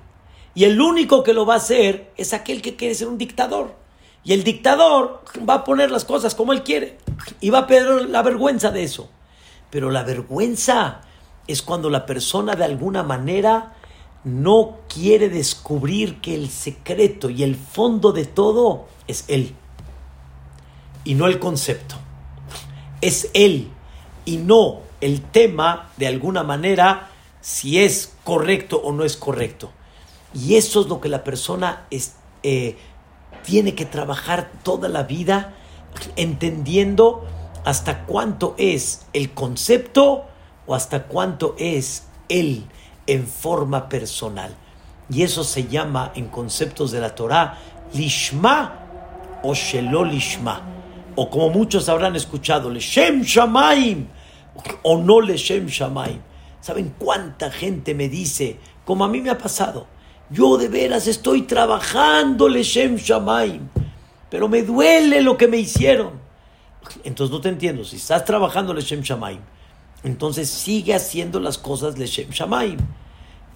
Y 0.55 0.65
el 0.65 0.81
único 0.81 1.23
que 1.23 1.35
lo 1.35 1.45
va 1.45 1.55
a 1.55 1.59
hacer 1.59 2.13
es 2.17 2.33
aquel 2.33 2.63
que 2.63 2.77
quiere 2.77 2.95
ser 2.95 3.09
un 3.09 3.19
dictador. 3.19 3.75
Y 4.25 4.33
el 4.33 4.43
dictador 4.43 5.23
va 5.49 5.55
a 5.55 5.65
poner 5.65 5.91
las 5.91 6.05
cosas 6.05 6.35
como 6.35 6.53
él 6.53 6.63
quiere. 6.63 6.99
Y 7.41 7.51
va 7.51 7.61
a 7.61 7.67
perder 7.67 8.09
la 8.09 8.23
vergüenza 8.23 8.71
de 8.71 8.83
eso. 8.83 9.11
Pero 9.71 9.91
la 9.91 10.03
vergüenza 10.03 11.03
es 11.47 11.63
cuando 11.63 11.91
la 11.91 12.07
persona 12.07 12.57
de 12.57 12.65
alguna 12.65 13.03
manera 13.03 13.76
no 14.27 14.79
quiere 14.89 15.29
descubrir 15.29 16.21
que 16.21 16.35
el 16.35 16.51
secreto 16.51 17.31
y 17.31 17.45
el 17.45 17.55
fondo 17.55 18.11
de 18.11 18.25
todo 18.25 18.87
es 19.07 19.25
Él 19.29 19.55
y 21.05 21.15
no 21.15 21.29
el 21.29 21.39
concepto. 21.39 21.95
Es 23.01 23.31
Él 23.35 23.71
y 24.25 24.39
no 24.39 24.81
el 25.01 25.23
tema 25.23 25.93
de 25.97 26.09
alguna 26.09 26.43
manera 26.43 27.09
si 27.41 27.79
es 27.79 28.15
correcto 28.25 28.81
o 28.83 28.91
no 28.91 29.05
es 29.05 29.17
correcto. 29.17 29.71
Y 30.35 30.57
eso 30.57 30.81
es 30.81 30.89
lo 30.89 31.01
que 31.01 31.09
la 31.09 31.23
persona 31.23 31.87
eh, 32.43 32.77
tiene 33.45 33.77
que 33.77 33.87
trabajar 33.87 34.51
toda 34.65 34.89
la 34.89 35.05
vida 35.05 35.55
entendiendo 36.17 37.25
hasta 37.65 38.05
cuánto 38.07 38.57
es 38.59 39.07
el 39.13 39.33
concepto 39.35 40.25
o 40.67 40.75
hasta 40.75 41.05
cuánto 41.05 41.55
es 41.61 42.09
Él 42.29 42.67
en 43.07 43.27
forma 43.27 43.89
personal. 43.89 44.55
Y 45.09 45.23
eso 45.23 45.45
se 45.45 45.69
llama 45.69 46.13
en 46.15 46.27
conceptos 46.29 46.91
de 46.91 47.01
la 47.01 47.15
Torah 47.15 47.59
Lishma 47.95 48.81
o 49.43 49.55
Shelo 49.55 50.05
Lishma. 50.05 50.63
O 51.15 51.31
como 51.31 51.51
muchos 51.51 51.89
habrán 51.89 52.17
escuchado, 52.17 52.69
Leshem 52.69 53.23
Shamaim 53.23 54.07
o 54.83 54.99
no 54.99 55.21
Leshem 55.21 55.67
Shamaim. 55.67 56.21
¿Saben 56.61 56.95
cuánta 56.99 57.51
gente 57.51 57.95
me 57.95 58.09
dice, 58.09 58.59
como 58.85 59.05
a 59.05 59.09
mí 59.09 59.21
me 59.21 59.31
ha 59.31 59.39
pasado? 59.39 59.87
Yo 60.29 60.59
de 60.59 60.69
veras 60.69 61.07
estoy 61.07 61.43
trabajando 61.43 62.49
Leshem 62.49 62.97
Shamaim, 62.97 63.69
pero 64.29 64.49
me 64.49 64.63
duele 64.63 65.23
lo 65.23 65.37
que 65.37 65.47
me 65.47 65.59
hicieron. 65.59 66.15
Entonces 67.05 67.33
no 67.33 67.41
te 67.41 67.49
entiendo, 67.49 67.85
si 67.85 67.97
estás 67.97 68.25
trabajando 68.25 68.75
Leshem 68.75 69.01
Shamaim, 69.01 69.41
entonces 70.07 70.49
sigue 70.49 70.95
haciendo 70.95 71.41
las 71.41 71.59
cosas 71.59 71.99
Leshem 71.99 72.31
Shamaim 72.31 72.79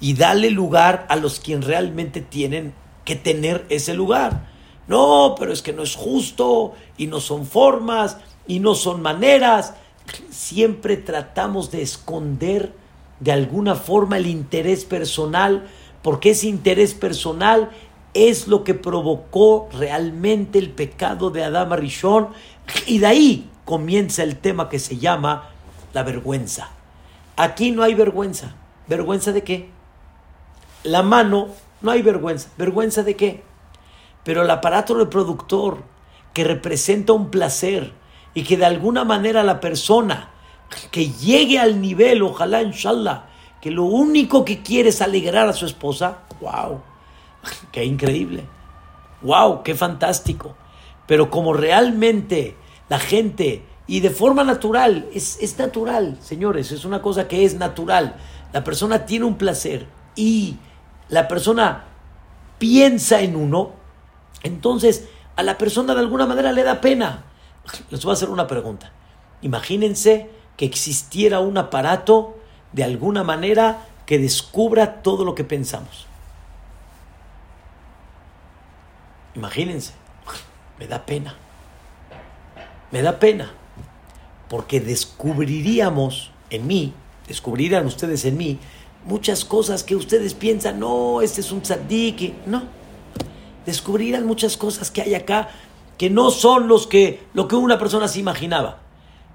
y 0.01 0.15
dale 0.15 0.51
lugar 0.51 1.07
a 1.09 1.17
los 1.17 1.39
quien 1.39 1.63
realmente 1.63 2.21
tienen 2.21 2.75
que 3.05 3.15
tener 3.17 3.67
ese 3.69 3.95
lugar. 3.95 4.49
No, 4.89 5.37
pero 5.39 5.53
es 5.53 5.63
que 5.63 5.73
no 5.73 5.85
es 5.85 5.95
justo 5.95 6.73
y 6.97 7.07
no 7.07 7.21
son 7.21 7.47
formas 7.47 8.17
y 8.49 8.59
no 8.59 8.75
son 8.75 9.01
maneras. 9.01 9.75
Siempre 10.31 10.97
tratamos 10.97 11.71
de 11.71 11.83
esconder 11.83 12.73
de 13.21 13.31
alguna 13.31 13.77
forma 13.77 14.17
el 14.17 14.27
interés 14.27 14.85
personal, 14.85 15.69
porque 16.03 16.31
ese 16.31 16.49
interés 16.49 16.95
personal 16.95 17.71
es 18.13 18.49
lo 18.49 18.65
que 18.65 18.75
provocó 18.75 19.69
realmente 19.73 20.59
el 20.59 20.71
pecado 20.71 21.31
de 21.31 21.45
Adama 21.45 21.77
Rishon 21.77 22.31
y 22.87 22.99
de 22.99 23.07
ahí 23.07 23.51
comienza 23.65 24.25
el 24.25 24.37
tema 24.37 24.69
que 24.69 24.81
se 24.81 24.99
llama 24.99 25.51
la 25.93 26.03
vergüenza. 26.03 26.71
Aquí 27.37 27.71
no 27.71 27.83
hay 27.83 27.95
vergüenza. 27.95 28.55
¿Vergüenza 28.87 29.33
de 29.33 29.43
qué? 29.43 29.71
La 30.83 31.03
mano, 31.03 31.49
no 31.81 31.91
hay 31.91 32.03
vergüenza. 32.03 32.51
¿Vergüenza 32.57 33.03
de 33.03 33.17
qué? 33.17 33.43
Pero 34.25 34.43
el 34.43 34.51
aparato 34.51 34.95
reproductor 34.95 35.83
que 36.33 36.45
representa 36.45 37.13
un 37.13 37.31
placer 37.31 37.93
y 38.35 38.45
que 38.45 38.57
de 38.57 38.67
alguna 38.67 39.05
manera 39.05 39.43
la 39.43 39.61
persona 39.61 40.31
que 40.91 41.11
llegue 41.11 41.59
al 41.59 41.81
nivel, 41.81 42.23
ojalá, 42.23 42.63
inshallah, 42.63 43.27
que 43.61 43.71
lo 43.71 43.85
único 43.85 44.45
que 44.45 44.63
quiere 44.63 44.91
es 44.91 45.03
alegrar 45.03 45.49
a 45.49 45.53
su 45.53 45.67
esposa, 45.67 46.19
wow, 46.41 46.81
qué 47.73 47.85
increíble, 47.85 48.45
wow, 49.23 49.63
qué 49.63 49.75
fantástico. 49.75 50.55
Pero 51.07 51.31
como 51.31 51.53
realmente 51.53 52.57
la 52.89 52.99
gente 52.99 53.65
y 53.91 53.99
de 53.99 54.11
forma 54.11 54.45
natural, 54.45 55.09
es, 55.13 55.59
natural, 55.59 56.17
señores, 56.23 56.71
es 56.71 56.85
una 56.85 57.03
cosa 57.03 57.27
que 57.27 57.45
es 57.45 57.57
natural. 57.57 58.15
La 58.53 58.63
persona 58.63 59.05
tiene 59.05 59.25
un 59.25 59.35
placer 59.35 59.89
y 60.15 60.59
la 61.09 61.27
persona 61.27 61.87
piensa 62.59 63.21
en 63.21 63.35
uno, 63.35 63.73
entonces 64.45 65.09
a 65.35 65.43
la 65.43 65.59
persona 65.59 65.93
de 65.95 66.03
alguna 66.03 66.25
manera 66.25 66.53
le 66.53 66.63
da 66.63 66.81
pena. 66.81 67.25
Les 67.91 68.05
voy 68.05 68.11
a 68.11 68.13
hacer 68.13 68.31
una 68.31 68.47
pregunta. 68.47 68.93
Imagínense 69.43 70.31
que 70.57 70.67
existiera 70.67 71.41
un 71.41 71.59
aparato 71.59 72.39
de 72.71 72.85
alguna 72.85 73.25
manera 73.25 73.89
que 74.07 74.21
descubra 74.21 75.03
todo 75.03 75.25
lo 75.25 75.35
que 75.35 75.43
pensamos. 75.43 76.07
Imagínense, 79.35 79.95
me 80.79 80.87
da 80.87 81.05
pena. 81.05 81.35
Me 82.93 83.03
da 83.03 83.19
pena 83.19 83.55
porque 84.51 84.81
descubriríamos 84.81 86.33
en 86.51 86.67
mí, 86.67 86.93
descubrirían 87.29 87.87
ustedes 87.87 88.25
en 88.25 88.37
mí, 88.37 88.59
muchas 89.05 89.45
cosas 89.45 89.85
que 89.85 89.95
ustedes 89.95 90.35
piensan, 90.35 90.81
no, 90.81 91.23
este 91.23 91.41
es 91.41 91.53
un 91.53 91.63
tzaddik, 91.63 92.35
no. 92.47 92.65
Descubrirán 93.65 94.27
muchas 94.27 94.57
cosas 94.57 94.91
que 94.91 95.03
hay 95.03 95.15
acá 95.15 95.51
que 95.97 96.11
no 96.11 96.33
son 96.33 96.67
los 96.67 96.89
que, 96.89 97.23
lo 97.33 97.47
que 97.47 97.55
una 97.55 97.79
persona 97.79 98.09
se 98.09 98.19
imaginaba. 98.19 98.81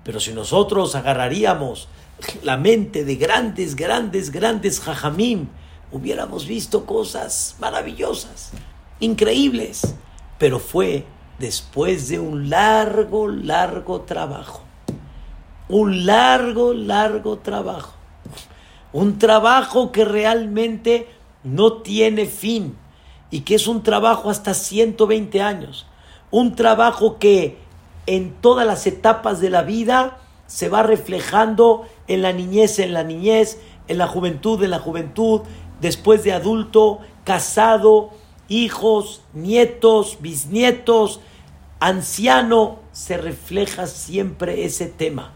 Pero 0.03 0.19
si 0.19 0.33
nosotros 0.33 0.95
agarraríamos 0.95 1.87
la 2.43 2.57
mente 2.57 3.05
de 3.05 3.15
grandes, 3.15 3.77
grandes, 3.77 4.31
grandes 4.31 4.81
jajamim, 4.81 5.47
hubiéramos 5.93 6.45
visto 6.45 6.85
cosas 6.85 7.55
maravillosas, 7.59 8.51
increíbles. 8.99 9.95
Pero 10.37 10.59
fue 10.59 11.05
después 11.39 12.09
de 12.09 12.19
un 12.19 12.49
largo, 12.49 13.29
largo 13.29 14.01
trabajo 14.01 14.64
un 15.69 16.05
largo, 16.05 16.73
largo 16.73 17.39
trabajo. 17.39 17.93
Un 18.93 19.17
trabajo 19.17 19.91
que 19.91 20.05
realmente 20.05 21.07
no 21.43 21.73
tiene 21.73 22.25
fin 22.25 22.75
y 23.31 23.41
que 23.41 23.55
es 23.55 23.67
un 23.67 23.83
trabajo 23.83 24.29
hasta 24.29 24.53
120 24.53 25.41
años. 25.41 25.85
Un 26.31 26.55
trabajo 26.55 27.17
que 27.17 27.57
en 28.05 28.33
todas 28.33 28.65
las 28.65 28.87
etapas 28.87 29.41
de 29.41 29.49
la 29.49 29.63
vida 29.63 30.17
se 30.47 30.69
va 30.69 30.83
reflejando 30.83 31.87
en 32.07 32.21
la 32.21 32.31
niñez, 32.31 32.79
en 32.79 32.93
la 32.93 33.03
niñez, 33.03 33.59
en 33.87 33.97
la 33.97 34.07
juventud, 34.07 34.61
en 34.63 34.69
la 34.69 34.79
juventud, 34.79 35.41
después 35.81 36.23
de 36.23 36.33
adulto, 36.33 36.99
casado, 37.23 38.11
hijos, 38.47 39.21
nietos, 39.33 40.17
bisnietos, 40.21 41.19
anciano, 41.79 42.79
se 42.91 43.17
refleja 43.17 43.87
siempre 43.87 44.65
ese 44.65 44.85
tema. 44.85 45.33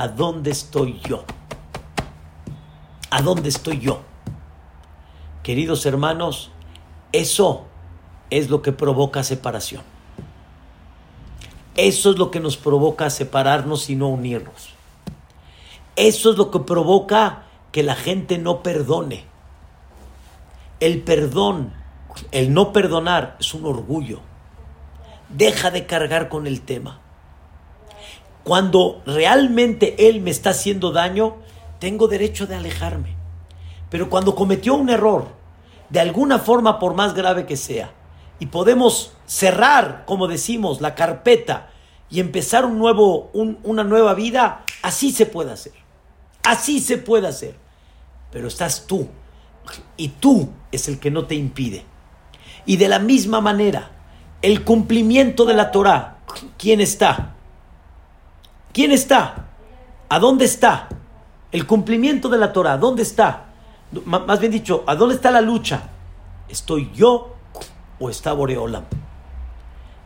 ¿A 0.00 0.08
dónde 0.08 0.50
estoy 0.50 0.98
yo? 1.06 1.24
¿A 3.10 3.20
dónde 3.20 3.50
estoy 3.50 3.80
yo? 3.80 4.00
Queridos 5.42 5.84
hermanos, 5.84 6.50
eso 7.12 7.66
es 8.30 8.48
lo 8.48 8.62
que 8.62 8.72
provoca 8.72 9.22
separación. 9.22 9.82
Eso 11.76 12.12
es 12.12 12.18
lo 12.18 12.30
que 12.30 12.40
nos 12.40 12.56
provoca 12.56 13.10
separarnos 13.10 13.90
y 13.90 13.94
no 13.94 14.08
unirnos. 14.08 14.70
Eso 15.96 16.30
es 16.30 16.38
lo 16.38 16.50
que 16.50 16.60
provoca 16.60 17.42
que 17.70 17.82
la 17.82 17.94
gente 17.94 18.38
no 18.38 18.62
perdone. 18.62 19.26
El 20.80 21.02
perdón, 21.02 21.74
el 22.32 22.54
no 22.54 22.72
perdonar 22.72 23.36
es 23.38 23.52
un 23.52 23.66
orgullo. 23.66 24.20
Deja 25.28 25.70
de 25.70 25.84
cargar 25.84 26.30
con 26.30 26.46
el 26.46 26.62
tema. 26.62 27.00
Cuando 28.50 29.00
realmente 29.06 30.08
él 30.08 30.20
me 30.20 30.32
está 30.32 30.50
haciendo 30.50 30.90
daño, 30.90 31.36
tengo 31.78 32.08
derecho 32.08 32.48
de 32.48 32.56
alejarme. 32.56 33.14
Pero 33.90 34.10
cuando 34.10 34.34
cometió 34.34 34.74
un 34.74 34.90
error, 34.90 35.28
de 35.88 36.00
alguna 36.00 36.40
forma 36.40 36.80
por 36.80 36.94
más 36.94 37.14
grave 37.14 37.46
que 37.46 37.56
sea, 37.56 37.92
y 38.40 38.46
podemos 38.46 39.12
cerrar, 39.24 40.02
como 40.04 40.26
decimos, 40.26 40.80
la 40.80 40.96
carpeta 40.96 41.70
y 42.10 42.18
empezar 42.18 42.64
un 42.64 42.76
nuevo, 42.80 43.30
una 43.32 43.84
nueva 43.84 44.14
vida, 44.14 44.64
así 44.82 45.12
se 45.12 45.26
puede 45.26 45.52
hacer. 45.52 45.74
Así 46.42 46.80
se 46.80 46.98
puede 46.98 47.28
hacer. 47.28 47.54
Pero 48.32 48.48
estás 48.48 48.84
tú. 48.88 49.06
Y 49.96 50.08
tú 50.08 50.48
es 50.72 50.88
el 50.88 50.98
que 50.98 51.12
no 51.12 51.26
te 51.26 51.36
impide. 51.36 51.84
Y 52.66 52.78
de 52.78 52.88
la 52.88 52.98
misma 52.98 53.40
manera, 53.40 53.92
el 54.42 54.64
cumplimiento 54.64 55.44
de 55.44 55.54
la 55.54 55.70
Torah, 55.70 56.18
¿quién 56.58 56.80
está? 56.80 57.36
¿Quién 58.72 58.92
está? 58.92 59.46
¿A 60.08 60.18
dónde 60.18 60.44
está? 60.44 60.88
El 61.52 61.66
cumplimiento 61.66 62.28
de 62.28 62.38
la 62.38 62.52
Torah, 62.52 62.76
¿dónde 62.76 63.02
está? 63.02 63.46
más 64.04 64.38
bien 64.38 64.52
dicho, 64.52 64.84
¿a 64.86 64.94
dónde 64.94 65.16
está 65.16 65.32
la 65.32 65.40
lucha? 65.40 65.88
¿Estoy 66.48 66.92
yo 66.94 67.34
o 67.98 68.08
está 68.08 68.32
Boreolam? 68.32 68.84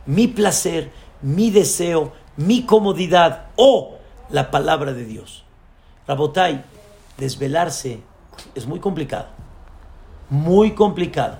Mi 0.07 0.27
placer, 0.27 0.91
mi 1.21 1.51
deseo, 1.51 2.13
mi 2.37 2.65
comodidad 2.65 3.47
o 3.55 3.97
la 4.29 4.49
palabra 4.49 4.93
de 4.93 5.05
Dios. 5.05 5.43
Rabotai, 6.07 6.63
desvelarse 7.17 7.99
es 8.53 8.65
muy 8.65 8.79
complicado. 8.79 9.27
Muy 10.29 10.71
complicado. 10.71 11.37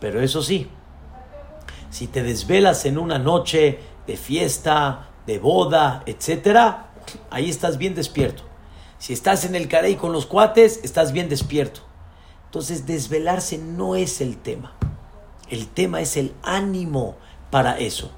Pero 0.00 0.20
eso 0.20 0.42
sí, 0.42 0.68
si 1.90 2.08
te 2.08 2.22
desvelas 2.22 2.84
en 2.86 2.98
una 2.98 3.18
noche 3.18 3.78
de 4.06 4.16
fiesta, 4.16 5.08
de 5.26 5.38
boda, 5.38 6.02
etcétera, 6.06 6.90
ahí 7.30 7.48
estás 7.48 7.78
bien 7.78 7.94
despierto. 7.94 8.42
Si 8.98 9.12
estás 9.12 9.44
en 9.44 9.54
el 9.54 9.68
carey 9.68 9.96
con 9.96 10.12
los 10.12 10.26
cuates, 10.26 10.80
estás 10.84 11.12
bien 11.12 11.28
despierto. 11.28 11.80
Entonces, 12.46 12.86
desvelarse 12.86 13.58
no 13.58 13.96
es 13.96 14.20
el 14.20 14.36
tema. 14.36 14.72
El 15.48 15.68
tema 15.68 16.00
es 16.00 16.16
el 16.16 16.34
ánimo 16.42 17.16
para 17.50 17.78
eso. 17.78 18.10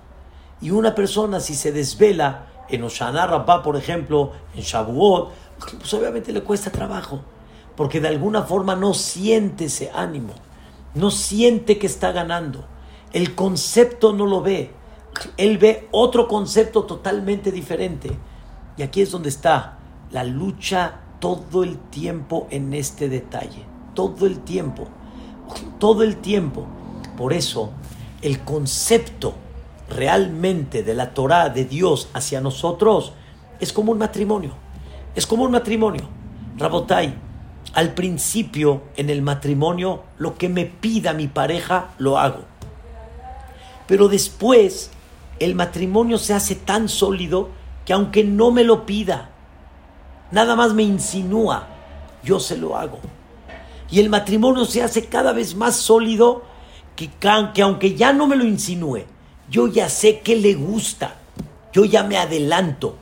Y 0.61 0.71
una 0.71 0.95
persona, 0.95 1.41
si 1.41 1.55
se 1.55 1.73
desvela 1.73 2.47
en 2.69 2.83
Oshana 2.83 3.27
Rabbah, 3.27 3.63
por 3.63 3.77
ejemplo, 3.77 4.33
en 4.55 4.63
Shavuot, 4.63 5.33
pues 5.79 5.95
obviamente 5.95 6.33
le 6.33 6.43
cuesta 6.43 6.71
trabajo. 6.71 7.21
Porque 7.77 8.01
de 8.01 8.09
alguna 8.09 8.43
forma 8.43 8.77
no 8.77 8.95
siente 8.95 9.67
ese 9.67 9.91
ánimo. 9.95 10.35
No 10.95 11.11
siente 11.11 11.79
que 11.79 11.87
está 11.87 12.13
ganando. 12.13 12.65
El 13.13 13.35
concepto 13.35 14.13
no 14.13 14.27
lo 14.27 14.43
ve. 14.43 14.71
Él 15.37 15.59
ve 15.59 15.89
otro 15.91 16.29
concepto 16.29 16.85
totalmente 16.85 17.53
diferente. 17.53 18.11
Y 18.77 18.83
aquí 18.83 19.01
es 19.01 19.11
donde 19.11 19.29
está 19.29 19.79
la 20.11 20.25
lucha 20.25 21.01
todo 21.21 21.65
el 21.65 21.79
tiempo 21.79 22.47
en 22.51 22.75
este 22.75 23.09
detalle, 23.09 23.65
todo 23.95 24.27
el 24.27 24.41
tiempo, 24.41 24.89
todo 25.79 26.03
el 26.03 26.17
tiempo. 26.17 26.67
Por 27.17 27.33
eso, 27.33 27.71
el 28.23 28.41
concepto 28.41 29.35
realmente 29.89 30.83
de 30.83 30.95
la 30.95 31.15
Torah 31.15 31.49
de 31.49 31.65
Dios 31.65 32.09
hacia 32.13 32.41
nosotros 32.41 33.13
es 33.61 33.73
como 33.73 33.93
un 33.93 33.99
matrimonio, 33.99 34.53
es 35.15 35.27
como 35.27 35.45
un 35.45 35.53
matrimonio. 35.53 36.03
Rabotai, 36.57 37.15
al 37.75 37.95
principio 37.95 38.83
en 38.97 39.11
el 39.11 39.23
matrimonio, 39.23 40.03
lo 40.19 40.37
que 40.37 40.49
me 40.49 40.65
pida 40.65 41.13
mi 41.13 41.29
pareja, 41.29 41.91
lo 41.99 42.19
hago. 42.19 42.45
Pero 43.87 44.09
después, 44.09 44.91
el 45.39 45.55
matrimonio 45.55 46.19
se 46.19 46.35
hace 46.35 46.55
tan 46.55 46.89
sólido 46.89 47.51
que 47.85 47.93
aunque 47.93 48.25
no 48.25 48.51
me 48.51 48.65
lo 48.65 48.87
pida, 48.87 49.31
nada 50.31 50.57
más 50.57 50.75
me 50.75 50.83
insinúa, 50.83 51.69
yo 52.23 52.41
se 52.41 52.57
lo 52.57 52.77
hago. 52.77 52.99
Y 53.91 54.01
el 54.01 54.09
matrimonio 54.09 54.65
se 54.65 54.83
hace 54.83 55.07
cada 55.07 55.33
vez 55.33 55.55
más 55.55 55.77
sólido 55.77 56.45
que, 56.97 57.11
que 57.55 57.63
aunque 57.63 57.95
ya 57.95 58.13
no 58.13 58.27
me 58.27 58.37
lo 58.37 58.45
insinúe, 58.45 59.05
yo 59.51 59.69
ya 59.69 59.89
sé 59.89 60.21
qué 60.21 60.37
le 60.37 60.55
gusta, 60.55 61.17
yo 61.73 61.85
ya 61.85 62.03
me 62.03 62.17
adelanto, 62.17 62.97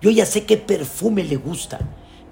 yo 0.00 0.10
ya 0.10 0.26
sé 0.26 0.44
qué 0.44 0.56
perfume 0.56 1.24
le 1.24 1.36
gusta, 1.36 1.78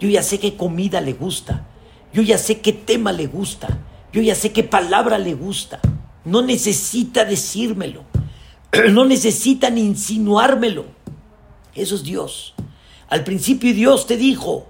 yo 0.01 0.09
ya 0.09 0.23
sé 0.23 0.41
qué 0.41 0.57
comida 0.57 1.01
le 1.01 1.13
gusta, 1.13 1.67
yo 2.13 2.23
ya 2.23 2.39
sé 2.39 2.61
qué 2.61 2.73
tema 2.73 3.13
le 3.13 3.27
gusta, 3.27 3.79
yo 4.13 4.23
ya 4.23 4.35
sé 4.35 4.53
qué 4.53 4.63
palabra 4.63 5.19
le 5.19 5.35
gusta. 5.35 5.81
No 6.25 6.43
necesita 6.43 7.25
decírmelo, 7.25 8.05
no 8.91 9.05
necesita 9.05 9.71
ni 9.71 9.83
insinuármelo. 9.83 10.87
Eso 11.75 11.95
es 11.95 12.03
Dios. 12.03 12.55
Al 13.09 13.25
principio 13.25 13.75
Dios 13.75 14.07
te 14.07 14.17
dijo, 14.17 14.67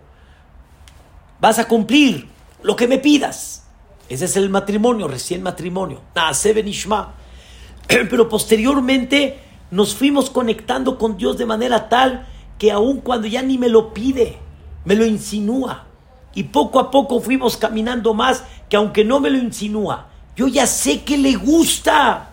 vas 1.40 1.58
a 1.58 1.68
cumplir 1.68 2.28
lo 2.62 2.76
que 2.76 2.88
me 2.88 2.98
pidas. 2.98 3.66
Ese 4.08 4.24
es 4.24 4.36
el 4.36 4.50
matrimonio, 4.50 5.08
recién 5.08 5.42
matrimonio. 5.42 6.02
Pero 7.86 8.28
posteriormente 8.28 9.38
nos 9.70 9.94
fuimos 9.94 10.30
conectando 10.30 10.98
con 10.98 11.16
Dios 11.16 11.38
de 11.38 11.46
manera 11.46 11.88
tal 11.88 12.26
que 12.58 12.70
aun 12.72 13.00
cuando 13.00 13.26
ya 13.26 13.42
ni 13.42 13.58
me 13.58 13.68
lo 13.68 13.94
pide, 13.94 14.38
me 14.84 14.94
lo 14.94 15.06
insinúa. 15.06 15.86
Y 16.34 16.44
poco 16.44 16.80
a 16.80 16.90
poco 16.90 17.20
fuimos 17.20 17.56
caminando 17.56 18.14
más 18.14 18.44
que 18.68 18.76
aunque 18.76 19.04
no 19.04 19.20
me 19.20 19.30
lo 19.30 19.38
insinúa, 19.38 20.08
yo 20.36 20.48
ya 20.48 20.66
sé 20.66 21.02
que 21.02 21.18
le 21.18 21.34
gusta. 21.34 22.31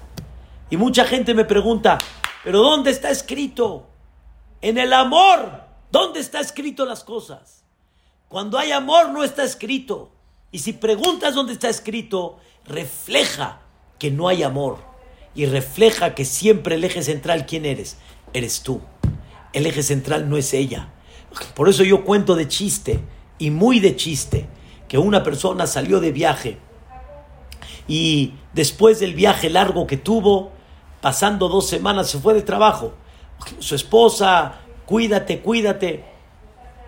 Y 0.69 0.77
mucha 0.77 1.05
gente 1.05 1.33
me 1.33 1.45
pregunta, 1.45 1.97
pero 2.43 2.61
¿dónde 2.61 2.91
está 2.91 3.09
escrito? 3.09 3.87
En 4.61 4.77
el 4.77 4.93
amor 4.93 5.69
¿Dónde 5.91 6.19
está 6.19 6.39
escrito 6.39 6.85
las 6.85 7.03
cosas? 7.03 7.63
Cuando 8.27 8.59
hay 8.59 8.71
amor 8.71 9.09
no 9.09 9.23
está 9.23 9.43
escrito. 9.43 10.11
Y 10.51 10.59
si 10.59 10.73
preguntas 10.73 11.33
dónde 11.33 11.53
está 11.53 11.69
escrito, 11.69 12.37
refleja 12.65 13.61
que 13.97 14.11
no 14.11 14.27
hay 14.27 14.43
amor. 14.43 14.77
Y 15.33 15.47
refleja 15.47 16.13
que 16.13 16.25
siempre 16.25 16.75
el 16.75 16.83
eje 16.83 17.01
central, 17.01 17.47
¿quién 17.47 17.65
eres? 17.65 17.97
Eres 18.33 18.61
tú. 18.61 18.81
El 19.51 19.65
eje 19.65 19.81
central 19.81 20.29
no 20.29 20.37
es 20.37 20.53
ella. 20.53 20.89
Por 21.55 21.69
eso 21.69 21.83
yo 21.83 22.05
cuento 22.05 22.35
de 22.35 22.47
chiste, 22.47 22.99
y 23.39 23.49
muy 23.49 23.79
de 23.79 23.95
chiste, 23.95 24.47
que 24.87 24.97
una 24.97 25.23
persona 25.23 25.65
salió 25.65 25.99
de 25.99 26.11
viaje 26.11 26.57
y 27.87 28.33
después 28.53 28.99
del 28.99 29.13
viaje 29.13 29.49
largo 29.49 29.87
que 29.87 29.97
tuvo, 29.97 30.51
pasando 31.01 31.47
dos 31.47 31.67
semanas, 31.67 32.09
se 32.09 32.19
fue 32.19 32.33
de 32.33 32.41
trabajo. 32.41 32.93
Su 33.59 33.75
esposa 33.75 34.59
cuídate, 34.89 35.41
cuídate. 35.41 36.03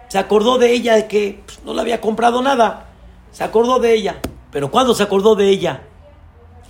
Se 0.08 0.18
acordó 0.18 0.58
de 0.58 0.72
ella 0.72 0.96
de 0.96 1.08
que 1.08 1.44
pues, 1.46 1.64
no 1.64 1.76
le 1.76 1.82
había 1.82 2.02
comprado 2.02 2.42
nada. 2.42 2.88
Se 3.32 3.44
acordó 3.44 3.78
de 3.78 3.94
ella. 3.94 4.20
Pero 4.52 4.72
¿cuándo 4.72 4.96
se 4.96 5.04
acordó 5.04 5.36
de 5.36 5.50
ella? 5.50 5.84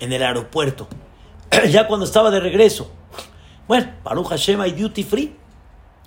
En 0.02 0.12
el 0.12 0.22
aeropuerto. 0.22 0.90
ya 1.70 1.88
cuando 1.88 2.06
estaba 2.06 2.32
de 2.32 2.42
regreso. 2.42 2.92
Bueno, 3.66 3.94
Baruch 4.04 4.28
Hashem 4.28 4.60
hay 4.60 4.74
duty 4.74 5.04
free. 5.04 5.36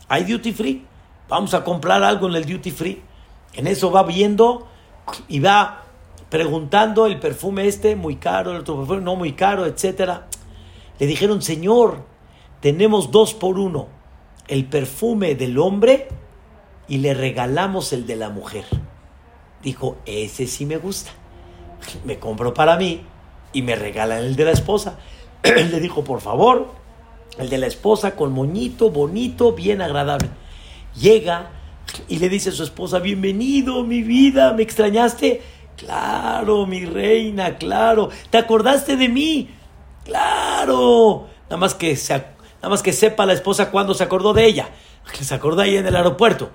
Hay 0.08 0.24
duty 0.24 0.52
free. 0.52 0.86
Vamos 1.26 1.54
a 1.54 1.64
comprar 1.64 2.02
algo 2.02 2.28
en 2.28 2.34
el 2.34 2.44
duty 2.44 2.70
free. 2.70 3.02
En 3.54 3.66
eso 3.66 3.90
va 3.90 4.02
viendo 4.02 4.68
y 5.26 5.40
va 5.40 5.84
preguntando 6.28 7.06
el 7.06 7.18
perfume 7.18 7.66
este, 7.66 7.96
muy 7.96 8.16
caro, 8.16 8.50
el 8.50 8.58
otro 8.58 8.76
perfume 8.76 9.00
no 9.00 9.16
muy 9.16 9.32
caro, 9.32 9.64
etcétera. 9.64 10.26
Le 10.98 11.06
dijeron, 11.06 11.42
Señor, 11.42 12.02
tenemos 12.60 13.10
dos 13.10 13.34
por 13.34 13.58
uno 13.58 13.88
el 14.48 14.66
perfume 14.66 15.34
del 15.34 15.58
hombre 15.58 16.08
y 16.88 16.98
le 16.98 17.14
regalamos 17.14 17.92
el 17.92 18.06
de 18.06 18.16
la 18.16 18.30
mujer. 18.30 18.64
Dijo, 19.62 19.96
ese 20.06 20.46
sí 20.46 20.66
me 20.66 20.76
gusta. 20.76 21.10
Me 22.04 22.18
compro 22.18 22.54
para 22.54 22.76
mí 22.76 23.02
y 23.52 23.62
me 23.62 23.76
regalan 23.76 24.18
el 24.18 24.36
de 24.36 24.44
la 24.44 24.50
esposa. 24.52 24.98
Le 25.42 25.80
dijo, 25.80 26.02
por 26.02 26.20
favor, 26.20 26.68
el 27.38 27.48
de 27.48 27.58
la 27.58 27.66
esposa 27.66 28.16
con 28.16 28.32
moñito, 28.32 28.90
bonito, 28.90 29.52
bien 29.52 29.82
agradable. 29.82 30.28
Llega 30.98 31.50
y 32.08 32.18
le 32.18 32.28
dice 32.28 32.50
a 32.50 32.52
su 32.52 32.62
esposa, 32.62 32.98
bienvenido, 32.98 33.84
mi 33.84 34.02
vida, 34.02 34.52
¿me 34.52 34.62
extrañaste? 34.62 35.42
Claro, 35.76 36.66
mi 36.66 36.84
reina, 36.84 37.56
claro. 37.56 38.10
¿Te 38.30 38.38
acordaste 38.38 38.96
de 38.96 39.08
mí? 39.08 39.50
Claro. 40.04 41.26
Nada 41.44 41.56
más 41.56 41.74
que, 41.74 41.96
se, 41.96 42.14
nada 42.14 42.68
más 42.68 42.82
que 42.82 42.92
sepa 42.92 43.26
la 43.26 43.32
esposa 43.32 43.70
cuándo 43.70 43.94
se 43.94 44.04
acordó 44.04 44.32
de 44.32 44.46
ella. 44.46 44.68
Se 45.20 45.34
acordó 45.34 45.60
ahí 45.60 45.76
en 45.76 45.86
el 45.86 45.96
aeropuerto. 45.96 46.50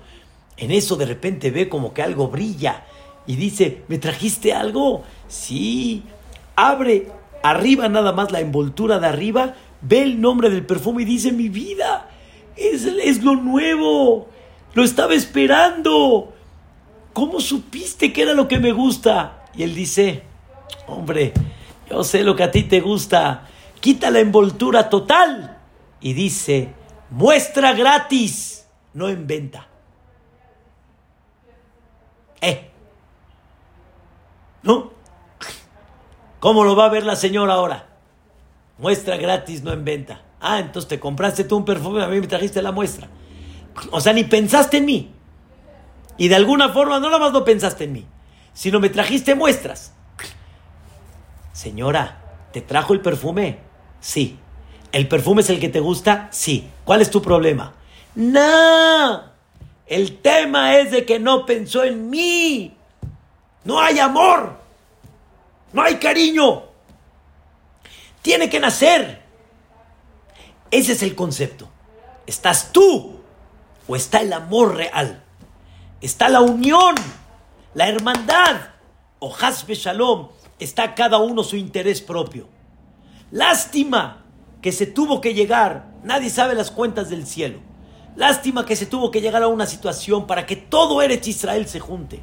En 0.56 0.72
eso 0.72 0.96
de 0.96 1.06
repente 1.06 1.50
ve 1.50 1.68
como 1.68 1.94
que 1.94 2.02
algo 2.02 2.28
brilla 2.28 2.84
y 3.26 3.36
dice, 3.36 3.82
¿me 3.88 3.98
trajiste 3.98 4.52
algo? 4.52 5.04
Sí. 5.28 6.02
Abre 6.56 7.08
arriba 7.42 7.88
nada 7.88 8.12
más 8.12 8.32
la 8.32 8.40
envoltura 8.40 8.98
de 8.98 9.06
arriba, 9.06 9.54
ve 9.80 10.02
el 10.02 10.20
nombre 10.20 10.50
del 10.50 10.66
perfume 10.66 11.02
y 11.02 11.06
dice, 11.06 11.32
mi 11.32 11.48
vida, 11.48 12.08
es, 12.56 12.84
es 12.84 13.22
lo 13.22 13.36
nuevo. 13.36 14.28
Lo 14.74 14.84
estaba 14.84 15.14
esperando. 15.14 16.32
¿Cómo 17.12 17.40
supiste 17.40 18.12
que 18.12 18.22
era 18.22 18.34
lo 18.34 18.48
que 18.48 18.58
me 18.58 18.72
gusta? 18.72 19.44
Y 19.54 19.62
él 19.62 19.74
dice, 19.74 20.22
hombre, 20.86 21.32
yo 21.90 22.04
sé 22.04 22.22
lo 22.22 22.36
que 22.36 22.44
a 22.44 22.50
ti 22.50 22.62
te 22.62 22.80
gusta. 22.80 23.48
Quita 23.80 24.10
la 24.10 24.20
envoltura 24.20 24.88
total. 24.88 25.58
Y 26.00 26.12
dice, 26.12 26.72
muestra 27.10 27.72
gratis, 27.72 28.66
no 28.94 29.08
en 29.08 29.26
venta. 29.26 29.66
¿Eh? 32.40 32.70
¿No? 34.62 34.92
¿Cómo 36.38 36.64
lo 36.64 36.74
va 36.74 36.86
a 36.86 36.90
ver 36.90 37.04
la 37.04 37.16
señora 37.16 37.54
ahora? 37.54 37.86
Muestra 38.78 39.16
gratis, 39.16 39.62
no 39.62 39.72
en 39.72 39.84
venta. 39.84 40.22
Ah, 40.40 40.58
entonces 40.58 40.88
te 40.88 41.00
compraste 41.00 41.44
tú 41.44 41.56
un 41.58 41.66
perfume, 41.66 42.02
a 42.02 42.08
mí 42.08 42.18
me 42.18 42.26
trajiste 42.26 42.62
la 42.62 42.72
muestra. 42.72 43.08
O 43.90 44.00
sea, 44.00 44.14
ni 44.14 44.24
pensaste 44.24 44.78
en 44.78 44.86
mí. 44.86 45.10
Y 46.16 46.28
de 46.28 46.36
alguna 46.36 46.70
forma 46.70 46.98
no 46.98 47.06
nada 47.06 47.18
más 47.18 47.32
no 47.32 47.44
pensaste 47.44 47.84
en 47.84 47.92
mí, 47.92 48.06
sino 48.54 48.80
me 48.80 48.88
trajiste 48.88 49.34
muestras. 49.34 49.94
Señora, 51.52 52.22
¿te 52.52 52.60
trajo 52.60 52.92
el 52.92 53.00
perfume? 53.00 53.58
Sí. 54.00 54.38
¿El 54.92 55.08
perfume 55.08 55.42
es 55.42 55.50
el 55.50 55.60
que 55.60 55.68
te 55.68 55.80
gusta? 55.80 56.28
Sí. 56.30 56.68
¿Cuál 56.84 57.02
es 57.02 57.10
tu 57.10 57.22
problema? 57.22 57.74
No. 58.14 59.24
El 59.86 60.18
tema 60.18 60.76
es 60.78 60.90
de 60.90 61.04
que 61.04 61.18
no 61.18 61.46
pensó 61.46 61.84
en 61.84 62.10
mí. 62.10 62.76
No 63.64 63.80
hay 63.80 63.98
amor. 63.98 64.58
No 65.72 65.82
hay 65.82 65.96
cariño. 65.96 66.64
Tiene 68.22 68.48
que 68.48 68.60
nacer. 68.60 69.22
Ese 70.70 70.92
es 70.92 71.02
el 71.02 71.14
concepto. 71.14 71.68
Estás 72.26 72.72
tú 72.72 73.20
o 73.88 73.96
está 73.96 74.20
el 74.20 74.32
amor 74.32 74.76
real. 74.76 75.22
Está 76.00 76.28
la 76.28 76.40
unión, 76.40 76.94
la 77.74 77.88
hermandad. 77.88 78.70
O 79.18 79.34
Hasbe 79.34 79.74
Shalom, 79.74 80.28
está 80.60 80.94
cada 80.94 81.18
uno 81.18 81.42
su 81.42 81.56
interés 81.56 82.00
propio. 82.00 82.48
Lástima 83.30 84.24
que 84.60 84.72
se 84.72 84.86
tuvo 84.86 85.20
que 85.20 85.34
llegar, 85.34 85.90
nadie 86.04 86.30
sabe 86.30 86.54
las 86.54 86.70
cuentas 86.70 87.08
del 87.08 87.26
cielo. 87.26 87.58
Lástima 88.16 88.66
que 88.66 88.76
se 88.76 88.86
tuvo 88.86 89.10
que 89.10 89.20
llegar 89.20 89.42
a 89.42 89.48
una 89.48 89.66
situación 89.66 90.26
para 90.26 90.46
que 90.46 90.56
todo 90.56 91.00
Eretz 91.00 91.28
Israel 91.28 91.66
se 91.66 91.80
junte 91.80 92.20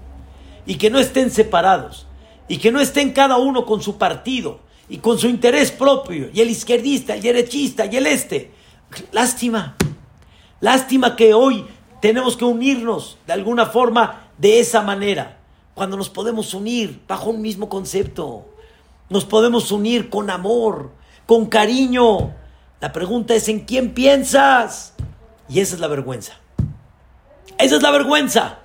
y 0.65 0.75
que 0.75 0.89
no 0.89 0.99
estén 0.99 1.31
separados 1.31 2.07
y 2.47 2.57
que 2.57 2.71
no 2.71 2.79
estén 2.79 3.11
cada 3.13 3.37
uno 3.37 3.65
con 3.65 3.81
su 3.81 3.97
partido 3.97 4.59
y 4.89 4.97
con 4.97 5.17
su 5.17 5.27
interés 5.27 5.71
propio 5.71 6.29
y 6.33 6.41
el 6.41 6.49
izquierdista, 6.49 7.15
el 7.15 7.21
derechista 7.21 7.85
y 7.85 7.97
el 7.97 8.05
este. 8.05 8.51
Lástima. 9.11 9.75
Lástima 10.59 11.15
que 11.15 11.33
hoy 11.33 11.65
tenemos 12.01 12.37
que 12.37 12.45
unirnos 12.45 13.17
de 13.25 13.33
alguna 13.33 13.65
forma 13.65 14.29
de 14.37 14.59
esa 14.59 14.81
manera. 14.81 15.36
Cuando 15.77 15.95
nos 15.95 16.09
podemos 16.09 16.55
unir 16.55 17.03
bajo 17.07 17.29
un 17.29 17.39
mismo 17.39 17.69
concepto. 17.69 18.47
Nos 19.09 19.25
podemos 19.25 19.71
unir 19.71 20.09
con 20.09 20.31
amor, 20.31 20.89
con 21.27 21.45
cariño. 21.45 22.33
La 22.81 22.91
pregunta 22.91 23.35
es 23.35 23.47
en 23.47 23.59
quién 23.59 23.93
piensas. 23.93 24.95
Y 25.47 25.59
esa 25.59 25.75
es 25.75 25.79
la 25.79 25.87
vergüenza. 25.87 26.33
Esa 27.59 27.75
es 27.75 27.81
la 27.83 27.91
vergüenza. 27.91 28.57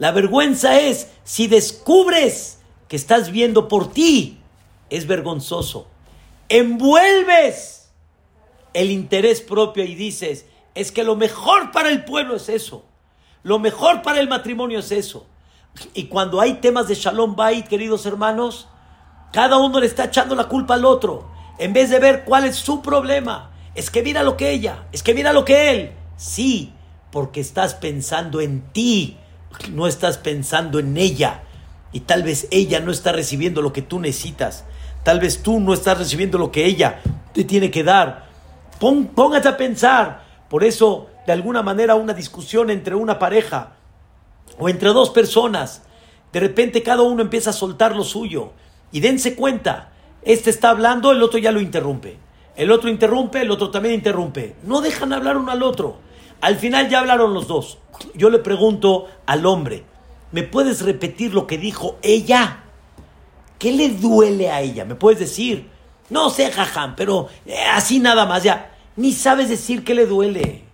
La 0.00 0.10
vergüenza 0.10 0.80
es 0.80 1.12
si 1.22 1.46
descubres 1.46 2.58
que 2.88 2.96
estás 2.96 3.30
viendo 3.30 3.68
por 3.68 3.92
ti. 3.92 4.40
Es 4.90 5.06
vergonzoso. 5.06 5.86
Envuelves 6.48 7.92
el 8.72 8.90
interés 8.90 9.40
propio 9.40 9.84
y 9.84 9.94
dices, 9.94 10.46
es 10.74 10.90
que 10.90 11.04
lo 11.04 11.14
mejor 11.14 11.70
para 11.70 11.90
el 11.90 12.04
pueblo 12.04 12.34
es 12.34 12.48
eso. 12.48 12.84
Lo 13.44 13.60
mejor 13.60 14.02
para 14.02 14.18
el 14.18 14.28
matrimonio 14.28 14.80
es 14.80 14.90
eso. 14.90 15.28
Y 15.94 16.04
cuando 16.04 16.40
hay 16.40 16.54
temas 16.54 16.88
de 16.88 16.94
Shalom 16.94 17.36
Bait, 17.36 17.66
queridos 17.66 18.06
hermanos, 18.06 18.68
cada 19.32 19.58
uno 19.58 19.80
le 19.80 19.86
está 19.86 20.04
echando 20.04 20.34
la 20.34 20.48
culpa 20.48 20.74
al 20.74 20.84
otro. 20.84 21.28
En 21.58 21.72
vez 21.72 21.90
de 21.90 21.98
ver 21.98 22.24
cuál 22.24 22.44
es 22.44 22.56
su 22.56 22.82
problema. 22.82 23.50
Es 23.74 23.90
que 23.90 24.02
mira 24.02 24.22
lo 24.22 24.36
que 24.36 24.50
ella, 24.50 24.86
es 24.92 25.02
que 25.02 25.14
mira 25.14 25.32
lo 25.32 25.44
que 25.44 25.70
él. 25.70 25.92
Sí, 26.16 26.72
porque 27.10 27.40
estás 27.40 27.74
pensando 27.74 28.40
en 28.40 28.62
ti, 28.72 29.16
no 29.72 29.88
estás 29.88 30.18
pensando 30.18 30.78
en 30.78 30.96
ella. 30.96 31.42
Y 31.92 32.00
tal 32.00 32.22
vez 32.22 32.46
ella 32.50 32.80
no 32.80 32.92
está 32.92 33.12
recibiendo 33.12 33.62
lo 33.62 33.72
que 33.72 33.82
tú 33.82 33.98
necesitas. 33.98 34.64
Tal 35.02 35.20
vez 35.20 35.42
tú 35.42 35.60
no 35.60 35.74
estás 35.74 35.98
recibiendo 35.98 36.38
lo 36.38 36.52
que 36.52 36.66
ella 36.66 37.00
te 37.32 37.44
tiene 37.44 37.70
que 37.70 37.82
dar. 37.82 38.28
póngate 38.78 39.48
a 39.48 39.56
pensar. 39.56 40.24
Por 40.48 40.62
eso, 40.62 41.08
de 41.26 41.32
alguna 41.32 41.62
manera, 41.62 41.96
una 41.96 42.14
discusión 42.14 42.70
entre 42.70 42.94
una 42.94 43.18
pareja 43.18 43.74
o 44.58 44.68
entre 44.68 44.90
dos 44.90 45.10
personas, 45.10 45.82
de 46.32 46.40
repente 46.40 46.82
cada 46.82 47.02
uno 47.02 47.22
empieza 47.22 47.50
a 47.50 47.54
soltar 47.54 47.94
lo 47.94 48.04
suyo. 48.04 48.52
Y 48.92 49.00
dense 49.00 49.34
cuenta, 49.34 49.92
este 50.22 50.50
está 50.50 50.70
hablando, 50.70 51.12
el 51.12 51.22
otro 51.22 51.38
ya 51.38 51.52
lo 51.52 51.60
interrumpe. 51.60 52.18
El 52.56 52.70
otro 52.70 52.88
interrumpe, 52.88 53.40
el 53.40 53.50
otro 53.50 53.70
también 53.70 53.94
interrumpe. 53.94 54.54
No 54.62 54.80
dejan 54.80 55.12
hablar 55.12 55.36
uno 55.36 55.50
al 55.50 55.62
otro. 55.62 55.96
Al 56.40 56.56
final 56.56 56.88
ya 56.88 57.00
hablaron 57.00 57.34
los 57.34 57.48
dos. 57.48 57.78
Yo 58.14 58.30
le 58.30 58.38
pregunto 58.38 59.08
al 59.26 59.46
hombre, 59.46 59.84
¿me 60.30 60.42
puedes 60.42 60.82
repetir 60.82 61.34
lo 61.34 61.46
que 61.46 61.58
dijo 61.58 61.96
ella? 62.02 62.64
¿Qué 63.58 63.72
le 63.72 63.88
duele 63.88 64.50
a 64.50 64.60
ella? 64.60 64.84
¿Me 64.84 64.94
puedes 64.94 65.18
decir? 65.18 65.68
No 66.10 66.30
sé, 66.30 66.50
jajam, 66.50 66.96
pero 66.96 67.28
eh, 67.46 67.56
así 67.72 67.98
nada 67.98 68.26
más 68.26 68.42
ya. 68.42 68.72
Ni 68.96 69.12
sabes 69.12 69.48
decir 69.48 69.84
qué 69.84 69.94
le 69.94 70.06
duele. 70.06 70.64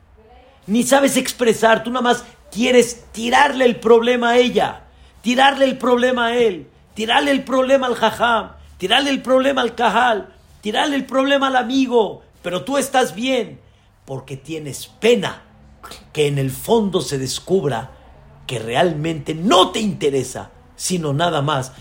Ni 0.66 0.82
sabes 0.82 1.16
expresar. 1.16 1.82
Tú 1.82 1.90
nada 1.90 2.02
más 2.02 2.24
quieres 2.50 3.04
tirarle 3.12 3.64
el 3.64 3.76
problema 3.76 4.30
a 4.30 4.38
ella. 4.38 4.84
Tirarle 5.22 5.64
el 5.64 5.78
problema 5.78 6.26
a 6.26 6.36
él. 6.36 6.68
Tirarle 6.94 7.30
el 7.30 7.44
problema 7.44 7.86
al 7.86 7.94
jajam. 7.94 8.52
Tirarle 8.78 9.10
el 9.10 9.22
problema 9.22 9.62
al 9.62 9.74
cajal. 9.74 10.34
Tirarle 10.60 10.96
el 10.96 11.06
problema 11.06 11.48
al 11.48 11.56
amigo. 11.56 12.22
Pero 12.42 12.64
tú 12.64 12.78
estás 12.78 13.14
bien. 13.14 13.60
Porque 14.04 14.36
tienes 14.36 14.86
pena 14.86 15.42
que 16.12 16.26
en 16.26 16.38
el 16.38 16.50
fondo 16.50 17.00
se 17.00 17.18
descubra 17.18 17.92
que 18.46 18.58
realmente 18.58 19.34
no 19.34 19.70
te 19.70 19.78
interesa, 19.78 20.50
sino 20.74 21.12
nada 21.12 21.42
más 21.42 21.72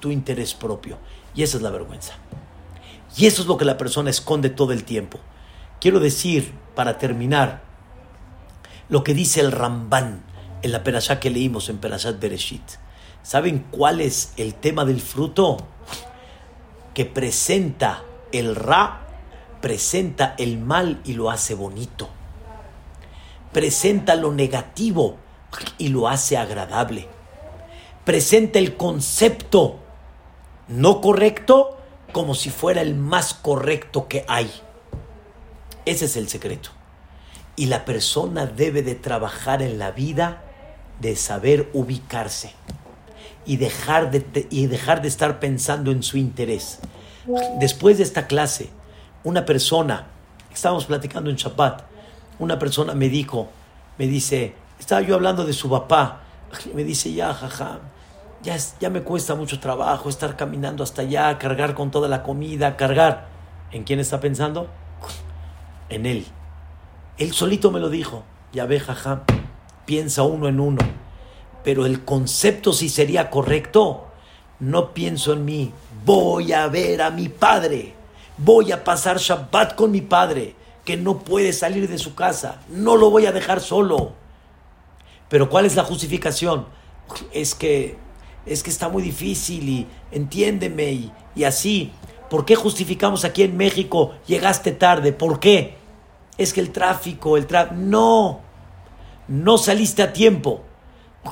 tu 0.00 0.10
interés 0.10 0.54
propio. 0.54 0.98
Y 1.34 1.42
esa 1.42 1.58
es 1.58 1.62
la 1.62 1.70
vergüenza. 1.70 2.14
Y 3.16 3.26
eso 3.26 3.42
es 3.42 3.48
lo 3.48 3.56
que 3.56 3.64
la 3.64 3.76
persona 3.76 4.10
esconde 4.10 4.50
todo 4.50 4.72
el 4.72 4.84
tiempo. 4.84 5.18
Quiero 5.80 6.00
decir, 6.00 6.52
para 6.74 6.98
terminar, 6.98 7.62
lo 8.88 9.04
que 9.04 9.14
dice 9.14 9.40
el 9.40 9.52
Ramban 9.52 10.24
en 10.62 10.72
la 10.72 10.82
perashá 10.82 11.20
que 11.20 11.30
leímos 11.30 11.68
en 11.68 11.78
Perashat 11.78 12.20
Bereshit. 12.20 12.62
¿Saben 13.22 13.66
cuál 13.70 14.00
es 14.00 14.32
el 14.36 14.54
tema 14.54 14.84
del 14.84 15.00
fruto? 15.00 15.58
Que 16.94 17.04
presenta 17.04 18.02
el 18.32 18.54
Ra, 18.54 19.06
presenta 19.60 20.34
el 20.38 20.58
mal 20.58 21.00
y 21.04 21.14
lo 21.14 21.30
hace 21.30 21.54
bonito. 21.54 22.08
Presenta 23.52 24.14
lo 24.14 24.32
negativo 24.32 25.16
y 25.78 25.88
lo 25.88 26.08
hace 26.08 26.36
agradable. 26.36 27.08
Presenta 28.04 28.58
el 28.58 28.76
concepto 28.76 29.80
no 30.68 31.00
correcto 31.00 31.78
como 32.12 32.34
si 32.34 32.50
fuera 32.50 32.80
el 32.80 32.94
más 32.94 33.34
correcto 33.34 34.08
que 34.08 34.24
hay. 34.28 34.50
Ese 35.84 36.06
es 36.06 36.16
el 36.16 36.28
secreto. 36.28 36.70
Y 37.56 37.66
la 37.66 37.84
persona 37.84 38.46
debe 38.46 38.82
de 38.82 38.94
trabajar 38.94 39.62
en 39.62 39.78
la 39.78 39.92
vida 39.92 40.42
de 41.00 41.16
saber 41.16 41.70
ubicarse 41.72 42.52
y 43.46 43.56
dejar 43.56 44.10
de, 44.10 44.46
y 44.50 44.66
dejar 44.66 45.02
de 45.02 45.08
estar 45.08 45.38
pensando 45.40 45.90
en 45.90 46.02
su 46.02 46.16
interés. 46.16 46.78
Después 47.58 47.98
de 47.98 48.04
esta 48.04 48.26
clase, 48.26 48.70
una 49.22 49.44
persona, 49.44 50.06
estábamos 50.52 50.86
platicando 50.86 51.30
en 51.30 51.36
Shabbat, 51.36 51.82
una 52.38 52.58
persona 52.58 52.94
me 52.94 53.08
dijo, 53.08 53.48
me 53.98 54.06
dice, 54.06 54.54
estaba 54.78 55.00
yo 55.02 55.14
hablando 55.14 55.44
de 55.44 55.52
su 55.52 55.70
papá, 55.70 56.20
me 56.74 56.84
dice, 56.84 57.12
ya, 57.12 57.32
jaja, 57.32 57.80
ya, 58.42 58.56
ya 58.80 58.90
me 58.90 59.02
cuesta 59.02 59.34
mucho 59.34 59.58
trabajo 59.60 60.08
estar 60.08 60.36
caminando 60.36 60.84
hasta 60.84 61.02
allá, 61.02 61.38
cargar 61.38 61.74
con 61.74 61.90
toda 61.90 62.08
la 62.08 62.22
comida, 62.22 62.76
cargar. 62.76 63.28
¿En 63.72 63.84
quién 63.84 63.98
está 63.98 64.20
pensando? 64.20 64.68
En 65.88 66.06
él. 66.06 66.26
Él 67.18 67.32
solito 67.32 67.70
me 67.70 67.80
lo 67.80 67.88
dijo. 67.88 68.24
Ya 68.52 68.66
ve, 68.66 68.80
jaja, 68.80 69.22
piensa 69.86 70.22
uno 70.22 70.48
en 70.48 70.60
uno. 70.60 70.82
Pero 71.62 71.86
el 71.86 72.04
concepto 72.04 72.72
si 72.72 72.88
sería 72.88 73.30
correcto, 73.30 74.06
no 74.60 74.92
pienso 74.92 75.32
en 75.32 75.44
mí. 75.44 75.72
Voy 76.04 76.52
a 76.52 76.66
ver 76.68 77.02
a 77.02 77.10
mi 77.10 77.28
padre. 77.28 77.94
Voy 78.36 78.72
a 78.72 78.84
pasar 78.84 79.18
Shabbat 79.18 79.74
con 79.74 79.90
mi 79.90 80.00
padre, 80.00 80.54
que 80.84 80.96
no 80.96 81.20
puede 81.20 81.52
salir 81.52 81.88
de 81.88 81.98
su 81.98 82.14
casa. 82.14 82.60
No 82.68 82.96
lo 82.96 83.10
voy 83.10 83.26
a 83.26 83.32
dejar 83.32 83.60
solo. 83.60 84.12
Pero 85.28 85.48
¿cuál 85.48 85.64
es 85.64 85.76
la 85.76 85.84
justificación? 85.84 86.66
Es 87.32 87.54
que 87.54 87.96
es 88.46 88.62
que 88.62 88.70
está 88.70 88.90
muy 88.90 89.02
difícil 89.02 89.68
y 89.68 89.86
entiéndeme 90.12 90.92
y, 90.92 91.12
y 91.34 91.44
así. 91.44 91.92
¿Por 92.28 92.44
qué 92.44 92.56
justificamos 92.56 93.24
aquí 93.24 93.42
en 93.42 93.56
México 93.56 94.14
llegaste 94.26 94.72
tarde? 94.72 95.12
¿Por 95.12 95.40
qué? 95.40 95.76
Es 96.36 96.52
que 96.52 96.60
el 96.60 96.70
tráfico, 96.70 97.36
el 97.36 97.46
tráfico... 97.46 97.76
No, 97.76 98.40
no 99.28 99.58
saliste 99.58 100.02
a 100.02 100.12
tiempo. 100.12 100.62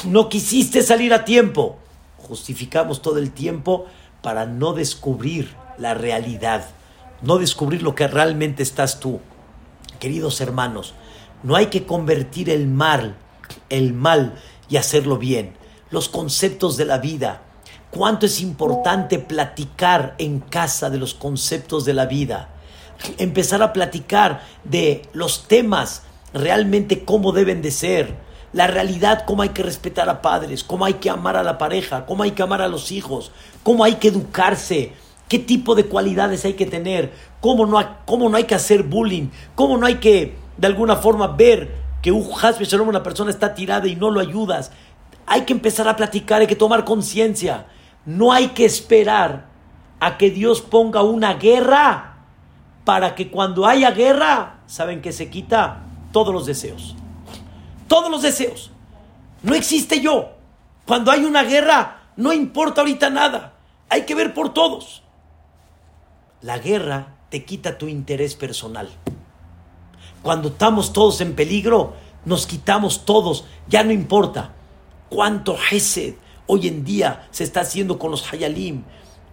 No 0.04 0.28
quisiste 0.28 0.82
salir 0.82 1.12
a 1.12 1.24
tiempo. 1.24 1.76
Justificamos 2.18 3.02
todo 3.02 3.18
el 3.18 3.32
tiempo 3.32 3.86
para 4.22 4.46
no 4.46 4.72
descubrir 4.72 5.54
la 5.78 5.94
realidad, 5.94 6.64
no 7.22 7.38
descubrir 7.38 7.82
lo 7.82 7.94
que 7.94 8.06
realmente 8.06 8.62
estás 8.62 9.00
tú. 9.00 9.20
Queridos 9.98 10.40
hermanos, 10.40 10.94
no 11.42 11.56
hay 11.56 11.66
que 11.66 11.84
convertir 11.84 12.48
el 12.48 12.68
mal, 12.68 13.16
el 13.68 13.92
mal 13.92 14.36
y 14.68 14.76
hacerlo 14.76 15.18
bien. 15.18 15.54
Los 15.90 16.08
conceptos 16.08 16.76
de 16.76 16.84
la 16.86 16.98
vida. 16.98 17.42
Cuánto 17.90 18.24
es 18.24 18.40
importante 18.40 19.18
platicar 19.18 20.14
en 20.18 20.40
casa 20.40 20.88
de 20.88 20.98
los 20.98 21.12
conceptos 21.12 21.84
de 21.84 21.92
la 21.92 22.06
vida. 22.06 22.48
Empezar 23.18 23.62
a 23.62 23.72
platicar 23.72 24.42
de 24.64 25.02
los 25.12 25.48
temas 25.48 26.02
realmente 26.32 27.04
cómo 27.04 27.32
deben 27.32 27.62
de 27.62 27.70
ser 27.70 28.16
la 28.52 28.66
realidad, 28.66 29.24
cómo 29.26 29.42
hay 29.42 29.50
que 29.50 29.62
respetar 29.62 30.08
a 30.08 30.20
padres, 30.22 30.62
cómo 30.62 30.84
hay 30.84 30.94
que 30.94 31.10
amar 31.10 31.36
a 31.36 31.42
la 31.42 31.58
pareja, 31.58 32.04
cómo 32.06 32.22
hay 32.22 32.32
que 32.32 32.42
amar 32.42 32.60
a 32.60 32.68
los 32.68 32.92
hijos, 32.92 33.32
cómo 33.62 33.82
hay 33.84 33.94
que 33.94 34.08
educarse, 34.08 34.92
qué 35.28 35.38
tipo 35.38 35.74
de 35.74 35.86
cualidades 35.86 36.44
hay 36.44 36.54
que 36.54 36.66
tener, 36.66 37.12
cómo 37.40 37.64
no, 37.66 37.82
cómo 38.04 38.28
no 38.28 38.36
hay 38.36 38.44
que 38.44 38.54
hacer 38.54 38.82
bullying, 38.82 39.28
cómo 39.54 39.78
no 39.78 39.86
hay 39.86 39.96
que 39.96 40.36
de 40.56 40.66
alguna 40.66 40.96
forma 40.96 41.28
ver 41.28 41.82
que 42.02 42.12
un 42.12 42.24
shalom, 42.24 42.88
una 42.88 43.02
persona 43.02 43.30
está 43.30 43.54
tirada 43.54 43.86
y 43.86 43.96
no 43.96 44.10
lo 44.10 44.20
ayudas. 44.20 44.72
Hay 45.26 45.42
que 45.42 45.52
empezar 45.52 45.88
a 45.88 45.96
platicar, 45.96 46.40
hay 46.40 46.46
que 46.46 46.56
tomar 46.56 46.84
conciencia. 46.84 47.66
No 48.04 48.32
hay 48.32 48.48
que 48.48 48.64
esperar 48.64 49.46
a 50.00 50.18
que 50.18 50.30
Dios 50.30 50.60
ponga 50.60 51.02
una 51.02 51.34
guerra 51.34 52.11
para 52.84 53.14
que 53.14 53.30
cuando 53.30 53.66
haya 53.66 53.90
guerra, 53.90 54.60
¿saben 54.66 55.02
que 55.02 55.12
se 55.12 55.30
quita? 55.30 55.82
Todos 56.12 56.34
los 56.34 56.46
deseos 56.46 56.96
todos 57.92 58.10
los 58.10 58.22
deseos. 58.22 58.70
No 59.42 59.54
existe 59.54 60.00
yo. 60.00 60.30
Cuando 60.86 61.10
hay 61.10 61.26
una 61.26 61.42
guerra, 61.42 62.04
no 62.16 62.32
importa 62.32 62.80
ahorita 62.80 63.10
nada. 63.10 63.52
Hay 63.90 64.06
que 64.06 64.14
ver 64.14 64.32
por 64.32 64.54
todos. 64.54 65.02
La 66.40 66.58
guerra 66.58 67.16
te 67.28 67.44
quita 67.44 67.76
tu 67.76 67.88
interés 67.88 68.34
personal. 68.34 68.88
Cuando 70.22 70.48
estamos 70.48 70.94
todos 70.94 71.20
en 71.20 71.34
peligro, 71.34 71.92
nos 72.24 72.46
quitamos 72.46 73.04
todos. 73.04 73.44
Ya 73.68 73.84
no 73.84 73.92
importa 73.92 74.52
cuánto 75.10 75.58
Hesed 75.70 76.14
hoy 76.46 76.68
en 76.68 76.84
día 76.86 77.28
se 77.30 77.44
está 77.44 77.60
haciendo 77.60 77.98
con 77.98 78.10
los 78.10 78.32
Hayalim. 78.32 78.84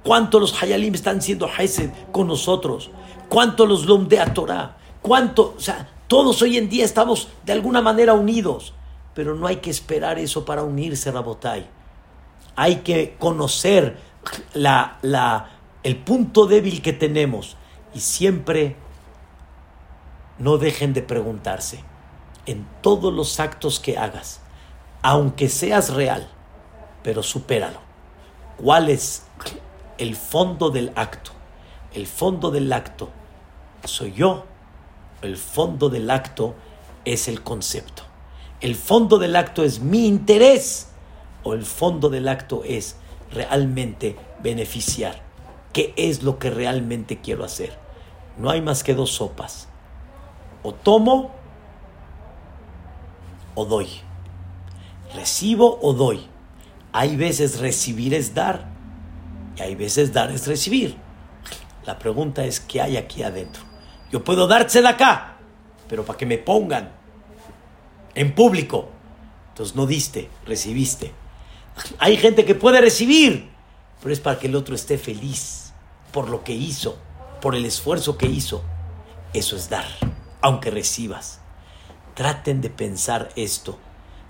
Cuánto 0.03 0.41
los 0.41 0.61
Hayalim 0.61 0.95
están 0.95 1.21
siendo 1.21 1.47
Hesed 1.47 1.91
con 2.11 2.27
nosotros. 2.27 2.91
Cuánto 3.29 3.67
los 3.67 3.85
Lomdea 3.85 4.33
Torah. 4.33 4.77
Cuánto, 5.01 5.53
o 5.55 5.59
sea, 5.59 5.87
todos 6.07 6.41
hoy 6.41 6.57
en 6.57 6.67
día 6.67 6.83
estamos 6.83 7.29
de 7.45 7.53
alguna 7.53 7.81
manera 7.81 8.13
unidos, 8.13 8.73
pero 9.13 9.35
no 9.35 9.45
hay 9.47 9.57
que 9.57 9.69
esperar 9.69 10.17
eso 10.17 10.43
para 10.43 10.63
unirse, 10.63 11.11
Rabotai. 11.11 11.67
Hay 12.55 12.77
que 12.77 13.15
conocer 13.19 13.97
la, 14.53 14.97
la, 15.03 15.51
el 15.83 15.97
punto 15.97 16.47
débil 16.47 16.81
que 16.81 16.91
tenemos 16.91 17.55
y 17.93 17.99
siempre 17.99 18.75
no 20.39 20.57
dejen 20.57 20.93
de 20.93 21.03
preguntarse 21.03 21.83
en 22.45 22.67
todos 22.81 23.13
los 23.13 23.39
actos 23.39 23.79
que 23.79 23.97
hagas, 23.97 24.41
aunque 25.03 25.47
seas 25.47 25.93
real, 25.93 26.27
pero 27.03 27.21
supéralo. 27.21 27.79
¿Cuál 28.57 28.89
es 28.89 29.27
el 29.99 30.15
fondo 30.15 30.71
del 30.71 30.91
acto? 30.95 31.31
El 31.93 32.07
fondo 32.07 32.51
del 32.51 32.73
acto 32.73 33.09
soy 33.85 34.13
yo 34.13 34.45
el 35.21 35.35
fondo 35.35 35.89
del 35.89 36.09
acto 36.09 36.55
es 37.03 37.27
el 37.27 37.43
concepto. 37.43 38.03
El 38.61 38.75
fondo 38.75 39.17
del 39.17 39.35
acto 39.35 39.63
es 39.63 39.81
mi 39.81 40.07
interés 40.07 40.89
o 41.43 41.53
el 41.53 41.65
fondo 41.65 42.09
del 42.09 42.27
acto 42.27 42.63
es 42.63 42.95
realmente 43.31 44.17
beneficiar. 44.41 45.21
¿Qué 45.73 45.93
es 45.97 46.23
lo 46.23 46.39
que 46.39 46.49
realmente 46.49 47.19
quiero 47.19 47.43
hacer? 47.43 47.77
No 48.37 48.49
hay 48.49 48.61
más 48.61 48.83
que 48.83 48.95
dos 48.95 49.11
sopas. 49.11 49.67
O 50.63 50.73
tomo 50.73 51.31
o 53.55 53.65
doy. 53.65 53.87
Recibo 55.13 55.79
o 55.81 55.93
doy. 55.93 56.27
Hay 56.91 57.17
veces 57.17 57.59
recibir 57.59 58.13
es 58.13 58.33
dar 58.33 58.67
y 59.57 59.61
hay 59.61 59.75
veces 59.75 60.13
dar 60.13 60.31
es 60.31 60.47
recibir. 60.47 60.97
La 61.85 61.99
pregunta 61.99 62.45
es 62.45 62.59
qué 62.59 62.81
hay 62.81 62.97
aquí 62.97 63.23
adentro. 63.23 63.68
Yo 64.11 64.23
puedo 64.23 64.47
darse 64.47 64.81
de 64.81 64.87
acá, 64.87 65.37
pero 65.87 66.03
para 66.05 66.17
que 66.17 66.25
me 66.25 66.37
pongan 66.37 66.91
en 68.15 68.33
público. 68.33 68.89
Entonces 69.49 69.75
no 69.75 69.85
diste, 69.85 70.29
recibiste. 70.45 71.13
Hay 71.99 72.17
gente 72.17 72.45
que 72.45 72.55
puede 72.55 72.81
recibir, 72.81 73.49
pero 74.01 74.13
es 74.13 74.19
para 74.19 74.39
que 74.39 74.47
el 74.47 74.55
otro 74.55 74.75
esté 74.75 74.97
feliz 74.97 75.73
por 76.11 76.29
lo 76.29 76.43
que 76.43 76.53
hizo, 76.53 76.97
por 77.41 77.55
el 77.55 77.65
esfuerzo 77.65 78.17
que 78.17 78.27
hizo. 78.27 78.63
Eso 79.33 79.55
es 79.55 79.69
dar, 79.69 79.85
aunque 80.41 80.71
recibas. 80.71 81.39
Traten 82.15 82.61
de 82.61 82.69
pensar 82.69 83.29
esto, 83.35 83.77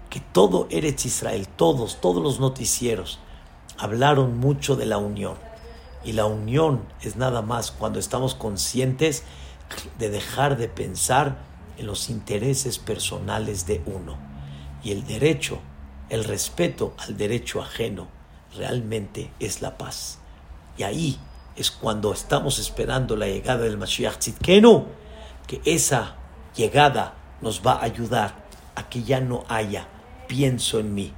que 0.10 0.20
todo 0.20 0.68
Eretz 0.70 1.06
Israel, 1.06 1.48
todos, 1.48 2.02
todos 2.02 2.22
los 2.22 2.40
noticieros, 2.40 3.20
hablaron 3.78 4.38
mucho 4.38 4.76
de 4.76 4.86
la 4.86 4.98
unión. 4.98 5.36
Y 6.04 6.14
la 6.14 6.26
unión 6.26 6.86
es 7.02 7.16
nada 7.16 7.42
más 7.42 7.72
cuando 7.72 8.00
estamos 8.00 8.36
conscientes 8.36 9.24
de 9.98 10.10
dejar 10.10 10.58
de 10.58 10.68
pensar 10.68 11.38
en 11.78 11.88
los 11.88 12.10
intereses 12.10 12.80
personales 12.80 13.66
de 13.66 13.82
uno. 13.86 14.18
Y 14.84 14.92
el 14.92 15.06
derecho, 15.06 15.60
el 16.10 16.24
respeto 16.24 16.94
al 16.98 17.18
derecho 17.18 17.62
ajeno, 17.62 18.08
realmente 18.56 19.32
es 19.40 19.62
la 19.62 19.78
paz. 19.78 20.20
Y 20.78 20.84
ahí 20.84 21.20
es 21.56 21.72
cuando 21.72 22.14
estamos 22.14 22.60
esperando 22.60 23.16
la 23.16 23.28
llegada 23.28 23.64
del 23.64 23.78
Mashiach 23.78 24.18
Tzidkenu, 24.18 24.86
que 25.48 25.62
esa 25.66 26.16
llegada 26.56 27.16
nos 27.42 27.66
va 27.66 27.74
a 27.74 27.84
ayudar 27.84 28.46
a 28.76 28.90
que 28.90 29.04
ya 29.04 29.20
no 29.20 29.44
haya 29.50 29.88
pienso 30.28 30.80
en 30.80 30.94
mí, 30.94 31.14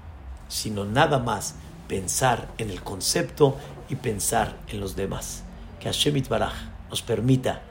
sino 0.48 0.86
nada 0.86 1.20
más 1.20 1.56
pensar 1.88 2.48
en 2.58 2.70
el 2.70 2.82
concepto 2.82 3.58
y 3.90 3.96
pensar 3.96 4.58
en 4.68 4.80
los 4.80 4.96
demás. 4.96 5.44
Que 5.80 5.86
Hashem 5.88 6.24
Baraj 6.30 6.54
nos 6.90 7.02
permita 7.02 7.62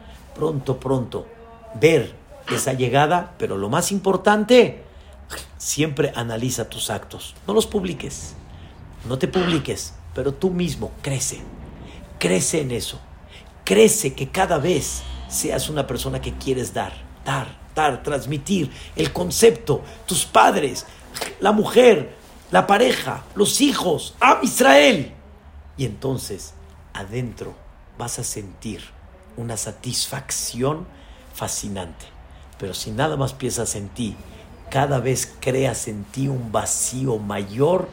pronto, 0.40 0.80
pronto 0.80 1.26
ver 1.74 2.14
esa 2.50 2.72
llegada, 2.72 3.34
pero 3.36 3.58
lo 3.58 3.68
más 3.68 3.92
importante, 3.92 4.82
siempre 5.58 6.12
analiza 6.16 6.70
tus 6.70 6.88
actos. 6.88 7.34
No 7.46 7.52
los 7.52 7.66
publiques, 7.66 8.32
no 9.06 9.18
te 9.18 9.28
publiques, 9.28 9.92
pero 10.14 10.32
tú 10.32 10.48
mismo 10.48 10.92
crece, 11.02 11.42
crece 12.18 12.62
en 12.62 12.70
eso, 12.70 12.98
crece 13.64 14.14
que 14.14 14.30
cada 14.30 14.56
vez 14.56 15.02
seas 15.28 15.68
una 15.68 15.86
persona 15.86 16.22
que 16.22 16.32
quieres 16.32 16.72
dar, 16.72 16.94
dar, 17.22 17.58
dar, 17.74 18.02
transmitir 18.02 18.70
el 18.96 19.12
concepto, 19.12 19.82
tus 20.06 20.24
padres, 20.24 20.86
la 21.38 21.52
mujer, 21.52 22.16
la 22.50 22.66
pareja, 22.66 23.24
los 23.34 23.60
hijos, 23.60 24.14
a 24.20 24.40
Israel. 24.42 25.12
Y 25.76 25.84
entonces, 25.84 26.54
adentro 26.94 27.54
vas 27.98 28.18
a 28.18 28.24
sentir 28.24 28.80
una 29.40 29.56
satisfacción 29.56 30.86
fascinante. 31.34 32.06
Pero 32.58 32.74
si 32.74 32.90
nada 32.90 33.16
más 33.16 33.32
piensas 33.32 33.74
en 33.74 33.88
ti, 33.88 34.16
cada 34.70 35.00
vez 35.00 35.34
creas 35.40 35.88
en 35.88 36.04
ti 36.04 36.28
un 36.28 36.52
vacío 36.52 37.18
mayor 37.18 37.88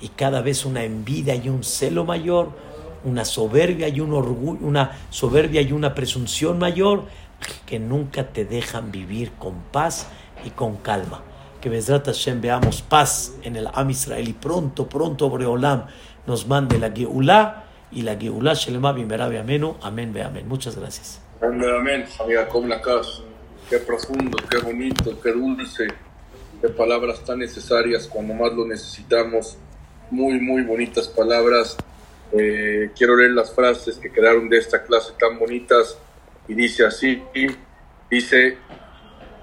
y 0.00 0.08
cada 0.08 0.42
vez 0.42 0.64
una 0.64 0.84
envidia 0.84 1.34
y 1.34 1.48
un 1.48 1.64
celo 1.64 2.04
mayor, 2.04 2.50
una 3.04 3.24
soberbia 3.24 3.88
y 3.88 4.00
un 4.00 4.12
orgullo, 4.12 4.64
una 4.66 4.98
soberbia 5.10 5.62
y 5.62 5.72
una 5.72 5.94
presunción 5.94 6.58
mayor 6.58 7.04
que 7.66 7.78
nunca 7.78 8.28
te 8.28 8.44
dejan 8.44 8.92
vivir 8.92 9.32
con 9.32 9.54
paz 9.72 10.06
y 10.44 10.50
con 10.50 10.76
calma. 10.76 11.22
que 11.60 11.70
Bezrat 11.70 12.04
Hashem 12.04 12.42
veamos 12.42 12.82
paz 12.82 13.32
en 13.42 13.56
el 13.56 13.68
Am 13.72 13.88
Israel 13.88 14.28
y 14.28 14.34
pronto, 14.34 14.86
pronto 14.86 15.30
Boreolam 15.30 15.86
nos 16.26 16.46
mande 16.46 16.78
la 16.78 16.90
Geulah 16.90 17.63
y 17.94 18.02
la 18.02 18.16
Geulah 18.16 18.54
Shelema 18.54 18.92
Bimerabe 18.92 19.38
Amenu. 19.38 19.76
Amén, 19.82 20.12
ve 20.12 20.22
amén. 20.22 20.48
Muchas 20.48 20.76
gracias. 20.76 21.20
Amén, 21.40 21.70
amén. 21.70 22.04
Jacob 22.28 22.66
Lakas. 22.66 23.22
Qué 23.70 23.78
profundo, 23.78 24.36
qué 24.50 24.58
bonito, 24.58 25.18
qué 25.20 25.32
dulce. 25.32 25.88
Qué 26.60 26.68
palabras 26.68 27.24
tan 27.24 27.38
necesarias 27.38 28.08
cuando 28.08 28.34
más 28.34 28.52
lo 28.52 28.66
necesitamos. 28.66 29.56
Muy, 30.10 30.40
muy 30.40 30.62
bonitas 30.62 31.08
palabras. 31.08 31.76
Eh, 32.32 32.90
quiero 32.96 33.16
leer 33.16 33.30
las 33.30 33.54
frases 33.54 33.96
que 33.96 34.10
quedaron 34.10 34.48
de 34.48 34.58
esta 34.58 34.82
clase 34.82 35.12
tan 35.18 35.38
bonitas. 35.38 35.96
Y 36.48 36.54
dice 36.54 36.84
así, 36.84 37.22
dice, 38.10 38.58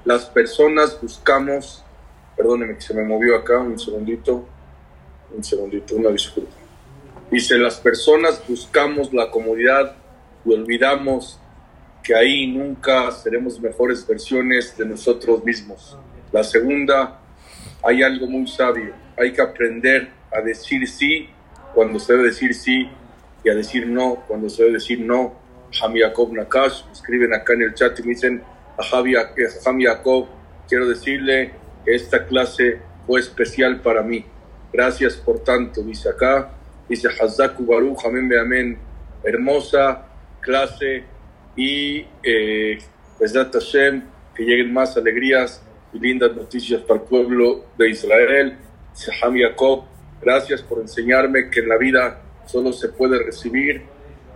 las 0.05 0.25
personas 0.25 0.99
buscamos, 1.01 1.83
perdóneme 2.37 2.75
que 2.75 2.81
se 2.81 2.93
me 2.93 3.03
movió 3.03 3.35
acá, 3.37 3.57
un 3.57 3.79
segundito, 3.79 4.45
un 5.35 5.43
segundito, 5.43 5.95
una 5.95 6.09
disculpa. 6.09 6.60
Dice, 7.31 7.57
las 7.57 7.79
personas 7.79 8.43
buscamos 8.45 9.13
la 9.13 9.31
comodidad 9.31 9.95
y 10.43 10.53
olvidamos 10.53 11.39
que 12.03 12.13
ahí 12.13 12.47
nunca 12.47 13.09
seremos 13.11 13.57
mejores 13.61 14.05
versiones 14.05 14.77
de 14.77 14.85
nosotros 14.85 15.41
mismos. 15.45 15.97
La 16.33 16.43
segunda, 16.43 17.21
hay 17.83 18.03
algo 18.03 18.27
muy 18.27 18.47
sabio, 18.47 18.93
hay 19.17 19.31
que 19.31 19.41
aprender 19.41 20.09
a 20.29 20.41
decir 20.41 20.85
sí 20.89 21.29
cuando 21.73 21.99
se 21.99 22.11
debe 22.11 22.25
decir 22.25 22.53
sí 22.53 22.89
y 23.45 23.49
a 23.49 23.55
decir 23.55 23.87
no 23.87 24.23
cuando 24.27 24.49
se 24.49 24.63
debe 24.63 24.73
decir 24.75 24.99
no. 24.99 25.39
Ham 25.81 25.95
Yaakov 25.95 26.33
Nakash, 26.33 26.81
escriben 26.91 27.33
acá 27.33 27.53
en 27.53 27.61
el 27.61 27.73
chat 27.73 27.97
y 27.99 28.03
me 28.03 28.09
dicen 28.09 28.43
a 28.77 28.97
Ham 28.97 29.79
Yaakov, 29.79 30.27
quiero 30.67 30.85
decirle 30.85 31.53
que 31.85 31.95
esta 31.95 32.25
clase 32.25 32.81
fue 33.07 33.21
especial 33.21 33.79
para 33.79 34.01
mí. 34.01 34.25
Gracias 34.73 35.15
por 35.15 35.39
tanto, 35.45 35.81
dice 35.81 36.09
acá, 36.09 36.57
dice 36.91 37.07
Hazaku 37.07 37.65
Baruch, 37.65 38.05
amén, 38.05 38.29
amén, 38.37 38.77
hermosa 39.23 40.05
clase 40.41 41.05
y 41.55 42.05
eh, 42.21 42.79
Hashem, 43.17 44.03
que 44.35 44.43
lleguen 44.43 44.73
más 44.73 44.97
alegrías 44.97 45.63
y 45.93 45.99
lindas 45.99 46.35
noticias 46.35 46.81
para 46.81 46.99
el 46.99 47.05
pueblo 47.07 47.65
de 47.77 47.91
Israel. 47.91 48.57
Ham 49.23 49.37
Yaakov, 49.37 49.85
gracias 50.21 50.61
por 50.61 50.81
enseñarme 50.81 51.49
que 51.49 51.61
en 51.61 51.69
la 51.69 51.77
vida 51.77 52.21
solo 52.45 52.73
se 52.73 52.89
puede 52.89 53.23
recibir 53.23 53.83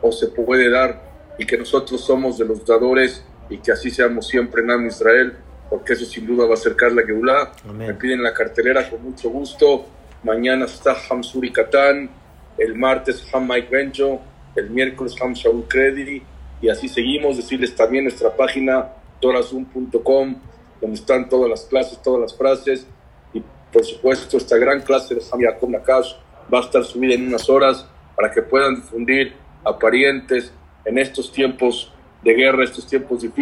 o 0.01 0.13
se 0.13 0.27
puede 0.27 0.69
dar 0.69 1.01
y 1.37 1.45
que 1.45 1.57
nosotros 1.57 2.05
somos 2.05 2.37
de 2.37 2.45
los 2.45 2.65
dadores 2.65 3.21
y 3.49 3.57
que 3.57 3.73
así 3.73 3.91
seamos 3.91 4.27
siempre 4.29 4.61
en 4.61 4.71
Am 4.71 4.87
Israel, 4.87 5.33
porque 5.69 5.91
eso 5.91 6.05
sin 6.05 6.25
duda 6.25 6.45
va 6.45 6.51
a 6.51 6.53
acercar 6.53 6.93
la 6.93 7.03
Geulah. 7.03 7.51
Me 7.73 7.93
piden 7.95 8.23
la 8.23 8.33
cartelera 8.33 8.89
con 8.89 9.03
mucho 9.03 9.29
gusto. 9.29 9.87
Mañana 10.23 10.65
está 10.65 10.95
Hamsuri 11.09 11.51
Katán, 11.51 12.09
el 12.57 12.75
martes 12.75 13.25
Ham 13.33 13.47
Mike 13.47 13.67
Benjo, 13.69 14.21
el 14.55 14.69
miércoles 14.69 15.15
Ham 15.21 15.33
Shaul 15.33 15.65
Credit 15.67 16.23
y 16.61 16.69
así 16.69 16.87
seguimos. 16.87 17.37
Decirles 17.37 17.75
también 17.75 18.05
nuestra 18.05 18.35
página 18.35 18.89
torazum.com, 19.19 20.35
donde 20.81 20.95
están 20.95 21.29
todas 21.29 21.49
las 21.49 21.65
clases, 21.65 22.01
todas 22.01 22.21
las 22.21 22.37
frases 22.37 22.87
y 23.33 23.41
por 23.71 23.83
supuesto 23.83 24.37
esta 24.37 24.57
gran 24.57 24.81
clase 24.81 25.15
de 25.15 25.21
Ham 25.31 25.41
Yaakov 25.41 25.69
Nakash 25.69 26.13
va 26.53 26.59
a 26.59 26.61
estar 26.61 26.83
subida 26.83 27.15
en 27.15 27.27
unas 27.27 27.49
horas 27.49 27.87
para 28.15 28.31
que 28.31 28.41
puedan 28.41 28.75
difundir 28.75 29.33
a 29.63 29.77
parientes 29.77 30.53
en 30.85 30.97
estos 30.97 31.31
tiempos 31.31 31.91
de 32.23 32.33
guerra, 32.33 32.63
estos 32.63 32.87
tiempos 32.87 33.21
difíciles. 33.21 33.35